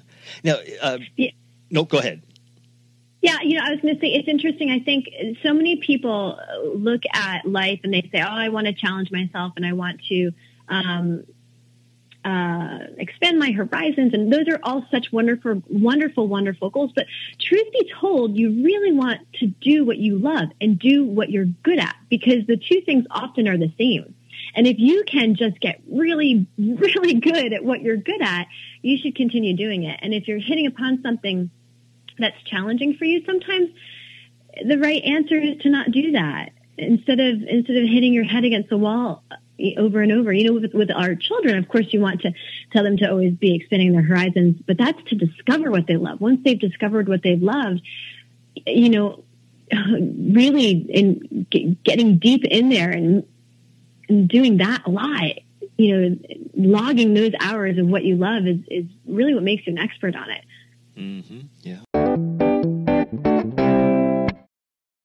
Now, 0.44 0.56
uh, 0.82 0.98
yeah. 1.16 1.32
no, 1.70 1.86
go 1.86 2.00
ahead. 2.00 2.22
Yeah, 3.22 3.38
you 3.44 3.58
know, 3.58 3.66
I 3.66 3.72
was 3.72 3.82
going 3.82 3.96
to 3.96 4.00
say 4.00 4.08
it's 4.08 4.30
interesting. 4.30 4.72
I 4.72 4.80
think 4.80 5.10
so 5.44 5.54
many 5.54 5.76
people 5.76 6.40
look 6.74 7.04
at 7.14 7.46
life 7.46 7.82
and 7.84 7.94
they 7.94 8.10
say, 8.14 8.22
"Oh, 8.22 8.28
I 8.28 8.50
want 8.50 8.68
to 8.68 8.74
challenge 8.74 9.12
myself 9.12 9.54
and 9.56 9.66
I 9.66 9.74
want 9.74 10.02
to." 10.10 10.32
Um, 10.70 11.24
uh, 12.26 12.80
expand 12.98 13.40
my 13.40 13.52
horizons. 13.52 14.14
And 14.14 14.32
those 14.32 14.48
are 14.50 14.60
all 14.64 14.86
such 14.92 15.12
wonderful, 15.12 15.62
wonderful, 15.70 16.28
wonderful 16.28 16.70
goals. 16.70 16.92
But 16.96 17.06
truth 17.40 17.72
be 17.72 17.92
told, 18.00 18.36
you 18.36 18.64
really 18.64 18.92
want 18.92 19.22
to 19.40 19.48
do 19.48 19.86
what 19.86 19.98
you 19.98 20.18
love 20.18 20.50
and 20.60 20.78
do 20.78 21.06
what 21.06 21.30
you're 21.30 21.46
good 21.46 21.80
at 21.80 21.96
because 22.10 22.46
the 22.48 22.58
two 22.58 22.82
things 22.82 23.06
often 23.10 23.48
are 23.48 23.58
the 23.58 23.72
same. 23.78 24.16
And 24.56 24.68
if 24.68 24.80
you 24.80 25.04
can 25.06 25.36
just 25.36 25.60
get 25.60 25.82
really, 25.90 26.48
really 26.58 27.16
good 27.16 27.54
at 27.54 27.64
what 27.64 27.82
you're 27.82 27.98
good 27.98 28.22
at, 28.22 28.48
you 28.82 28.98
should 28.98 29.16
continue 29.16 29.56
doing 29.56 29.84
it. 29.84 30.00
And 30.02 30.14
if 30.14 30.28
you're 30.28 30.40
hitting 30.40 30.66
upon 30.66 31.02
something 31.02 31.50
that's 32.18 32.42
challenging 32.44 32.96
for 32.96 33.06
you, 33.06 33.24
sometimes 33.26 33.70
the 34.68 34.78
right 34.78 35.04
answer 35.04 35.36
is 35.36 35.62
to 35.62 35.70
not 35.70 35.92
do 35.92 36.12
that. 36.12 36.52
Instead 36.78 37.20
of 37.20 37.44
instead 37.44 37.76
of 37.76 37.90
hitting 37.90 38.14
your 38.14 38.24
head 38.24 38.46
against 38.46 38.70
the 38.70 38.78
wall 38.78 39.24
over 39.78 40.02
and 40.02 40.12
over. 40.12 40.32
You 40.34 40.46
know, 40.46 40.54
with, 40.60 40.74
with 40.74 40.92
our 40.92 41.16
children, 41.16 41.58
of 41.58 41.68
course, 41.68 41.88
you 41.92 42.00
want 42.00 42.22
to 42.22 42.34
tell 42.72 42.84
them 42.84 42.98
to 42.98 43.10
always 43.10 43.34
be 43.34 43.56
expanding 43.56 43.92
their 43.92 44.02
horizons, 44.02 44.62
but 44.66 44.78
that's 44.78 45.02
to 45.10 45.16
discover 45.16 45.72
what 45.72 45.88
they 45.88 45.98
love. 45.98 46.22
Once 46.22 46.42
they've 46.44 46.60
discovered 46.60 47.08
what 47.08 47.24
they've 47.24 47.42
loved, 47.42 47.82
you 48.66 48.90
know, 48.90 49.24
really 49.72 50.72
in 50.72 51.46
getting 51.84 52.18
deep 52.18 52.44
in 52.46 52.70
there 52.70 52.90
and, 52.90 53.26
and 54.08 54.28
doing 54.28 54.58
that 54.58 54.84
a 54.86 54.90
lot, 54.90 55.32
you 55.78 55.98
know, 55.98 56.18
logging 56.56 57.14
those 57.14 57.34
hours 57.40 57.78
of 57.78 57.88
what 57.88 58.04
you 58.04 58.16
love 58.16 58.46
is, 58.48 58.58
is 58.68 58.86
really 59.06 59.34
what 59.34 59.44
makes 59.44 59.66
you 59.66 59.74
an 59.74 59.80
expert 59.80 60.16
on 60.16 60.30
it. 60.30 60.44
Mm-hmm. 60.98 61.40
Yeah. 61.62 61.99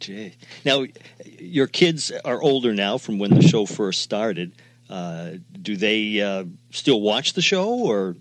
Jay. 0.00 0.36
Now, 0.64 0.86
your 1.38 1.66
kids 1.66 2.10
are 2.24 2.40
older 2.40 2.72
now 2.74 2.98
from 2.98 3.18
when 3.18 3.34
the 3.34 3.42
show 3.42 3.66
first 3.66 4.00
started. 4.02 4.52
Uh, 4.88 5.32
do 5.60 5.76
they 5.76 6.20
uh, 6.20 6.44
still 6.70 7.00
watch 7.00 7.34
the 7.34 7.42
show, 7.42 7.68
or 7.68 8.16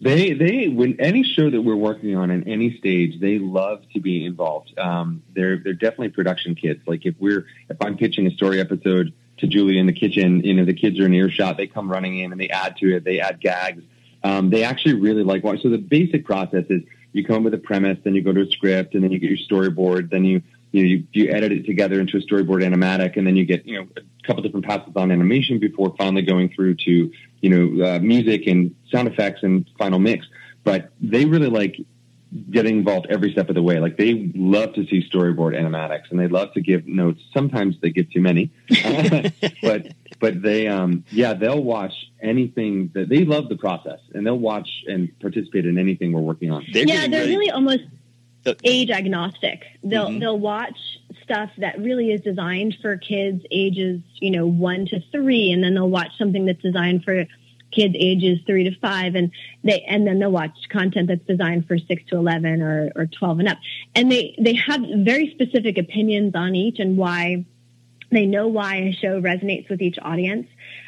they 0.00 0.32
they 0.32 0.68
when 0.68 0.98
any 0.98 1.22
show 1.22 1.48
that 1.48 1.62
we're 1.62 1.76
working 1.76 2.16
on 2.16 2.30
in 2.30 2.48
any 2.48 2.76
stage, 2.78 3.20
they 3.20 3.38
love 3.38 3.84
to 3.92 4.00
be 4.00 4.24
involved. 4.24 4.76
Um, 4.78 5.22
they're 5.32 5.58
they're 5.58 5.74
definitely 5.74 6.08
production 6.08 6.54
kids. 6.54 6.80
Like 6.86 7.06
if 7.06 7.14
we're 7.20 7.46
if 7.68 7.76
I'm 7.80 7.96
pitching 7.96 8.26
a 8.26 8.30
story 8.30 8.60
episode 8.60 9.12
to 9.38 9.46
Julie 9.46 9.78
in 9.78 9.86
the 9.86 9.92
kitchen, 9.92 10.42
you 10.42 10.54
know 10.54 10.64
the 10.64 10.74
kids 10.74 10.98
are 10.98 11.06
in 11.06 11.14
earshot. 11.14 11.56
They 11.56 11.68
come 11.68 11.90
running 11.90 12.18
in 12.18 12.32
and 12.32 12.40
they 12.40 12.48
add 12.48 12.76
to 12.78 12.96
it. 12.96 13.04
They 13.04 13.20
add 13.20 13.40
gags. 13.40 13.84
Um, 14.24 14.50
they 14.50 14.64
actually 14.64 14.94
really 14.94 15.22
like 15.22 15.44
watching. 15.44 15.62
So 15.62 15.68
the 15.68 15.78
basic 15.78 16.24
process 16.24 16.64
is 16.68 16.82
you 17.12 17.24
come 17.24 17.36
up 17.36 17.42
with 17.42 17.54
a 17.54 17.58
premise, 17.58 17.98
then 18.04 18.14
you 18.14 18.22
go 18.22 18.32
to 18.32 18.42
a 18.42 18.50
script, 18.50 18.94
and 18.94 19.02
then 19.02 19.10
you 19.10 19.18
get 19.18 19.30
your 19.30 19.38
storyboard, 19.38 20.10
then 20.10 20.24
you 20.24 20.42
you 20.72 20.82
know, 20.82 20.88
you, 20.88 21.04
you 21.12 21.30
edit 21.32 21.52
it 21.52 21.66
together 21.66 22.00
into 22.00 22.16
a 22.16 22.20
storyboard 22.20 22.62
animatic, 22.62 23.16
and 23.16 23.26
then 23.26 23.36
you 23.36 23.44
get, 23.44 23.66
you 23.66 23.76
know, 23.76 23.88
a 23.96 24.26
couple 24.26 24.42
different 24.42 24.64
passes 24.64 24.92
on 24.94 25.10
animation 25.10 25.58
before 25.58 25.94
finally 25.98 26.22
going 26.22 26.48
through 26.48 26.76
to, 26.76 27.12
you 27.40 27.50
know, 27.50 27.84
uh, 27.84 27.98
music 27.98 28.46
and 28.46 28.74
sound 28.90 29.08
effects 29.08 29.42
and 29.42 29.68
final 29.78 29.98
mix. 29.98 30.26
But 30.62 30.90
they 31.00 31.24
really 31.24 31.48
like 31.48 31.76
getting 32.50 32.78
involved 32.78 33.06
every 33.10 33.32
step 33.32 33.48
of 33.48 33.54
the 33.54 33.62
way. 33.62 33.80
Like 33.80 33.96
they 33.96 34.30
love 34.34 34.74
to 34.74 34.86
see 34.86 35.08
storyboard 35.08 35.58
animatics 35.58 36.10
and 36.10 36.20
they 36.20 36.28
love 36.28 36.52
to 36.54 36.60
give 36.60 36.86
notes. 36.86 37.20
Sometimes 37.34 37.76
they 37.80 37.90
give 37.90 38.10
too 38.10 38.20
many, 38.20 38.50
but, 39.62 39.88
but 40.20 40.42
they, 40.42 40.68
um, 40.68 41.04
yeah, 41.10 41.34
they'll 41.34 41.62
watch 41.62 41.92
anything 42.22 42.90
that 42.94 43.08
they 43.08 43.24
love 43.24 43.48
the 43.48 43.56
process 43.56 43.98
and 44.14 44.26
they'll 44.26 44.38
watch 44.38 44.84
and 44.86 45.18
participate 45.20 45.66
in 45.66 45.78
anything 45.78 46.12
we're 46.12 46.20
working 46.20 46.50
on. 46.50 46.64
They're 46.72 46.84
yeah, 46.84 47.08
they're 47.08 47.20
ready. 47.22 47.36
really 47.36 47.50
almost 47.50 47.82
age 48.64 48.90
agnostic. 48.90 49.64
They'll 49.82 50.08
mm-hmm. 50.08 50.18
they'll 50.20 50.38
watch 50.38 50.78
stuff 51.24 51.50
that 51.58 51.78
really 51.78 52.10
is 52.10 52.20
designed 52.20 52.76
for 52.80 52.96
kids 52.96 53.44
ages, 53.50 54.00
you 54.14 54.30
know, 54.30 54.46
one 54.46 54.86
to 54.86 55.00
three, 55.12 55.50
and 55.52 55.62
then 55.62 55.74
they'll 55.74 55.90
watch 55.90 56.16
something 56.18 56.46
that's 56.46 56.62
designed 56.62 57.04
for 57.04 57.26
kids 57.72 57.94
ages 57.98 58.38
three 58.46 58.64
to 58.64 58.78
five, 58.80 59.14
and 59.14 59.30
they 59.64 59.82
and 59.82 60.06
then 60.06 60.18
they'll 60.18 60.30
watch 60.30 60.56
content 60.68 61.08
that's 61.08 61.26
designed 61.26 61.66
for 61.66 61.78
six 61.78 62.02
to 62.10 62.16
eleven 62.16 62.62
or, 62.62 62.90
or 62.96 63.06
twelve 63.06 63.38
and 63.38 63.48
up. 63.48 63.58
And 63.94 64.10
they 64.10 64.34
they 64.38 64.54
have 64.54 64.80
very 64.98 65.30
specific 65.30 65.78
opinions 65.78 66.34
on 66.34 66.54
each 66.54 66.78
and 66.78 66.96
why 66.96 67.44
they 68.10 68.26
know 68.26 68.48
why 68.48 68.76
a 68.76 68.92
show 68.92 69.20
resonates 69.20 69.70
with 69.70 69.80
each 69.80 69.98
audience 70.02 70.46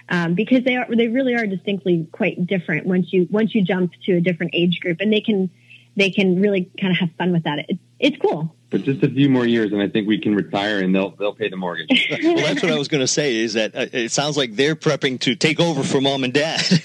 um, 0.08 0.34
because 0.34 0.64
they 0.64 0.76
are 0.76 0.86
they 0.94 1.08
really 1.08 1.34
are 1.34 1.46
distinctly 1.46 2.06
quite 2.12 2.46
different 2.46 2.86
once 2.86 3.12
you 3.12 3.26
once 3.30 3.54
you 3.54 3.62
jump 3.62 3.92
to 4.04 4.16
a 4.16 4.20
different 4.20 4.54
age 4.54 4.80
group, 4.80 4.98
and 5.00 5.12
they 5.12 5.20
can 5.20 5.50
they 5.96 6.10
can 6.10 6.40
really 6.40 6.70
kind 6.80 6.92
of 6.92 6.98
have 6.98 7.10
fun 7.16 7.32
with 7.32 7.44
that. 7.44 7.60
It, 7.68 7.78
it's 7.98 8.16
cool. 8.18 8.54
But 8.72 8.84
just 8.84 9.02
a 9.02 9.08
few 9.08 9.28
more 9.28 9.44
years, 9.44 9.70
and 9.70 9.82
I 9.82 9.88
think 9.88 10.08
we 10.08 10.18
can 10.18 10.34
retire, 10.34 10.80
and 10.80 10.94
they'll 10.94 11.10
they'll 11.10 11.34
pay 11.34 11.50
the 11.50 11.58
mortgage. 11.58 12.08
well, 12.24 12.36
that's 12.36 12.62
what 12.62 12.72
I 12.72 12.78
was 12.78 12.88
going 12.88 13.02
to 13.02 13.06
say. 13.06 13.36
Is 13.36 13.52
that 13.52 13.76
uh, 13.76 13.86
it 13.92 14.10
sounds 14.10 14.38
like 14.38 14.56
they're 14.56 14.74
prepping 14.74 15.20
to 15.20 15.36
take 15.36 15.60
over 15.60 15.82
for 15.82 16.00
mom 16.00 16.24
and 16.24 16.32
dad. 16.32 16.62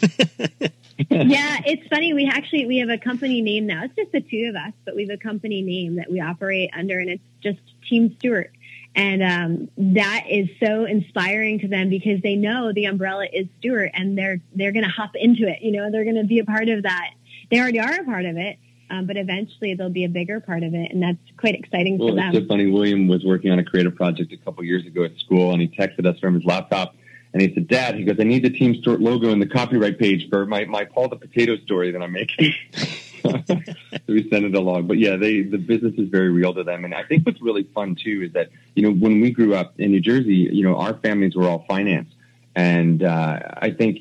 yeah, 1.09 1.61
it's 1.65 1.87
funny. 1.87 2.13
We 2.13 2.29
actually 2.31 2.65
we 2.65 2.79
have 2.79 2.89
a 2.89 2.97
company 2.97 3.41
name 3.41 3.67
now. 3.67 3.85
It's 3.85 3.95
just 3.95 4.11
the 4.11 4.19
two 4.19 4.49
of 4.49 4.55
us, 4.57 4.73
but 4.83 4.97
we 4.97 5.03
have 5.03 5.11
a 5.11 5.17
company 5.17 5.61
name 5.61 5.95
that 5.95 6.11
we 6.11 6.19
operate 6.19 6.71
under, 6.77 6.99
and 6.99 7.09
it's 7.09 7.23
just 7.41 7.59
Team 7.89 8.15
Stewart. 8.19 8.51
And 8.93 9.23
um, 9.23 9.69
that 9.93 10.25
is 10.29 10.49
so 10.59 10.83
inspiring 10.85 11.59
to 11.59 11.67
them 11.69 11.87
because 11.89 12.21
they 12.21 12.35
know 12.35 12.73
the 12.73 12.85
umbrella 12.85 13.27
is 13.31 13.47
Stewart 13.59 13.91
and 13.93 14.17
they're 14.17 14.41
they're 14.55 14.73
going 14.73 14.85
to 14.85 14.91
hop 14.91 15.11
into 15.15 15.47
it. 15.47 15.61
You 15.61 15.71
know, 15.71 15.89
they're 15.89 16.03
going 16.03 16.15
to 16.17 16.25
be 16.25 16.39
a 16.39 16.45
part 16.45 16.67
of 16.67 16.83
that. 16.83 17.11
They 17.49 17.59
already 17.61 17.79
are 17.79 18.01
a 18.01 18.03
part 18.03 18.25
of 18.25 18.35
it, 18.35 18.57
um, 18.89 19.05
but 19.05 19.17
eventually 19.17 19.73
they'll 19.73 19.89
be 19.89 20.05
a 20.05 20.09
bigger 20.09 20.39
part 20.39 20.63
of 20.63 20.73
it, 20.73 20.91
and 20.91 21.01
that's 21.01 21.17
quite 21.37 21.55
exciting 21.55 21.97
well, 21.97 22.09
for 22.09 22.15
them. 22.15 22.35
It's 22.35 22.45
so 22.45 22.47
funny. 22.47 22.71
William 22.71 23.07
was 23.07 23.23
working 23.23 23.51
on 23.51 23.59
a 23.59 23.63
creative 23.63 23.95
project 23.95 24.31
a 24.31 24.37
couple 24.37 24.63
years 24.63 24.85
ago 24.85 25.03
at 25.03 25.17
school, 25.17 25.51
and 25.51 25.61
he 25.61 25.67
texted 25.67 26.05
us 26.05 26.19
from 26.19 26.35
his 26.35 26.43
laptop. 26.45 26.95
And 27.33 27.41
he 27.41 27.53
said, 27.53 27.67
Dad, 27.67 27.95
he 27.95 28.03
goes, 28.03 28.15
I 28.19 28.23
need 28.23 28.43
the 28.43 28.49
Team 28.49 28.75
Stewart 28.75 29.01
logo 29.01 29.29
in 29.29 29.39
the 29.39 29.45
copyright 29.45 29.99
page 29.99 30.29
for 30.29 30.45
my, 30.45 30.65
my 30.65 30.85
Paul 30.85 31.09
the 31.09 31.17
Potato 31.17 31.57
story 31.57 31.91
that 31.91 32.01
I'm 32.01 32.13
making. 32.13 32.53
so 33.21 33.53
we 34.07 34.27
sent 34.29 34.45
it 34.45 34.55
along. 34.55 34.87
But 34.87 34.97
yeah, 34.97 35.17
they 35.17 35.41
the 35.41 35.57
business 35.57 35.93
is 35.97 36.09
very 36.09 36.29
real 36.29 36.53
to 36.53 36.63
them. 36.63 36.85
And 36.85 36.93
I 36.93 37.03
think 37.03 37.25
what's 37.25 37.41
really 37.41 37.63
fun 37.63 37.95
too 37.95 38.23
is 38.23 38.33
that 38.33 38.49
you 38.75 38.83
know 38.83 38.91
when 38.91 39.21
we 39.21 39.31
grew 39.31 39.55
up 39.55 39.79
in 39.79 39.91
New 39.91 39.99
Jersey, 39.99 40.49
you 40.51 40.63
know 40.63 40.77
our 40.77 40.95
families 40.95 41.35
were 41.35 41.47
all 41.47 41.65
finance, 41.67 42.09
and 42.57 43.03
uh, 43.03 43.39
I 43.61 43.69
think 43.69 43.99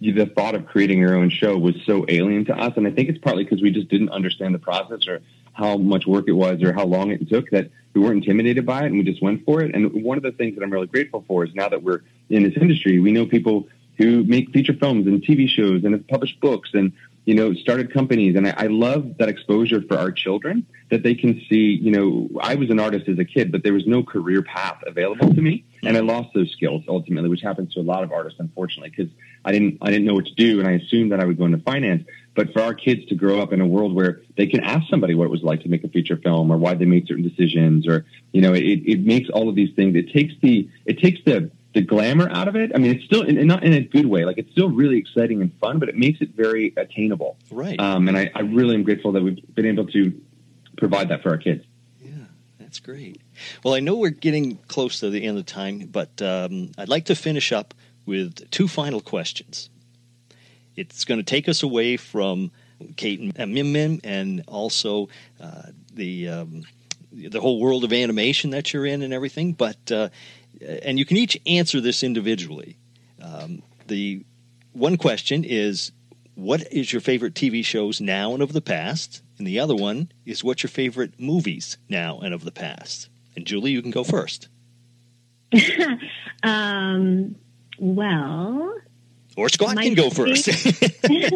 the 0.00 0.24
thought 0.34 0.54
of 0.54 0.64
creating 0.64 0.98
your 0.98 1.14
own 1.14 1.28
show 1.28 1.58
was 1.58 1.74
so 1.84 2.06
alien 2.08 2.46
to 2.46 2.56
us. 2.56 2.72
And 2.74 2.86
I 2.86 2.90
think 2.90 3.10
it's 3.10 3.18
partly 3.18 3.44
because 3.44 3.60
we 3.60 3.70
just 3.70 3.88
didn't 3.88 4.08
understand 4.08 4.54
the 4.54 4.58
process 4.58 5.06
or 5.06 5.20
how 5.52 5.76
much 5.76 6.06
work 6.06 6.24
it 6.26 6.32
was 6.32 6.62
or 6.62 6.72
how 6.72 6.86
long 6.86 7.10
it 7.10 7.28
took 7.28 7.50
that 7.50 7.70
we 7.92 8.00
weren't 8.00 8.24
intimidated 8.24 8.64
by 8.64 8.84
it 8.84 8.86
and 8.86 8.96
we 8.96 9.02
just 9.02 9.20
went 9.20 9.44
for 9.44 9.60
it. 9.60 9.74
And 9.74 10.02
one 10.02 10.16
of 10.16 10.22
the 10.22 10.32
things 10.32 10.54
that 10.54 10.64
I'm 10.64 10.70
really 10.70 10.86
grateful 10.86 11.22
for 11.28 11.44
is 11.44 11.54
now 11.54 11.68
that 11.68 11.82
we're 11.82 12.00
in 12.30 12.44
this 12.44 12.54
industry, 12.56 12.98
we 12.98 13.12
know 13.12 13.26
people 13.26 13.68
who 13.98 14.24
make 14.24 14.52
feature 14.52 14.72
films 14.72 15.06
and 15.06 15.22
TV 15.22 15.46
shows 15.46 15.84
and 15.84 15.92
have 15.92 16.08
published 16.08 16.40
books 16.40 16.70
and 16.72 16.94
you 17.28 17.34
know, 17.34 17.52
started 17.52 17.92
companies. 17.92 18.36
And 18.36 18.48
I, 18.48 18.54
I 18.56 18.66
love 18.68 19.18
that 19.18 19.28
exposure 19.28 19.82
for 19.82 19.98
our 19.98 20.10
children 20.10 20.64
that 20.90 21.02
they 21.02 21.14
can 21.14 21.42
see, 21.46 21.78
you 21.78 21.90
know, 21.90 22.40
I 22.40 22.54
was 22.54 22.70
an 22.70 22.80
artist 22.80 23.06
as 23.06 23.18
a 23.18 23.24
kid, 23.26 23.52
but 23.52 23.62
there 23.62 23.74
was 23.74 23.86
no 23.86 24.02
career 24.02 24.40
path 24.40 24.78
available 24.86 25.34
to 25.34 25.42
me. 25.42 25.66
And 25.82 25.94
I 25.98 26.00
lost 26.00 26.30
those 26.34 26.50
skills 26.52 26.84
ultimately, 26.88 27.28
which 27.28 27.42
happens 27.42 27.74
to 27.74 27.80
a 27.80 27.82
lot 27.82 28.02
of 28.02 28.12
artists, 28.12 28.40
unfortunately, 28.40 28.94
because 28.96 29.12
I 29.44 29.52
didn't, 29.52 29.76
I 29.82 29.90
didn't 29.90 30.06
know 30.06 30.14
what 30.14 30.24
to 30.24 30.34
do. 30.36 30.58
And 30.58 30.66
I 30.66 30.72
assumed 30.72 31.12
that 31.12 31.20
I 31.20 31.26
would 31.26 31.36
go 31.36 31.44
into 31.44 31.58
finance. 31.58 32.08
But 32.34 32.54
for 32.54 32.62
our 32.62 32.72
kids 32.72 33.04
to 33.10 33.14
grow 33.14 33.40
up 33.40 33.52
in 33.52 33.60
a 33.60 33.66
world 33.66 33.94
where 33.94 34.22
they 34.38 34.46
can 34.46 34.60
ask 34.60 34.88
somebody 34.88 35.14
what 35.14 35.24
it 35.24 35.30
was 35.30 35.42
like 35.42 35.64
to 35.64 35.68
make 35.68 35.84
a 35.84 35.88
feature 35.88 36.16
film 36.16 36.50
or 36.50 36.56
why 36.56 36.76
they 36.76 36.86
made 36.86 37.08
certain 37.08 37.28
decisions 37.28 37.86
or, 37.86 38.06
you 38.32 38.40
know, 38.40 38.54
it, 38.54 38.62
it 38.62 39.04
makes 39.04 39.28
all 39.28 39.50
of 39.50 39.54
these 39.54 39.74
things. 39.76 39.96
It 39.96 40.14
takes 40.14 40.32
the, 40.40 40.70
it 40.86 40.98
takes 40.98 41.20
the, 41.26 41.50
the 41.78 41.84
glamour 41.84 42.28
out 42.30 42.48
of 42.48 42.56
it. 42.56 42.72
I 42.74 42.78
mean, 42.78 42.96
it's 42.96 43.04
still 43.04 43.22
in, 43.22 43.46
not 43.46 43.62
in 43.62 43.72
a 43.72 43.80
good 43.80 44.06
way. 44.06 44.24
Like 44.24 44.36
it's 44.36 44.50
still 44.50 44.68
really 44.68 44.98
exciting 44.98 45.40
and 45.40 45.56
fun, 45.60 45.78
but 45.78 45.88
it 45.88 45.96
makes 45.96 46.20
it 46.20 46.30
very 46.30 46.74
attainable. 46.76 47.36
Right. 47.52 47.78
Um, 47.78 48.08
and 48.08 48.18
I, 48.18 48.32
I 48.34 48.40
really 48.40 48.74
am 48.74 48.82
grateful 48.82 49.12
that 49.12 49.22
we've 49.22 49.38
been 49.54 49.66
able 49.66 49.86
to 49.86 50.20
provide 50.76 51.08
that 51.10 51.22
for 51.22 51.30
our 51.30 51.38
kids. 51.38 51.64
Yeah, 52.02 52.10
that's 52.58 52.80
great. 52.80 53.20
Well, 53.62 53.74
I 53.74 53.80
know 53.80 53.94
we're 53.94 54.10
getting 54.10 54.56
close 54.66 54.98
to 55.00 55.10
the 55.10 55.22
end 55.22 55.38
of 55.38 55.46
time, 55.46 55.88
but 55.92 56.20
um, 56.20 56.72
I'd 56.76 56.88
like 56.88 57.04
to 57.04 57.14
finish 57.14 57.52
up 57.52 57.74
with 58.06 58.50
two 58.50 58.66
final 58.66 59.00
questions. 59.00 59.70
It's 60.74 61.04
going 61.04 61.18
to 61.18 61.24
take 61.24 61.48
us 61.48 61.62
away 61.62 61.96
from 61.96 62.50
Kate 62.96 63.20
and 63.36 63.54
Mim 63.54 63.72
Mim 63.72 64.00
and 64.02 64.42
also 64.48 65.10
uh, 65.40 65.62
the 65.94 66.28
um, 66.28 66.64
the 67.12 67.40
whole 67.40 67.60
world 67.60 67.84
of 67.84 67.92
animation 67.92 68.50
that 68.50 68.72
you're 68.72 68.86
in 68.86 69.02
and 69.02 69.12
everything, 69.12 69.52
but 69.52 69.90
uh, 69.90 70.08
and 70.60 70.98
you 70.98 71.04
can 71.04 71.16
each 71.16 71.40
answer 71.46 71.80
this 71.80 72.02
individually. 72.02 72.76
Um, 73.22 73.62
the 73.86 74.24
one 74.72 74.96
question 74.96 75.44
is, 75.44 75.92
what 76.34 76.72
is 76.72 76.92
your 76.92 77.00
favorite 77.00 77.34
TV 77.34 77.64
shows 77.64 78.00
now 78.00 78.34
and 78.34 78.42
of 78.42 78.52
the 78.52 78.60
past? 78.60 79.22
And 79.38 79.46
the 79.46 79.60
other 79.60 79.74
one 79.74 80.10
is, 80.24 80.44
what's 80.44 80.62
your 80.62 80.70
favorite 80.70 81.18
movies 81.18 81.78
now 81.88 82.20
and 82.20 82.34
of 82.34 82.44
the 82.44 82.52
past? 82.52 83.08
And 83.36 83.46
Julie, 83.46 83.70
you 83.70 83.82
can 83.82 83.90
go 83.90 84.04
first. 84.04 84.48
um, 86.42 87.36
well, 87.78 88.74
or 89.36 89.48
Scott 89.48 89.76
can 89.76 89.94
go 89.94 90.10
first. 90.10 90.48
yeah, 91.08 91.28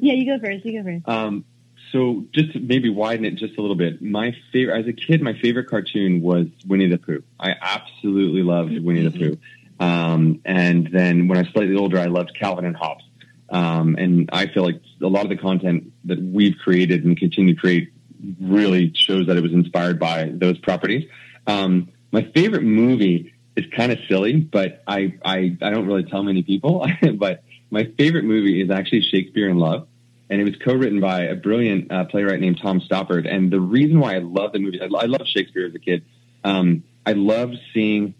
you 0.00 0.26
go 0.26 0.38
first. 0.38 0.64
You 0.64 0.82
go 0.82 0.84
first. 0.84 1.08
Um, 1.08 1.44
so 1.92 2.24
just 2.32 2.54
to 2.54 2.60
maybe 2.60 2.88
widen 2.88 3.24
it 3.26 3.36
just 3.36 3.56
a 3.58 3.60
little 3.60 3.76
bit. 3.76 4.00
My 4.00 4.34
favorite, 4.50 4.80
as 4.80 4.86
a 4.88 4.92
kid, 4.94 5.20
my 5.20 5.34
favorite 5.38 5.68
cartoon 5.68 6.22
was 6.22 6.46
Winnie 6.66 6.88
the 6.88 6.98
Pooh. 6.98 7.22
I 7.38 7.54
absolutely 7.60 8.42
loved 8.42 8.76
Winnie 8.82 9.06
the 9.06 9.10
Pooh. 9.10 9.38
Um, 9.78 10.40
and 10.44 10.88
then 10.90 11.28
when 11.28 11.38
I 11.38 11.42
was 11.42 11.50
slightly 11.52 11.76
older, 11.76 11.98
I 11.98 12.06
loved 12.06 12.32
Calvin 12.38 12.64
and 12.64 12.74
Hobbes. 12.74 13.04
Um, 13.50 13.96
and 13.96 14.30
I 14.32 14.46
feel 14.46 14.64
like 14.64 14.80
a 15.02 15.06
lot 15.06 15.24
of 15.24 15.28
the 15.28 15.36
content 15.36 15.92
that 16.04 16.20
we've 16.20 16.56
created 16.56 17.04
and 17.04 17.16
continue 17.16 17.54
to 17.54 17.60
create 17.60 17.92
really 18.40 18.92
shows 18.94 19.26
that 19.26 19.36
it 19.36 19.42
was 19.42 19.52
inspired 19.52 19.98
by 20.00 20.30
those 20.32 20.56
properties. 20.58 21.08
Um, 21.46 21.90
my 22.10 22.22
favorite 22.34 22.62
movie 22.62 23.34
is 23.54 23.66
kind 23.76 23.92
of 23.92 23.98
silly, 24.08 24.40
but 24.40 24.82
I, 24.86 25.18
I, 25.22 25.56
I 25.60 25.70
don't 25.70 25.86
really 25.86 26.04
tell 26.04 26.22
many 26.22 26.42
people, 26.42 26.86
but 27.16 27.44
my 27.70 27.84
favorite 27.98 28.24
movie 28.24 28.62
is 28.62 28.70
actually 28.70 29.02
Shakespeare 29.02 29.50
in 29.50 29.58
Love 29.58 29.88
and 30.30 30.40
it 30.40 30.44
was 30.44 30.54
co-written 30.64 31.00
by 31.00 31.24
a 31.24 31.34
brilliant 31.34 31.90
uh, 31.92 32.04
playwright 32.04 32.40
named 32.40 32.58
Tom 32.60 32.80
Stoppard. 32.80 33.32
And 33.32 33.52
the 33.52 33.60
reason 33.60 34.00
why 34.00 34.14
I 34.14 34.18
love 34.18 34.52
the 34.52 34.58
movie, 34.58 34.80
I, 34.80 34.86
I 34.86 35.24
Shakespeare 35.24 35.66
as 35.66 35.74
a 35.74 35.78
kid. 35.78 36.04
Um, 36.44 36.84
I 37.04 37.12
loved 37.12 37.56
seeing 37.74 38.14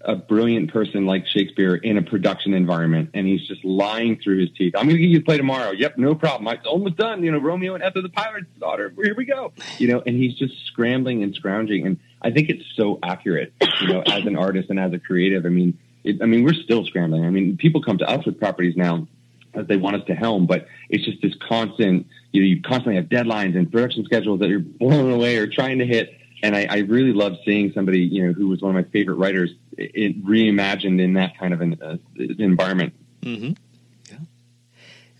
a 0.00 0.14
brilliant 0.16 0.72
person 0.72 1.06
like 1.06 1.26
Shakespeare 1.26 1.74
in 1.74 1.98
a 1.98 2.02
production 2.02 2.54
environment, 2.54 3.10
and 3.14 3.26
he's 3.26 3.46
just 3.46 3.64
lying 3.64 4.18
through 4.22 4.40
his 4.40 4.50
teeth. 4.56 4.74
I'm 4.76 4.86
going 4.86 4.96
to 4.96 5.02
get 5.02 5.08
you 5.08 5.18
to 5.18 5.24
play 5.24 5.36
tomorrow. 5.36 5.72
Yep, 5.72 5.98
no 5.98 6.14
problem. 6.14 6.52
It's 6.54 6.66
almost 6.66 6.96
done. 6.96 7.22
You 7.22 7.32
know, 7.32 7.38
Romeo 7.38 7.74
and 7.74 7.82
Ethel, 7.82 8.02
the 8.02 8.08
pirate's 8.08 8.46
daughter. 8.60 8.92
Here 9.02 9.14
we 9.16 9.24
go. 9.24 9.52
You 9.78 9.88
know, 9.88 10.02
and 10.06 10.16
he's 10.16 10.34
just 10.34 10.54
scrambling 10.66 11.22
and 11.22 11.34
scrounging, 11.34 11.86
and 11.86 11.98
I 12.22 12.30
think 12.30 12.48
it's 12.48 12.64
so 12.76 12.98
accurate. 13.02 13.52
You 13.80 13.88
know, 13.88 14.02
as 14.02 14.24
an 14.24 14.36
artist 14.36 14.70
and 14.70 14.78
as 14.78 14.92
a 14.92 14.98
creative, 14.98 15.44
I 15.44 15.50
mean, 15.50 15.78
it, 16.04 16.22
I 16.22 16.26
mean, 16.26 16.44
we're 16.44 16.54
still 16.54 16.86
scrambling. 16.86 17.24
I 17.24 17.30
mean, 17.30 17.56
people 17.56 17.82
come 17.82 17.98
to 17.98 18.08
us 18.08 18.24
with 18.24 18.38
properties 18.38 18.76
now 18.76 19.06
that 19.54 19.68
they 19.68 19.76
want 19.76 19.96
us 19.96 20.06
to 20.06 20.14
helm, 20.14 20.46
but 20.46 20.66
it's 20.88 21.04
just 21.04 21.20
this 21.22 21.34
constant, 21.48 22.06
you 22.32 22.42
know, 22.42 22.46
you 22.46 22.62
constantly 22.62 22.96
have 22.96 23.06
deadlines 23.06 23.56
and 23.56 23.70
production 23.70 24.04
schedules 24.04 24.40
that 24.40 24.48
you're 24.48 24.60
blown 24.80 25.12
away 25.12 25.36
or 25.36 25.46
trying 25.46 25.78
to 25.78 25.86
hit. 25.86 26.14
And 26.42 26.54
I, 26.54 26.66
I 26.70 26.78
really 26.78 27.12
love 27.12 27.36
seeing 27.44 27.72
somebody, 27.72 28.00
you 28.00 28.26
know, 28.26 28.32
who 28.32 28.48
was 28.48 28.62
one 28.62 28.76
of 28.76 28.84
my 28.84 28.88
favorite 28.90 29.16
writers 29.16 29.50
it, 29.76 30.24
reimagined 30.24 31.00
in 31.00 31.14
that 31.14 31.36
kind 31.38 31.52
of 31.52 31.60
an 31.60 31.78
uh, 31.82 31.96
environment. 32.38 32.92
Mm-hmm. 33.22 33.52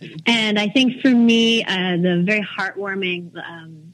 Yeah. 0.00 0.08
And 0.26 0.58
I 0.58 0.68
think 0.68 1.00
for 1.00 1.10
me, 1.10 1.64
uh, 1.64 1.96
the 1.96 2.22
very 2.24 2.46
heartwarming, 2.46 3.36
um, 3.36 3.87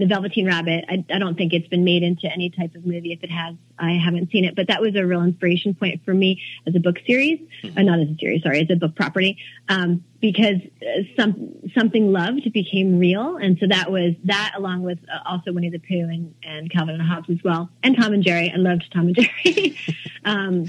the 0.00 0.06
Velveteen 0.06 0.46
Rabbit. 0.46 0.84
I, 0.88 1.04
I, 1.12 1.18
don't 1.18 1.36
think 1.36 1.52
it's 1.52 1.68
been 1.68 1.84
made 1.84 2.02
into 2.02 2.26
any 2.26 2.50
type 2.50 2.74
of 2.74 2.86
movie. 2.86 3.12
If 3.12 3.22
it 3.22 3.30
has, 3.30 3.54
I 3.78 3.92
haven't 3.92 4.30
seen 4.30 4.44
it. 4.44 4.56
But 4.56 4.68
that 4.68 4.80
was 4.80 4.96
a 4.96 5.04
real 5.04 5.22
inspiration 5.22 5.74
point 5.74 6.04
for 6.04 6.14
me 6.14 6.42
as 6.66 6.74
a 6.74 6.80
book 6.80 6.96
series, 7.06 7.38
mm-hmm. 7.62 7.78
uh, 7.78 7.82
not 7.82 8.00
as 8.00 8.08
a 8.08 8.16
series, 8.18 8.42
sorry, 8.42 8.62
as 8.62 8.70
a 8.70 8.76
book 8.76 8.96
property, 8.96 9.38
um, 9.68 10.02
because 10.20 10.56
uh, 10.82 11.02
some 11.16 11.52
something 11.74 12.12
loved 12.12 12.50
became 12.52 12.98
real, 12.98 13.36
and 13.36 13.58
so 13.60 13.66
that 13.68 13.92
was 13.92 14.14
that, 14.24 14.54
along 14.56 14.82
with 14.82 14.98
uh, 15.12 15.18
also 15.28 15.52
Winnie 15.52 15.70
the 15.70 15.78
Pooh 15.78 16.08
and, 16.08 16.34
and 16.42 16.70
Calvin 16.70 16.94
and 16.94 17.02
Hobbes 17.02 17.28
as 17.30 17.38
well, 17.44 17.70
and 17.82 17.96
Tom 17.96 18.14
and 18.14 18.24
Jerry. 18.24 18.50
I 18.52 18.56
loved 18.56 18.90
Tom 18.92 19.08
and 19.08 19.16
Jerry. 19.16 19.78
um, 20.24 20.66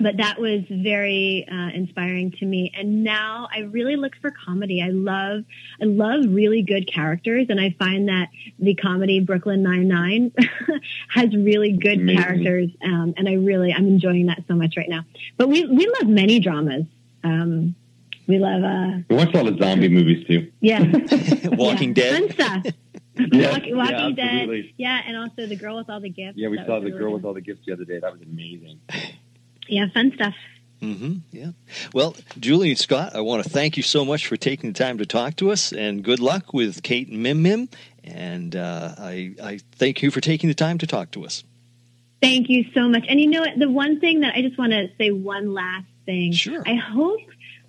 but 0.00 0.16
that 0.16 0.40
was 0.40 0.62
very 0.70 1.46
uh, 1.50 1.70
inspiring 1.74 2.32
to 2.32 2.46
me. 2.46 2.72
And 2.76 3.04
now 3.04 3.48
I 3.54 3.60
really 3.60 3.96
look 3.96 4.16
for 4.20 4.30
comedy. 4.30 4.82
I 4.82 4.88
love, 4.88 5.44
I 5.80 5.84
love 5.84 6.24
really 6.28 6.62
good 6.62 6.90
characters, 6.92 7.46
and 7.48 7.60
I 7.60 7.74
find 7.78 8.08
that 8.08 8.28
the 8.58 8.74
comedy 8.74 9.20
Brooklyn 9.20 9.62
Nine 9.62 9.88
Nine 9.88 10.32
has 11.08 11.34
really 11.34 11.72
good 11.72 12.00
Amazing. 12.00 12.22
characters, 12.22 12.70
um, 12.84 13.14
and 13.16 13.28
I 13.28 13.34
really, 13.34 13.72
I'm 13.72 13.86
enjoying 13.86 14.26
that 14.26 14.44
so 14.48 14.54
much 14.54 14.76
right 14.76 14.88
now. 14.88 15.04
But 15.36 15.48
we 15.48 15.66
we 15.66 15.86
love 16.00 16.08
many 16.08 16.40
dramas. 16.40 16.84
Um, 17.22 17.74
we 18.26 18.38
love. 18.38 18.62
Uh, 18.62 18.98
we 19.08 19.16
watch 19.16 19.34
all 19.34 19.44
the 19.44 19.56
zombie 19.58 19.88
movies 19.88 20.26
too. 20.26 20.50
Yeah, 20.60 20.80
Walking 21.44 21.90
yeah. 21.90 21.94
Dead. 21.94 22.14
Fun 22.14 22.30
stuff. 22.32 22.74
Yeah, 23.16 23.50
Walking, 23.50 23.76
Walking 23.76 24.14
yeah, 24.16 24.46
Dead. 24.46 24.64
Yeah, 24.76 25.00
and 25.06 25.16
also 25.16 25.46
the 25.46 25.56
girl 25.56 25.76
with 25.76 25.90
all 25.90 26.00
the 26.00 26.08
gifts. 26.08 26.38
Yeah, 26.38 26.48
we 26.48 26.56
that 26.56 26.66
saw 26.66 26.78
the 26.80 26.86
really 26.86 26.98
girl 26.98 27.08
good. 27.10 27.14
with 27.16 27.24
all 27.24 27.34
the 27.34 27.40
gifts 27.40 27.60
the 27.66 27.72
other 27.72 27.84
day. 27.84 27.98
That 27.98 28.12
was 28.12 28.22
amazing 28.22 28.80
yeah, 29.70 29.86
fun 29.92 30.12
stuff. 30.14 30.34
Mm-hmm. 30.82 31.18
Yeah. 31.30 31.50
Well, 31.92 32.16
Julie 32.38 32.70
and 32.70 32.78
Scott, 32.78 33.14
I 33.14 33.20
want 33.20 33.44
to 33.44 33.50
thank 33.50 33.76
you 33.76 33.82
so 33.82 34.04
much 34.04 34.26
for 34.26 34.36
taking 34.36 34.72
the 34.72 34.78
time 34.78 34.98
to 34.98 35.06
talk 35.06 35.36
to 35.36 35.50
us, 35.50 35.72
and 35.72 36.02
good 36.02 36.20
luck 36.20 36.54
with 36.54 36.82
Kate 36.82 37.08
and 37.08 37.22
Mim 37.22 37.42
Mim. 37.42 37.68
And 38.02 38.56
uh, 38.56 38.94
I, 38.96 39.34
I 39.42 39.60
thank 39.72 40.02
you 40.02 40.10
for 40.10 40.20
taking 40.20 40.48
the 40.48 40.54
time 40.54 40.78
to 40.78 40.86
talk 40.86 41.10
to 41.12 41.26
us. 41.26 41.44
Thank 42.22 42.48
you 42.48 42.64
so 42.74 42.88
much. 42.88 43.04
And 43.08 43.20
you 43.20 43.28
know 43.28 43.40
what? 43.40 43.58
The 43.58 43.70
one 43.70 44.00
thing 44.00 44.20
that 44.20 44.34
I 44.34 44.42
just 44.42 44.58
want 44.58 44.72
to 44.72 44.88
say 44.98 45.10
one 45.10 45.52
last 45.52 45.86
thing. 46.06 46.32
Sure. 46.32 46.62
I 46.66 46.74
hope 46.74 47.20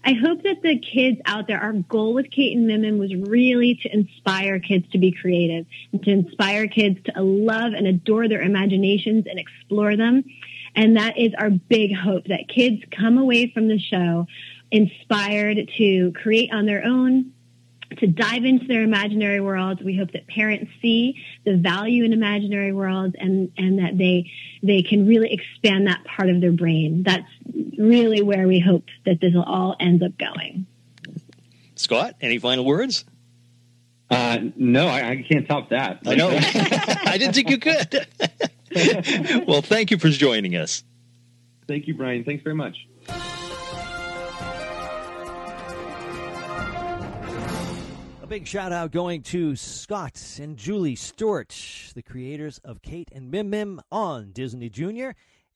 I 0.03 0.13
hope 0.13 0.43
that 0.43 0.61
the 0.63 0.79
kids 0.79 1.21
out 1.25 1.47
there, 1.47 1.61
our 1.61 1.73
goal 1.73 2.13
with 2.13 2.31
Kate 2.31 2.57
and 2.57 2.65
Mim 2.65 2.81
Mim 2.81 2.97
was 2.97 3.13
really 3.13 3.75
to 3.83 3.93
inspire 3.93 4.59
kids 4.59 4.89
to 4.91 4.97
be 4.97 5.11
creative 5.11 5.65
and 5.91 6.03
to 6.03 6.09
inspire 6.09 6.67
kids 6.67 6.99
to 7.05 7.21
love 7.21 7.73
and 7.73 7.85
adore 7.85 8.27
their 8.27 8.41
imaginations 8.41 9.25
and 9.27 9.37
explore 9.37 9.95
them. 9.95 10.23
And 10.75 10.97
that 10.97 11.17
is 11.17 11.33
our 11.37 11.49
big 11.49 11.95
hope 11.95 12.25
that 12.25 12.47
kids 12.47 12.81
come 12.97 13.17
away 13.17 13.51
from 13.51 13.67
the 13.67 13.79
show 13.79 14.27
inspired 14.71 15.69
to 15.77 16.11
create 16.13 16.51
on 16.53 16.65
their 16.65 16.83
own 16.85 17.33
to 17.97 18.07
dive 18.07 18.45
into 18.45 18.65
their 18.67 18.83
imaginary 18.83 19.41
worlds. 19.41 19.81
We 19.81 19.97
hope 19.97 20.11
that 20.13 20.27
parents 20.27 20.71
see 20.81 21.21
the 21.43 21.57
value 21.57 22.05
in 22.05 22.13
imaginary 22.13 22.71
worlds 22.71 23.15
and, 23.19 23.51
and 23.57 23.79
that 23.79 23.97
they, 23.97 24.31
they 24.63 24.81
can 24.81 25.05
really 25.05 25.33
expand 25.33 25.87
that 25.87 26.03
part 26.05 26.29
of 26.29 26.39
their 26.39 26.53
brain. 26.53 27.03
That's 27.03 27.27
really 27.77 28.21
where 28.21 28.47
we 28.47 28.59
hope 28.59 28.85
that 29.05 29.19
this 29.19 29.33
will 29.33 29.43
all 29.43 29.75
end 29.79 30.03
up 30.03 30.17
going. 30.17 30.65
Scott, 31.75 32.15
any 32.21 32.37
final 32.37 32.63
words? 32.63 33.03
Uh, 34.09 34.39
no, 34.55 34.87
I, 34.87 35.09
I, 35.09 35.25
can't 35.27 35.47
top 35.47 35.69
that. 35.69 35.99
I 36.05 36.15
know. 36.15 36.29
I 36.33 37.17
didn't 37.17 37.33
think 37.33 37.49
you 37.49 37.57
could. 37.57 38.07
well, 39.47 39.61
thank 39.61 39.91
you 39.91 39.97
for 39.97 40.09
joining 40.09 40.55
us. 40.55 40.83
Thank 41.67 41.87
you, 41.87 41.93
Brian. 41.93 42.23
Thanks 42.23 42.43
very 42.43 42.55
much. 42.55 42.87
A 48.21 48.27
big 48.27 48.47
shout 48.47 48.71
out 48.71 48.91
going 48.91 49.23
to 49.23 49.55
Scott 49.55 50.39
and 50.41 50.55
Julie 50.57 50.95
Stewart, 50.95 51.55
the 51.95 52.01
creators 52.01 52.59
of 52.59 52.81
Kate 52.81 53.09
and 53.13 53.29
Mim 53.29 53.49
Mim 53.49 53.81
on 53.91 54.31
Disney 54.31 54.69
Junior. 54.69 55.15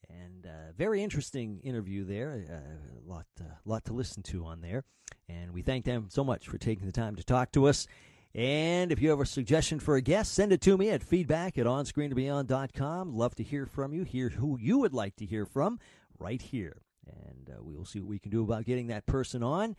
And 0.10 0.46
uh, 0.46 0.74
very 0.78 1.02
interesting 1.02 1.62
interview 1.64 2.06
there. 2.06 2.34
A 2.34 2.54
uh, 2.54 2.60
lot, 3.06 3.26
uh, 3.40 3.46
lot 3.66 3.86
to 3.86 3.94
listen 3.94 4.24
to 4.24 4.46
on 4.46 4.62
there. 4.62 4.84
And 5.28 5.54
we 5.54 5.62
thank 5.62 5.86
them 5.86 6.08
so 6.10 6.24
much 6.24 6.48
for 6.48 6.58
taking 6.58 6.86
the 6.86 6.92
time 6.92 7.16
to 7.16 7.24
talk 7.24 7.52
to 7.54 7.68
us. 7.68 7.88
And 8.36 8.92
if 8.92 9.02
you 9.02 9.10
have 9.12 9.22
a 9.22 9.26
suggestion 9.26 9.80
for 9.80 9.96
a 9.96 10.02
guest, 10.02 10.34
send 10.34 10.52
it 10.52 10.60
to 10.62 10.78
me 10.78 10.90
at 10.90 11.02
feedback 11.02 11.58
at 11.58 11.66
onscreenandbeyond.com. 11.66 13.16
Love 13.16 13.34
to 13.36 13.44
hear 13.44 13.66
from 13.66 13.94
you, 13.94 14.04
hear 14.04 14.28
who 14.28 14.60
you 14.60 14.80
would 14.80 14.94
like 14.94 15.16
to 15.18 15.26
hear 15.26 15.46
from 15.46 15.80
right 16.20 16.42
here. 16.42 16.82
And 17.08 17.50
uh, 17.50 17.64
we 17.64 17.76
will 17.76 17.86
see 17.86 18.02
what 18.02 18.10
we 18.10 18.20
can 18.20 18.32
do 18.32 18.44
about 18.44 18.66
getting 18.66 18.88
that 18.88 19.06
person 19.06 19.42
on. 19.42 19.78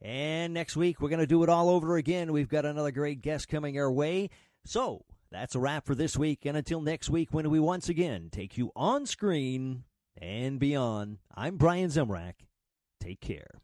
And 0.00 0.54
next 0.54 0.76
week, 0.76 1.00
we're 1.00 1.10
going 1.10 1.20
to 1.20 1.26
do 1.26 1.42
it 1.42 1.50
all 1.50 1.68
over 1.68 1.98
again. 1.98 2.32
We've 2.32 2.48
got 2.48 2.64
another 2.64 2.90
great 2.90 3.20
guest 3.20 3.48
coming 3.48 3.78
our 3.78 3.92
way. 3.92 4.30
So 4.64 5.04
that's 5.30 5.54
a 5.54 5.58
wrap 5.58 5.84
for 5.84 5.94
this 5.94 6.16
week. 6.16 6.46
And 6.46 6.56
until 6.56 6.80
next 6.80 7.10
week, 7.10 7.28
when 7.32 7.50
we 7.50 7.60
once 7.60 7.90
again 7.90 8.30
take 8.32 8.56
you 8.56 8.72
on 8.74 9.04
screen 9.04 9.84
and 10.16 10.58
beyond, 10.58 11.18
I'm 11.34 11.58
Brian 11.58 11.90
Zemrak. 11.90 12.32
Take 12.98 13.20
care. 13.20 13.60